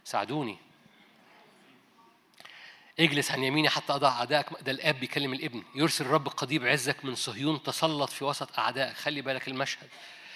[0.05, 0.59] ساعدوني.
[3.01, 5.63] اجلس عن يميني حتى أضع أعدائك ده الآب بيكلم الابن.
[5.75, 8.97] يرسل الرب قضيب عزك من صهيون تسلط في وسط أعدائك.
[8.97, 9.89] خلي بالك المشهد.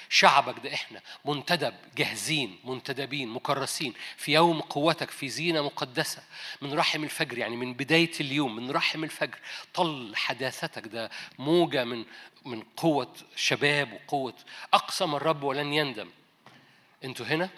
[0.09, 6.23] شعبك ده إحنا منتدب جاهزين منتدبين مكرسين في يوم قوتك في زينة مقدسة.
[6.63, 9.39] من رحم الفجر يعني من بداية اليوم من رحم الفجر
[9.75, 12.05] طل حداثتك ده موجة من
[12.45, 14.35] من قوة شباب وقوة
[14.75, 16.11] اقسم الرب ولن يندم.
[17.05, 17.51] أنتوا هنا؟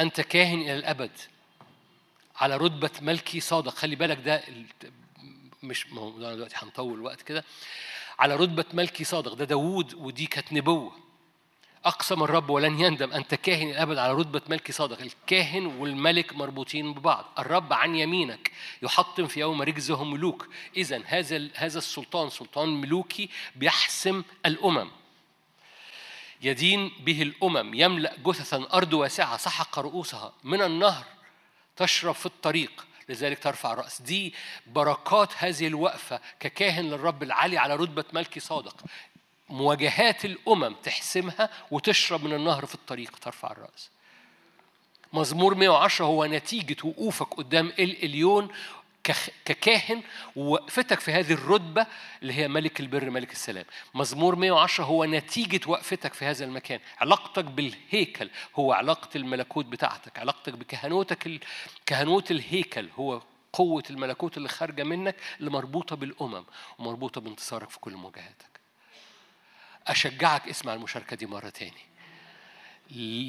[0.00, 1.10] أنت كاهن إلى الأبد
[2.36, 3.74] على رتبة ملكي صادق.
[3.74, 4.42] خلي بالك ده
[5.62, 5.86] مش
[6.18, 7.44] دلوقتي هنطول وقت كده.
[8.18, 11.09] على رتبة ملكي صادق ده داوود ودي كانت نبوة.
[11.84, 13.12] أقسم الرب ولن يندم.
[13.12, 15.00] أنت كاهن الأبد على رتبة ملك صادق.
[15.00, 17.24] الكاهن والملك مربوطين ببعض.
[17.38, 18.52] الرب عن يمينك
[18.82, 20.48] يحطم في يوم رجزهم ملوك.
[20.76, 24.90] إذا هذا هذا السلطان سلطان ملوكي بيحسم الأمم.
[26.42, 27.74] يدين به الأمم.
[27.74, 29.36] يملأ جثثا أرض واسعة.
[29.36, 30.32] سحق رؤوسها.
[30.44, 31.04] من النهر
[31.76, 32.86] تشرب في الطريق.
[33.08, 34.02] لذلك ترفع الرأس.
[34.02, 34.34] دي
[34.66, 38.76] بركات هذه الوقفة ككاهن للرب العالي على رتبة ملكي صادق.
[39.50, 43.90] مواجهات الأمم تحسمها وتشرب من النهر في الطريق ترفع الرأس.
[45.12, 48.48] مزمور 110 هو نتيجة وقوفك قدام الإليون
[49.44, 50.02] ككاهن
[50.36, 51.86] ووقفتك في هذه الرتبة
[52.22, 53.64] اللي هي ملك البر ملك السلام.
[53.94, 56.80] مزمور 110 هو نتيجة وقفتك في هذا المكان.
[56.98, 60.18] علاقتك بالهيكل هو علاقة الملكوت بتاعتك.
[60.18, 61.40] علاقتك بكهنوتك
[61.86, 63.22] كهنوت الهيكل هو
[63.52, 66.44] قوة الملكوت اللي خارجة منك اللي مربوطة بالأمم
[66.78, 68.49] ومربوطة بانتصارك في كل مواجهاتك.
[69.86, 71.90] أشجعك اسمع المشاركة دي مرة تاني.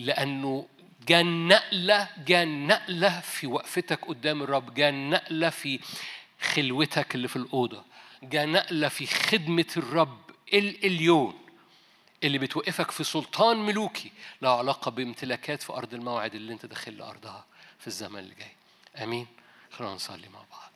[0.06, 0.68] لأنه
[1.08, 5.80] جاء نقلة جاء نقلة في وقفتك قدام الرب جاء نقلة في
[6.42, 7.84] خلوتك اللي في الأوضة
[8.24, 10.22] جاء نقلة في خدمة الرب
[10.54, 11.38] الإليون
[12.24, 14.12] اللي بتوقفك في سلطان ملوكي
[14.42, 17.46] له علاقة بامتلاكات في أرض الموعد اللي أنت داخل لأرضها
[17.80, 18.52] في الزمن اللي جاي.
[19.04, 19.28] أمين.
[19.72, 20.72] خلونا نصلي مع بعض.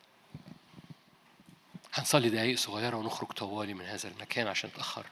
[1.94, 5.06] هنصلي دقايق صغيرة ونخرج طوالي من هذا المكان عشان تأخر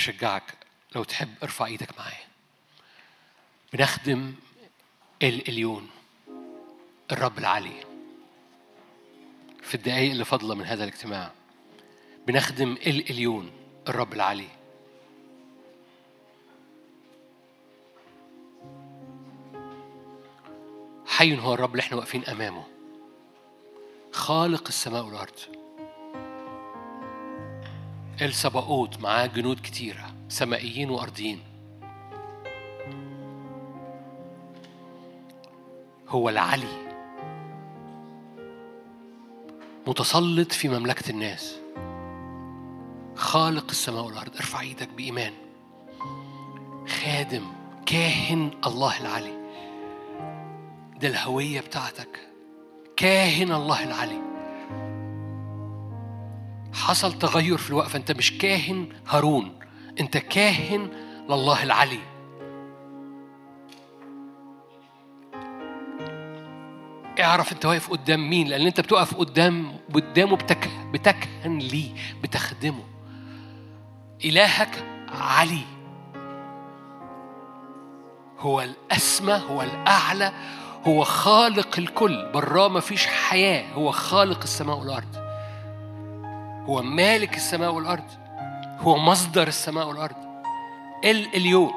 [0.00, 0.54] أشجعك
[0.94, 2.26] لو تحب ارفع إيدك معايا.
[3.72, 4.34] بنخدم
[5.22, 5.90] الإليون
[7.12, 7.84] الرب العلي
[9.62, 11.32] في الدقايق اللي فاضلة من هذا الاجتماع
[12.26, 13.52] بنخدم الإليون
[13.88, 14.48] الرب العلي
[21.06, 22.64] حي هو الرب اللي إحنا واقفين أمامه.
[24.12, 25.59] خالق السماء والأرض.
[28.28, 31.40] السباقوت معاه جنود كتيرة سمائيين وأرضيين.
[36.08, 36.90] هو العلي.
[39.86, 41.56] متسلط في مملكة الناس.
[43.14, 44.36] خالق السماء والأرض.
[44.36, 45.32] ارفع إيدك بإيمان.
[46.88, 47.44] خادم
[47.86, 49.40] كاهن الله العلي.
[51.00, 52.28] ده الهوية بتاعتك.
[52.96, 54.39] كاهن الله العلي.
[56.90, 59.58] حصل تغير في الوقفة أنت مش كاهن هارون
[60.00, 60.90] أنت كاهن
[61.28, 62.00] لله العلي.
[67.20, 72.84] اعرف أنت واقف قدام مين لأن أنت بتقف قدام قدامه بتك بتكهن ليه بتخدمه.
[74.24, 75.64] إلهك علي.
[78.38, 80.32] هو الأسمى هو الأعلى
[80.86, 82.30] هو خالق الكل.
[82.34, 85.19] براه ما فيش حياة هو خالق السماء والأرض.
[86.66, 88.04] هو مالك السماء والأرض.
[88.78, 90.16] هو مصدر السماء والأرض.
[91.04, 91.72] اليوم.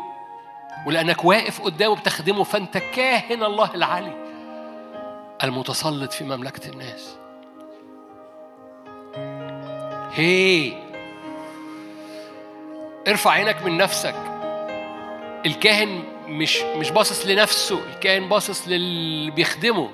[0.88, 4.23] ولأنك واقف قدامه بتخدمه فأنت كاهن الله العلي
[5.43, 7.18] المتسلط في مملكة الناس.
[10.14, 10.73] هي.
[13.07, 14.15] ارفع عينك من نفسك.
[15.45, 19.89] الكاهن مش مش باصص لنفسه الكاهن باصص للي بيخدمه.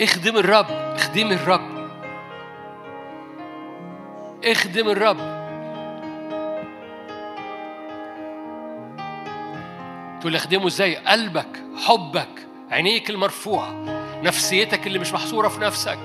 [0.00, 1.69] اخدم الرب اخدم الرب.
[4.44, 5.40] اخدم الرب.
[10.20, 13.70] تقول اخدمه إزاي؟ قلبك حبك عينيك المرفوعة
[14.22, 15.98] نفسيتك اللي مش محصورة في نفسك.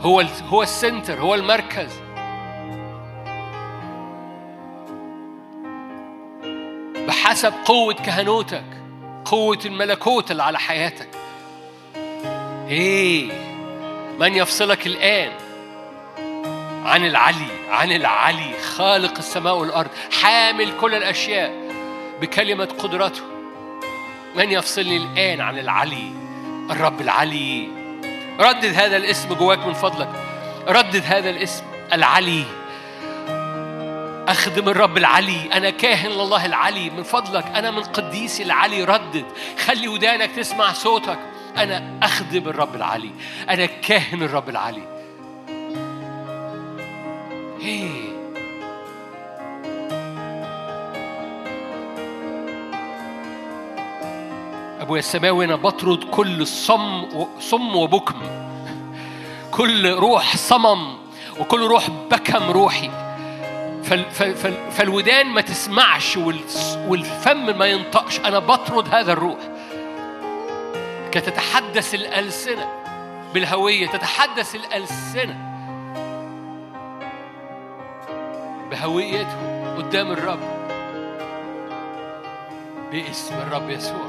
[0.00, 2.00] هو هو السنتر هو المركز.
[7.08, 8.64] بحسب قوة كهنوتك
[9.24, 11.08] قوة الملكوت اللي على حياتك.
[12.68, 13.32] إيه؟
[14.20, 15.45] من يفصلك الآن؟
[16.86, 19.90] عن العلي عن العلي خالق السماء والأرض
[20.22, 21.52] حامل كل الأشياء
[22.20, 23.22] بكلمة قدرته.
[24.36, 26.12] من يفصلني الآن عن العلي؟
[26.70, 27.68] الرب العلي.
[28.40, 30.08] ردد هذا الاسم جواك من فضلك.
[30.68, 32.44] ردد هذا الاسم العلي.
[34.28, 35.40] أخدم الرب العلي.
[35.52, 36.90] أنا كاهن لله العلي.
[36.90, 37.44] من فضلك.
[37.54, 38.84] أنا من قديسي العلي.
[38.84, 39.24] ردد.
[39.66, 41.18] خلي ودانك تسمع صوتك.
[41.56, 43.10] أنا أخدم الرب العلي.
[43.50, 44.95] أنا كاهن الرب العلي.
[54.80, 57.08] ابويا السماوي أنا بطرد كل صم
[57.40, 58.20] صم وبكم.
[59.50, 60.96] كل روح صمم
[61.40, 62.90] وكل روح بكم روحي.
[64.70, 66.16] فالودان ما تسمعش
[66.88, 68.20] والفم ما ينطقش.
[68.20, 69.38] أنا بطرد هذا الروح.
[71.12, 72.68] كتتحدث الألسنة
[73.34, 75.45] بالهوية تتحدث الألسنة.
[78.76, 80.38] بهويته قدام الرب.
[82.92, 84.06] باسم الرب يسوع.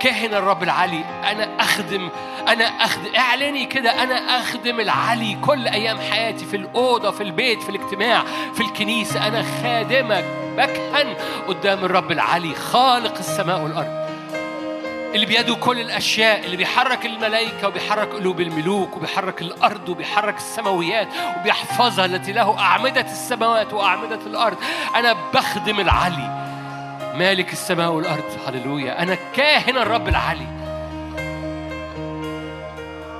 [0.00, 2.08] كاهن الرب العلي أنا أخدم
[2.48, 7.68] أنا أخدم اعلني كده أنا أخدم العلي كل أيام حياتي في الأوضة في البيت في
[7.68, 8.24] الاجتماع
[8.54, 9.26] في الكنيسة.
[9.26, 10.24] أنا خادمك
[10.56, 11.14] بكهن
[11.48, 14.01] قدام الرب العلي خالق السماء والأرض.
[15.14, 21.08] اللي بيده كل الأشياء اللي بيحرك الملائكة وبيحرك قلوب الملوك وبيحرك الأرض وبيحرك السماويات
[21.38, 24.56] وبيحفظها التي له أعمدة السماوات وأعمدة الأرض.
[24.96, 26.42] أنا بخدم العلي
[27.14, 28.24] مالك السماء والأرض.
[28.46, 29.02] هللويا.
[29.02, 30.46] أنا كاهن الرب العلي.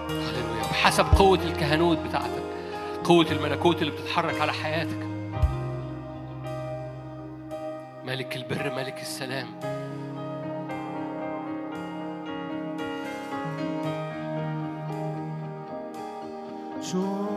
[0.08, 0.62] هللويا.
[0.70, 2.42] بحسب قوة الكهنوت بتاعتك
[3.04, 5.06] قوة الملكوت اللي بتتحرك على حياتك.
[8.04, 9.81] ملك البر ملك السلام.
[16.92, 17.31] joy.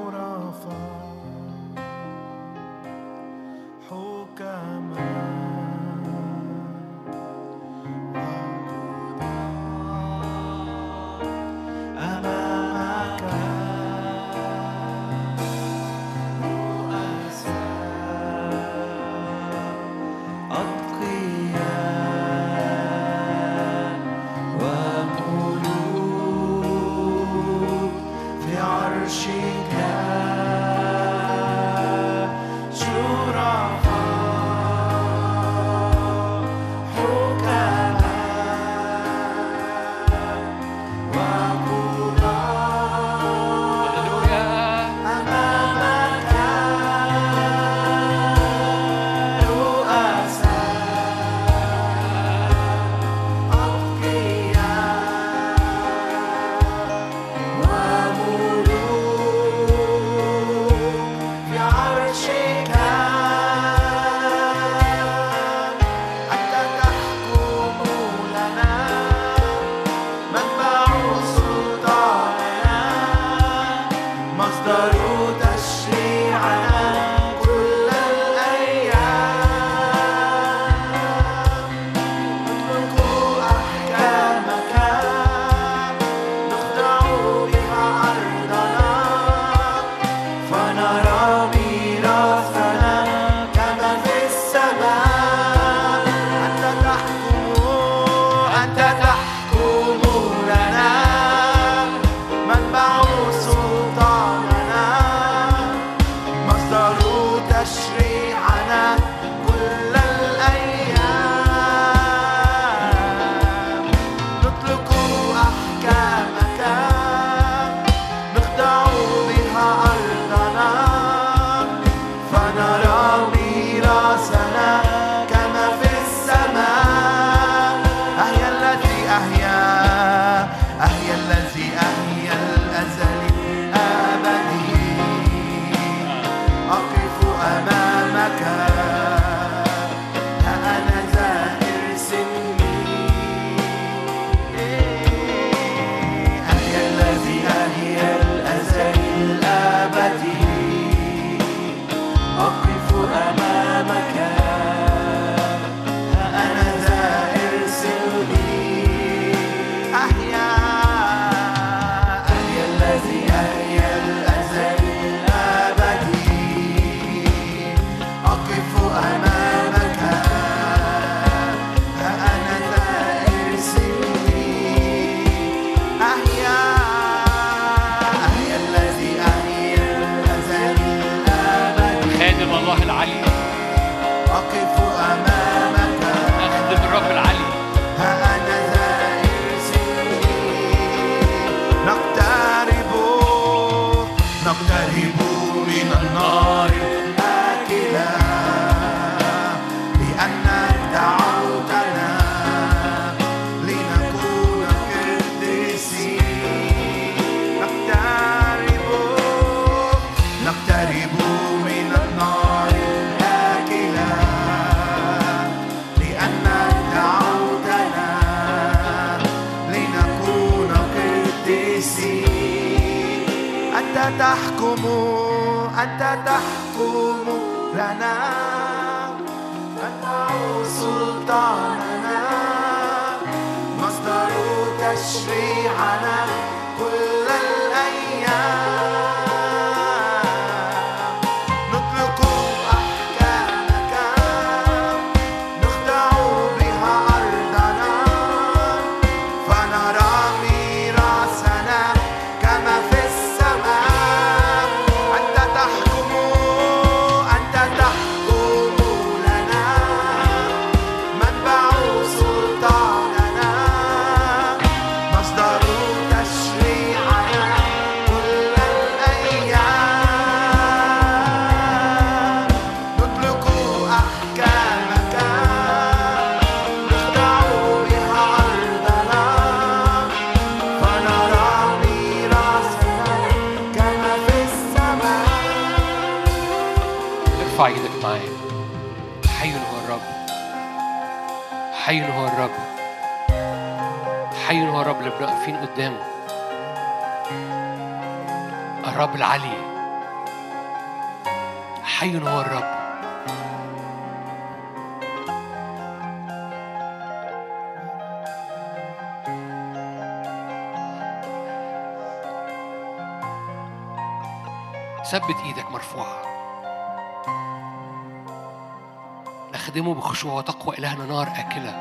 [320.16, 321.74] بخشوع وتقوى إلهنا نار أكلة.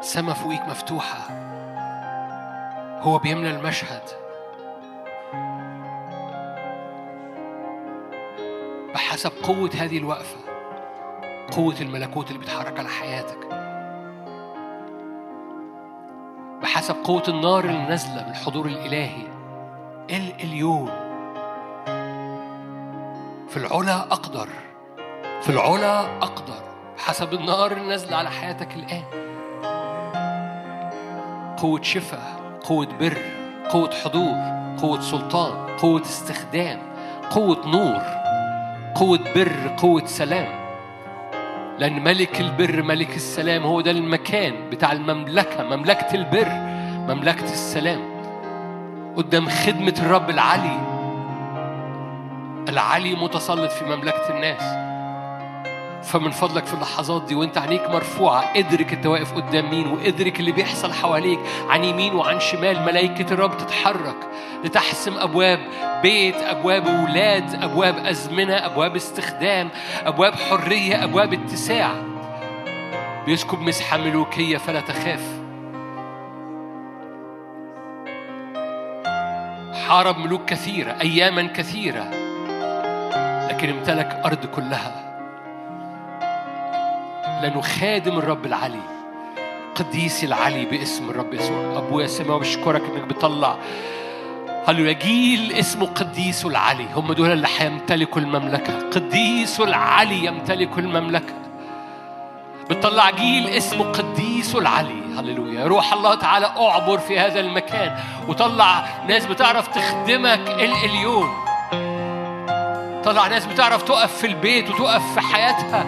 [0.00, 1.18] سما فوقيك مفتوحة.
[3.00, 4.02] هو بيملى المشهد.
[8.94, 10.36] بحسب قوة هذه الوقفة
[11.56, 13.48] قوة الملكوت اللي بيتحرك على حياتك.
[16.62, 19.26] بحسب قوة النار اللي نازلة من الحضور الإلهي.
[20.10, 20.90] الإليون
[23.48, 24.67] في العلا أقدر.
[25.48, 26.62] في العلا أقدر.
[26.98, 29.02] حسب النار اللي نازلة على حياتك الآن.
[31.56, 33.18] قوة شفاء قوة بر
[33.68, 34.34] قوة حضور
[34.82, 36.78] قوة سلطان قوة استخدام
[37.30, 38.02] قوة نور
[38.94, 40.48] قوة بر قوة سلام.
[41.78, 46.48] لأن ملك البر ملك السلام هو ده المكان بتاع المملكة مملكة البر
[47.14, 48.00] مملكة السلام.
[49.16, 50.78] قدام خدمة الرب العلي.
[52.68, 54.87] العلي متسلط في مملكة الناس.
[56.08, 60.52] فمن فضلك في اللحظات دي وانت عينيك مرفوعة ادرك انت واقف قدام مين وادرك اللي
[60.52, 64.16] بيحصل حواليك عن يمين وعن شمال ملائكة الرب تتحرك
[64.64, 65.58] لتحسم أبواب
[66.02, 69.68] بيت أبواب أولاد أبواب أزمنة أبواب استخدام
[70.06, 71.90] أبواب حرية أبواب اتساع.
[73.26, 75.22] بيسكب مسحة ملوكية فلا تخاف.
[79.88, 82.04] حارب ملوك كثيرة أياما كثيرة
[83.48, 85.07] لكن امتلك أرض كلها.
[87.42, 88.80] لأنه خادم الرب العلي
[89.74, 91.78] قديس العلي باسم الرب يسوع.
[91.78, 93.56] أبويا السماوي بشكرك إنك بتطلع.
[94.66, 96.86] هللويا جيل اسمه قديس العلي.
[96.94, 98.90] هم دول اللي هيمتلكوا المملكة.
[98.90, 101.34] قديس العلي يمتلك المملكة.
[102.70, 105.02] بتطلع جيل اسمه قديس العلي.
[105.18, 105.64] هللويا.
[105.66, 107.98] روح الله تعالى اعبر في هذا المكان.
[108.28, 110.48] وطلع ناس بتعرف تخدمك
[110.84, 111.30] اليوم
[113.04, 115.86] طلع ناس بتعرف تقف في البيت وتقف في حياتها.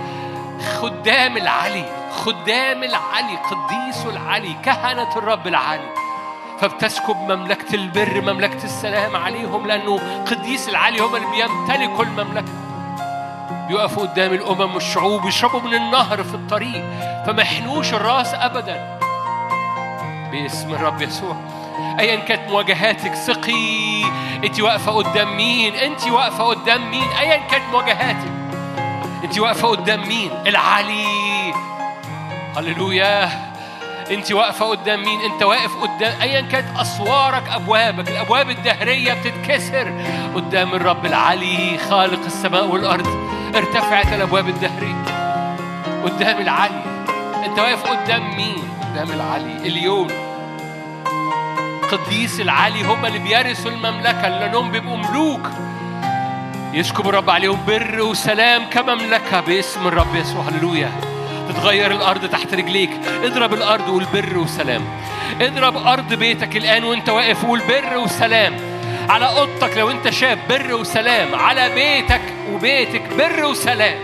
[0.61, 5.95] خدام العلي خدام العلي قديس العلي كهنة الرب العلي
[6.61, 12.53] فبتسكب مملكة البر مملكة السلام عليهم لأنه قديس العلي هم اللي بيمتلكوا المملكة.
[13.69, 16.85] بيقفوا قدام الأمم والشعوب يشربوا من النهر في الطريق
[17.27, 18.99] فما يحنوش الرأس أبدا.
[20.32, 21.37] باسم الرب يسوع.
[21.99, 24.05] ايا كانت مواجهاتك ثقي
[24.45, 28.40] أنت واقفة قدام مين؟ أنت واقفة قدام مين؟ ايا كانت مواجهاتك.
[29.24, 31.55] انت واقفة قدام مين؟ العلي.
[32.56, 33.30] هللويا.
[34.10, 38.09] انت واقفة قدام مين؟ انت واقف قدام ايا كانت أسوارك أبوابك.
[38.09, 39.92] الأبواب الدهرية بتتكسر
[40.34, 43.06] قدام الرب العلي خالق السماء والأرض.
[43.55, 45.05] ارتفعت الأبواب الدهرية
[46.05, 46.84] قدام العلي.
[47.44, 49.56] انت واقف قدام مين؟ قدام العلي.
[49.56, 50.09] اليوم
[51.92, 55.51] قديس العلي هم اللي بيرثوا المملكة لانهم بيبقوا ملوك.
[56.72, 60.42] يسكب الرب عليهم بر وسلام كمملكه باسم الرب يسوع.
[60.42, 60.90] هللويا.
[61.48, 62.90] تتغير الأرض تحت رجليك.
[63.24, 64.84] اضرب الأرض وقول بر وسلام
[65.40, 68.56] اضرب أرض بيتك الآن وأنت واقف وقول بر وسلام
[69.09, 71.34] على أوضتك لو أنت شاب بر وسلام.
[71.34, 72.22] على بيتك
[72.52, 73.98] وبيتك بر وسلام.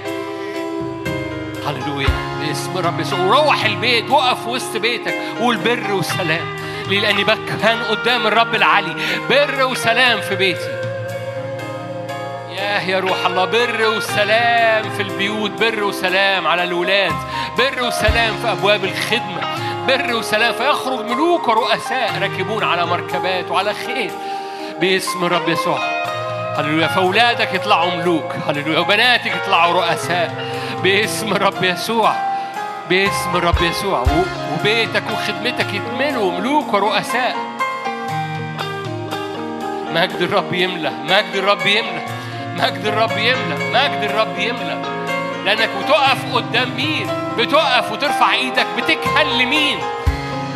[1.67, 2.09] هللويا.
[2.41, 3.19] باسم الرب يسوع.
[3.19, 6.57] وروح البيت وقف وسط بيتك وقول بر وسلام
[6.89, 8.97] ليه لأني بكهن قدام الرب العلي
[9.31, 10.86] بر وسلام في بيتي.
[12.57, 17.13] ياه يا روح الله بر وسلام في البيوت بر وسلام على الولاد
[17.59, 19.41] بر وسلام في أبواب الخدمة
[19.89, 24.11] بر وسلام فيخرج ملوك ورؤساء راكبون على مركبات وعلى خيل.
[24.81, 25.79] باسم الرب يسوع.
[26.59, 26.87] هللويا.
[26.87, 28.33] فأولادك يطلعوا ملوك.
[28.49, 28.79] هللويا.
[28.79, 30.35] وبناتك يطلعوا رؤساء.
[30.83, 32.13] باسم الرب يسوع.
[32.89, 34.05] باسم الرب يسوع.
[34.55, 37.37] وبيتك وخدمتك يتملوا ملوك ورؤساء.
[39.95, 42.16] مجد الرب يملى مجد الرب يملى
[42.57, 44.83] مجد الرب يملى مجد الرب يملى
[45.45, 47.07] لأنك بتقف قدام مين؟
[47.39, 49.79] بتقف وترفع إيدك بتكهن لمين؟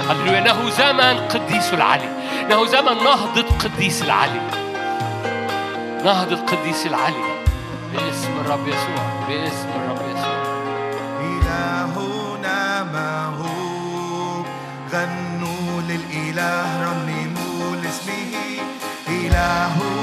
[0.08, 0.38] هللويا.
[0.38, 2.08] انه زمن قديس العلي.
[2.42, 4.40] انه زمن نهضة قديس العلي.
[6.04, 7.24] نهضة قديس العلي.
[7.92, 10.40] باسم الرب يسوع باسم الرب يسوع.
[11.20, 14.44] إلهنا ما هو؟
[14.92, 18.60] غنوا للإله رنموا لاسمه
[19.08, 19.99] إلهنا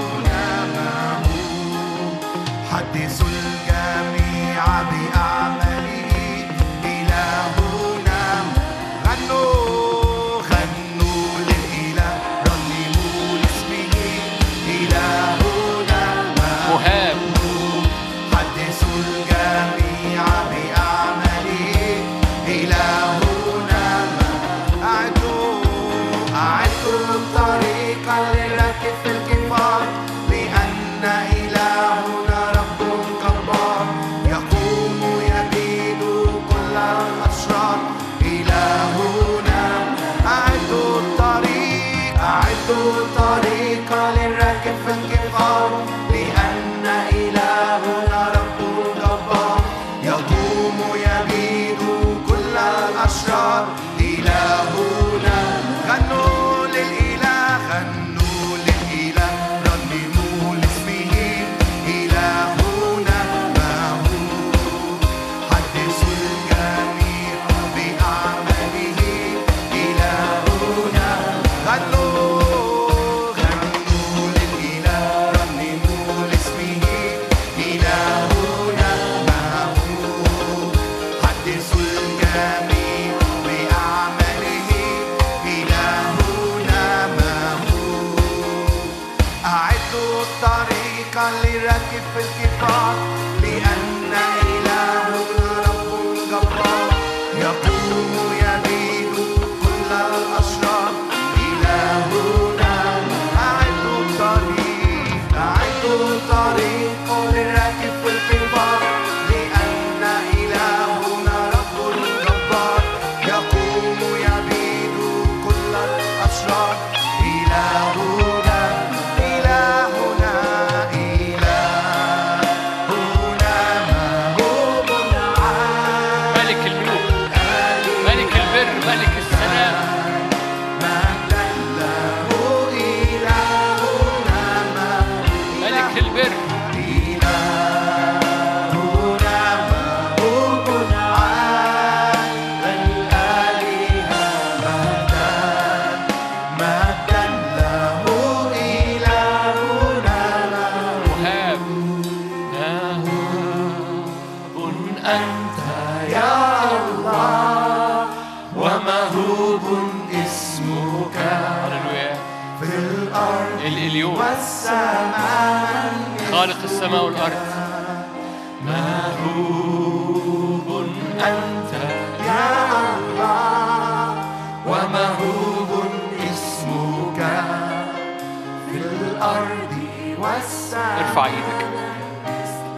[178.86, 179.78] الأرض
[180.20, 180.99] والسماء.
[180.99, 181.68] ارفع إيدك.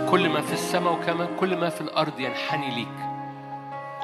[0.09, 3.09] كل ما في السماء وكما كل ما في الأرض ينحني ليك.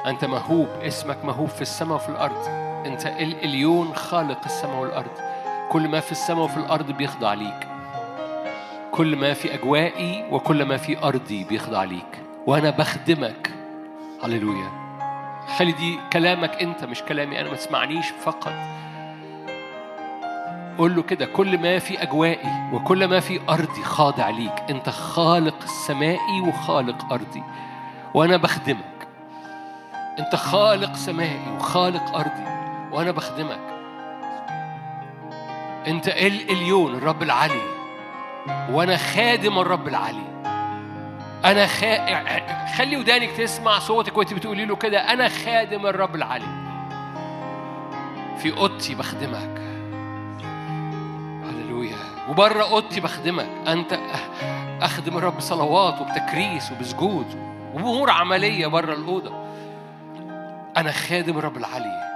[0.06, 2.48] أنت مهوب اسمك مهوب في السماء وفي الأرض.
[2.86, 5.10] أنت الاليون خالق السماء والأرض.
[5.70, 7.68] كل ما في السماء وفي الأرض بيخضع ليك.
[8.92, 12.22] كل ما في أجوائي وكل ما في أرضي بيخضع ليك.
[12.46, 13.50] وأنا بخدمك.
[14.22, 14.70] هللويا.
[15.58, 17.50] خلي دي كلامك أنت مش كلامي أنا.
[17.50, 18.52] ما تسمعنيش فقط.
[20.78, 25.66] قول له كده كل ما في أجوائي وكل ما في أرضي خاضع ليك أنت خالق
[25.66, 27.42] سمائي وخالق أرضي
[28.14, 29.08] وأنا بخدمك.
[30.18, 32.46] أنت خالق سمائي وخالق أرضي
[32.92, 33.60] وأنا بخدمك.
[35.86, 37.62] أنت الإليون الرب العلي
[38.70, 40.26] وأنا خادم الرب العلي.
[41.44, 42.76] أنا خا...
[42.76, 46.66] خلي ودانك تسمع صوتك وأنت بتقولي له كده أنا خادم الرب العلي.
[48.38, 49.65] في أوضتي بخدمك.
[52.28, 53.48] وبره اوضتي بخدمك.
[53.68, 53.98] انت
[54.82, 57.26] اخدم الرب بصلوات وبتكريس وبسجود
[57.74, 59.32] وبأمور عملية بره الأوضة.
[60.76, 62.06] أنا خادم الرب العلي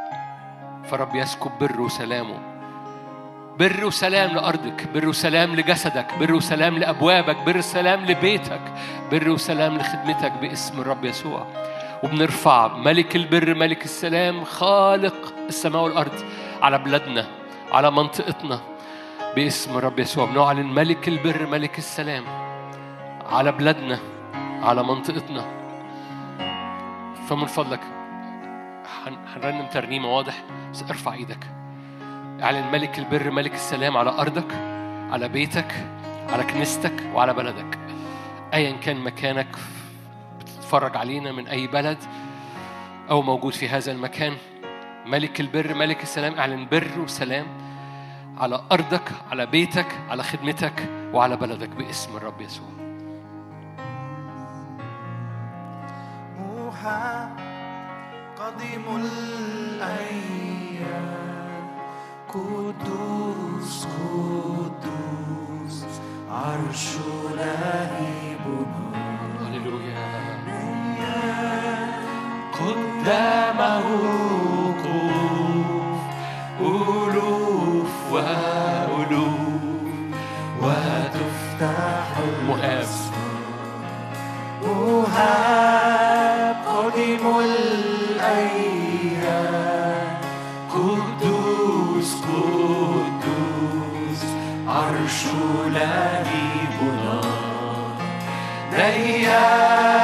[0.90, 2.38] فرب يسكب بر وسلامه.
[3.58, 8.60] بر وسلام لأرضك بر وسلام لجسدك بر وسلام لأبوابك بر وسلام لبيتك
[9.12, 11.46] بر وسلام لخدمتك باسم الرب يسوع.
[12.02, 16.24] وبنرفع ملك البر ملك السلام خالق السماء والأرض
[16.62, 17.26] على بلادنا
[17.72, 18.60] على منطقتنا.
[19.36, 22.24] باسم الرب يسوع بنعلن ملك البر ملك السلام
[23.26, 23.98] على بلادنا
[24.62, 25.44] على منطقتنا.
[27.28, 27.80] فمن فضلك
[29.06, 30.42] هن- هنرنم ترنيمة واضح
[30.72, 31.46] بس ارفع إيدك.
[32.42, 34.52] اعلن ملك البر ملك السلام على أرضك
[35.10, 35.72] على بيتك
[36.28, 37.78] على كنيستك وعلى بلدك.
[38.54, 39.56] أيا كان مكانك
[40.40, 41.98] بتتفرج علينا من أي بلد
[43.10, 44.32] أو موجود في هذا المكان.
[45.06, 47.46] ملك البر ملك السلام أعلن بر وسلام.
[48.40, 52.68] على أرضك على بيتك على خدمتك وعلى بلدك باسم الرب يسوع.
[56.38, 57.28] موحى
[58.40, 60.30] قديم الأيام
[62.28, 65.84] قدوس قدوس
[66.30, 66.96] عرش
[67.36, 68.44] لهيب
[69.40, 70.10] هللويا.
[72.52, 73.86] قدامه
[84.90, 88.60] مهاب قديم الأيام.
[90.70, 94.20] قدوس قدوس
[94.68, 95.20] عرش
[95.66, 97.20] لهيبنا.
[98.72, 99.99] ديان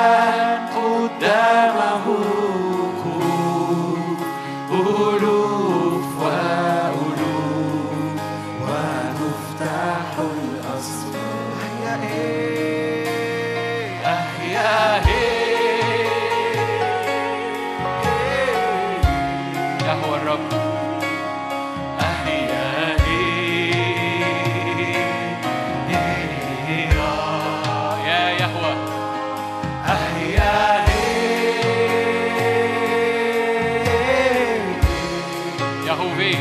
[35.97, 36.37] يهوفي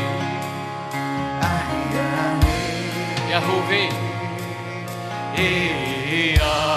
[3.30, 3.88] يهوفي
[5.38, 6.75] مهاب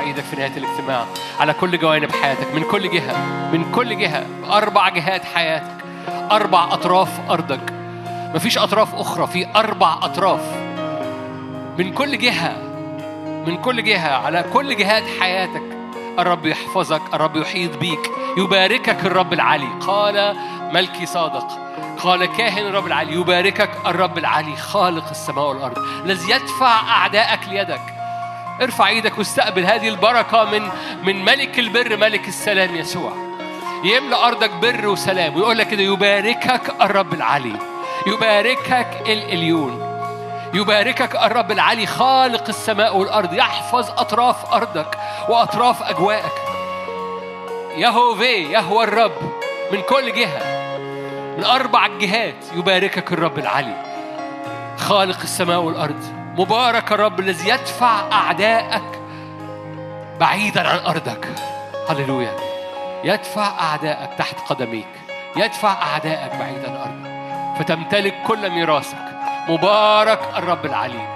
[0.00, 1.04] إيدك في نهاية الاجتماع.
[1.40, 3.16] على كل جوانب حياتك من كل جهة
[3.52, 5.84] من كل جهة أربع جهات حياتك
[6.30, 7.72] أربع أطراف أرضك.
[8.34, 10.40] مفيش أطراف أخرى في أربع أطراف.
[11.78, 12.56] من كل جهة
[13.46, 15.62] من كل جهة على كل جهات حياتك.
[16.18, 19.68] الرب يحفظك الرب يحيط بيك يباركك الرب العلي.
[19.86, 20.36] قال
[20.72, 21.46] ملكي صادق
[22.02, 25.78] قال كاهن الرب العلي يباركك الرب العلي خالق السماء والأرض.
[25.78, 27.93] الذي يدفع اعدائك ليدك.
[28.62, 30.68] ارفع إيدك واستقبل هذه البركة من
[31.02, 33.12] من ملك البر ملك السلام يسوع.
[33.84, 35.36] يملأ أرضك بر وسلام.
[35.36, 37.56] ويقول لك كده يباركك الرب العلي.
[38.06, 39.84] يباركك الاليون
[40.54, 43.32] يباركك الرب العلي خالق السماء والأرض.
[43.32, 44.98] يحفظ أطراف أرضك
[45.28, 46.42] وأطراف أجواءك.
[47.76, 49.32] يهوفي يهوى الرب
[49.72, 50.64] من كل جهة
[51.38, 53.76] من أربع جهات يباركك الرب العلي.
[54.78, 56.23] خالق السماء والأرض.
[56.38, 58.82] مبارك الرب الذي يدفع أعدائك
[60.20, 61.28] بعيدا عن أرضك.
[61.88, 62.36] هللويا.
[63.04, 64.88] يدفع أعدائك تحت قدميك.
[65.36, 67.58] يدفع أعدائك بعيدا عن أرضك.
[67.58, 69.04] فتمتلك كل ميراثك.
[69.48, 71.14] مبارك الرب العلي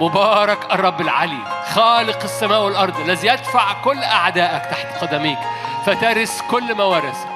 [0.00, 5.38] مبارك الرب العلي خالق السماء والأرض الذي يدفع كل أعدائك تحت قدميك.
[5.86, 7.28] فترث كل موارثك.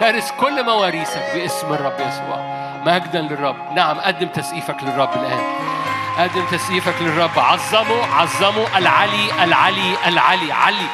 [0.00, 2.62] ترث كل مواريثك باسم الرب يسوع.
[2.86, 3.72] مجدا للرب.
[3.74, 5.72] نعم قدم تسقيفك للرب الآن.
[6.18, 7.38] قدم تسقيفك للرب.
[7.38, 10.86] عظموا عظموا العلي العلي العلي علي.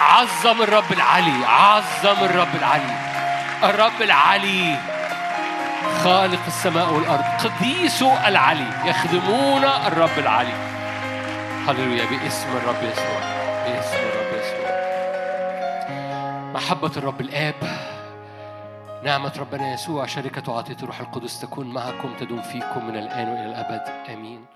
[0.00, 2.96] عظم الرب العلي عظم الرب العلي.
[3.64, 4.76] الرب العلي
[6.04, 7.24] خالق السماء والأرض.
[7.44, 10.54] قديسو العلي يخدمون الرب العلي.
[11.68, 13.20] هللويا باسم الرب يسوع
[13.66, 14.70] باسم الرب يسوع.
[16.54, 17.54] محبة الرب الآب.
[19.04, 24.10] نعمة ربنا يسوع شركة وعطية الروح القدس تكون معكم تدوم فيكم من الآن وإلى الأبد.
[24.12, 24.46] آمين.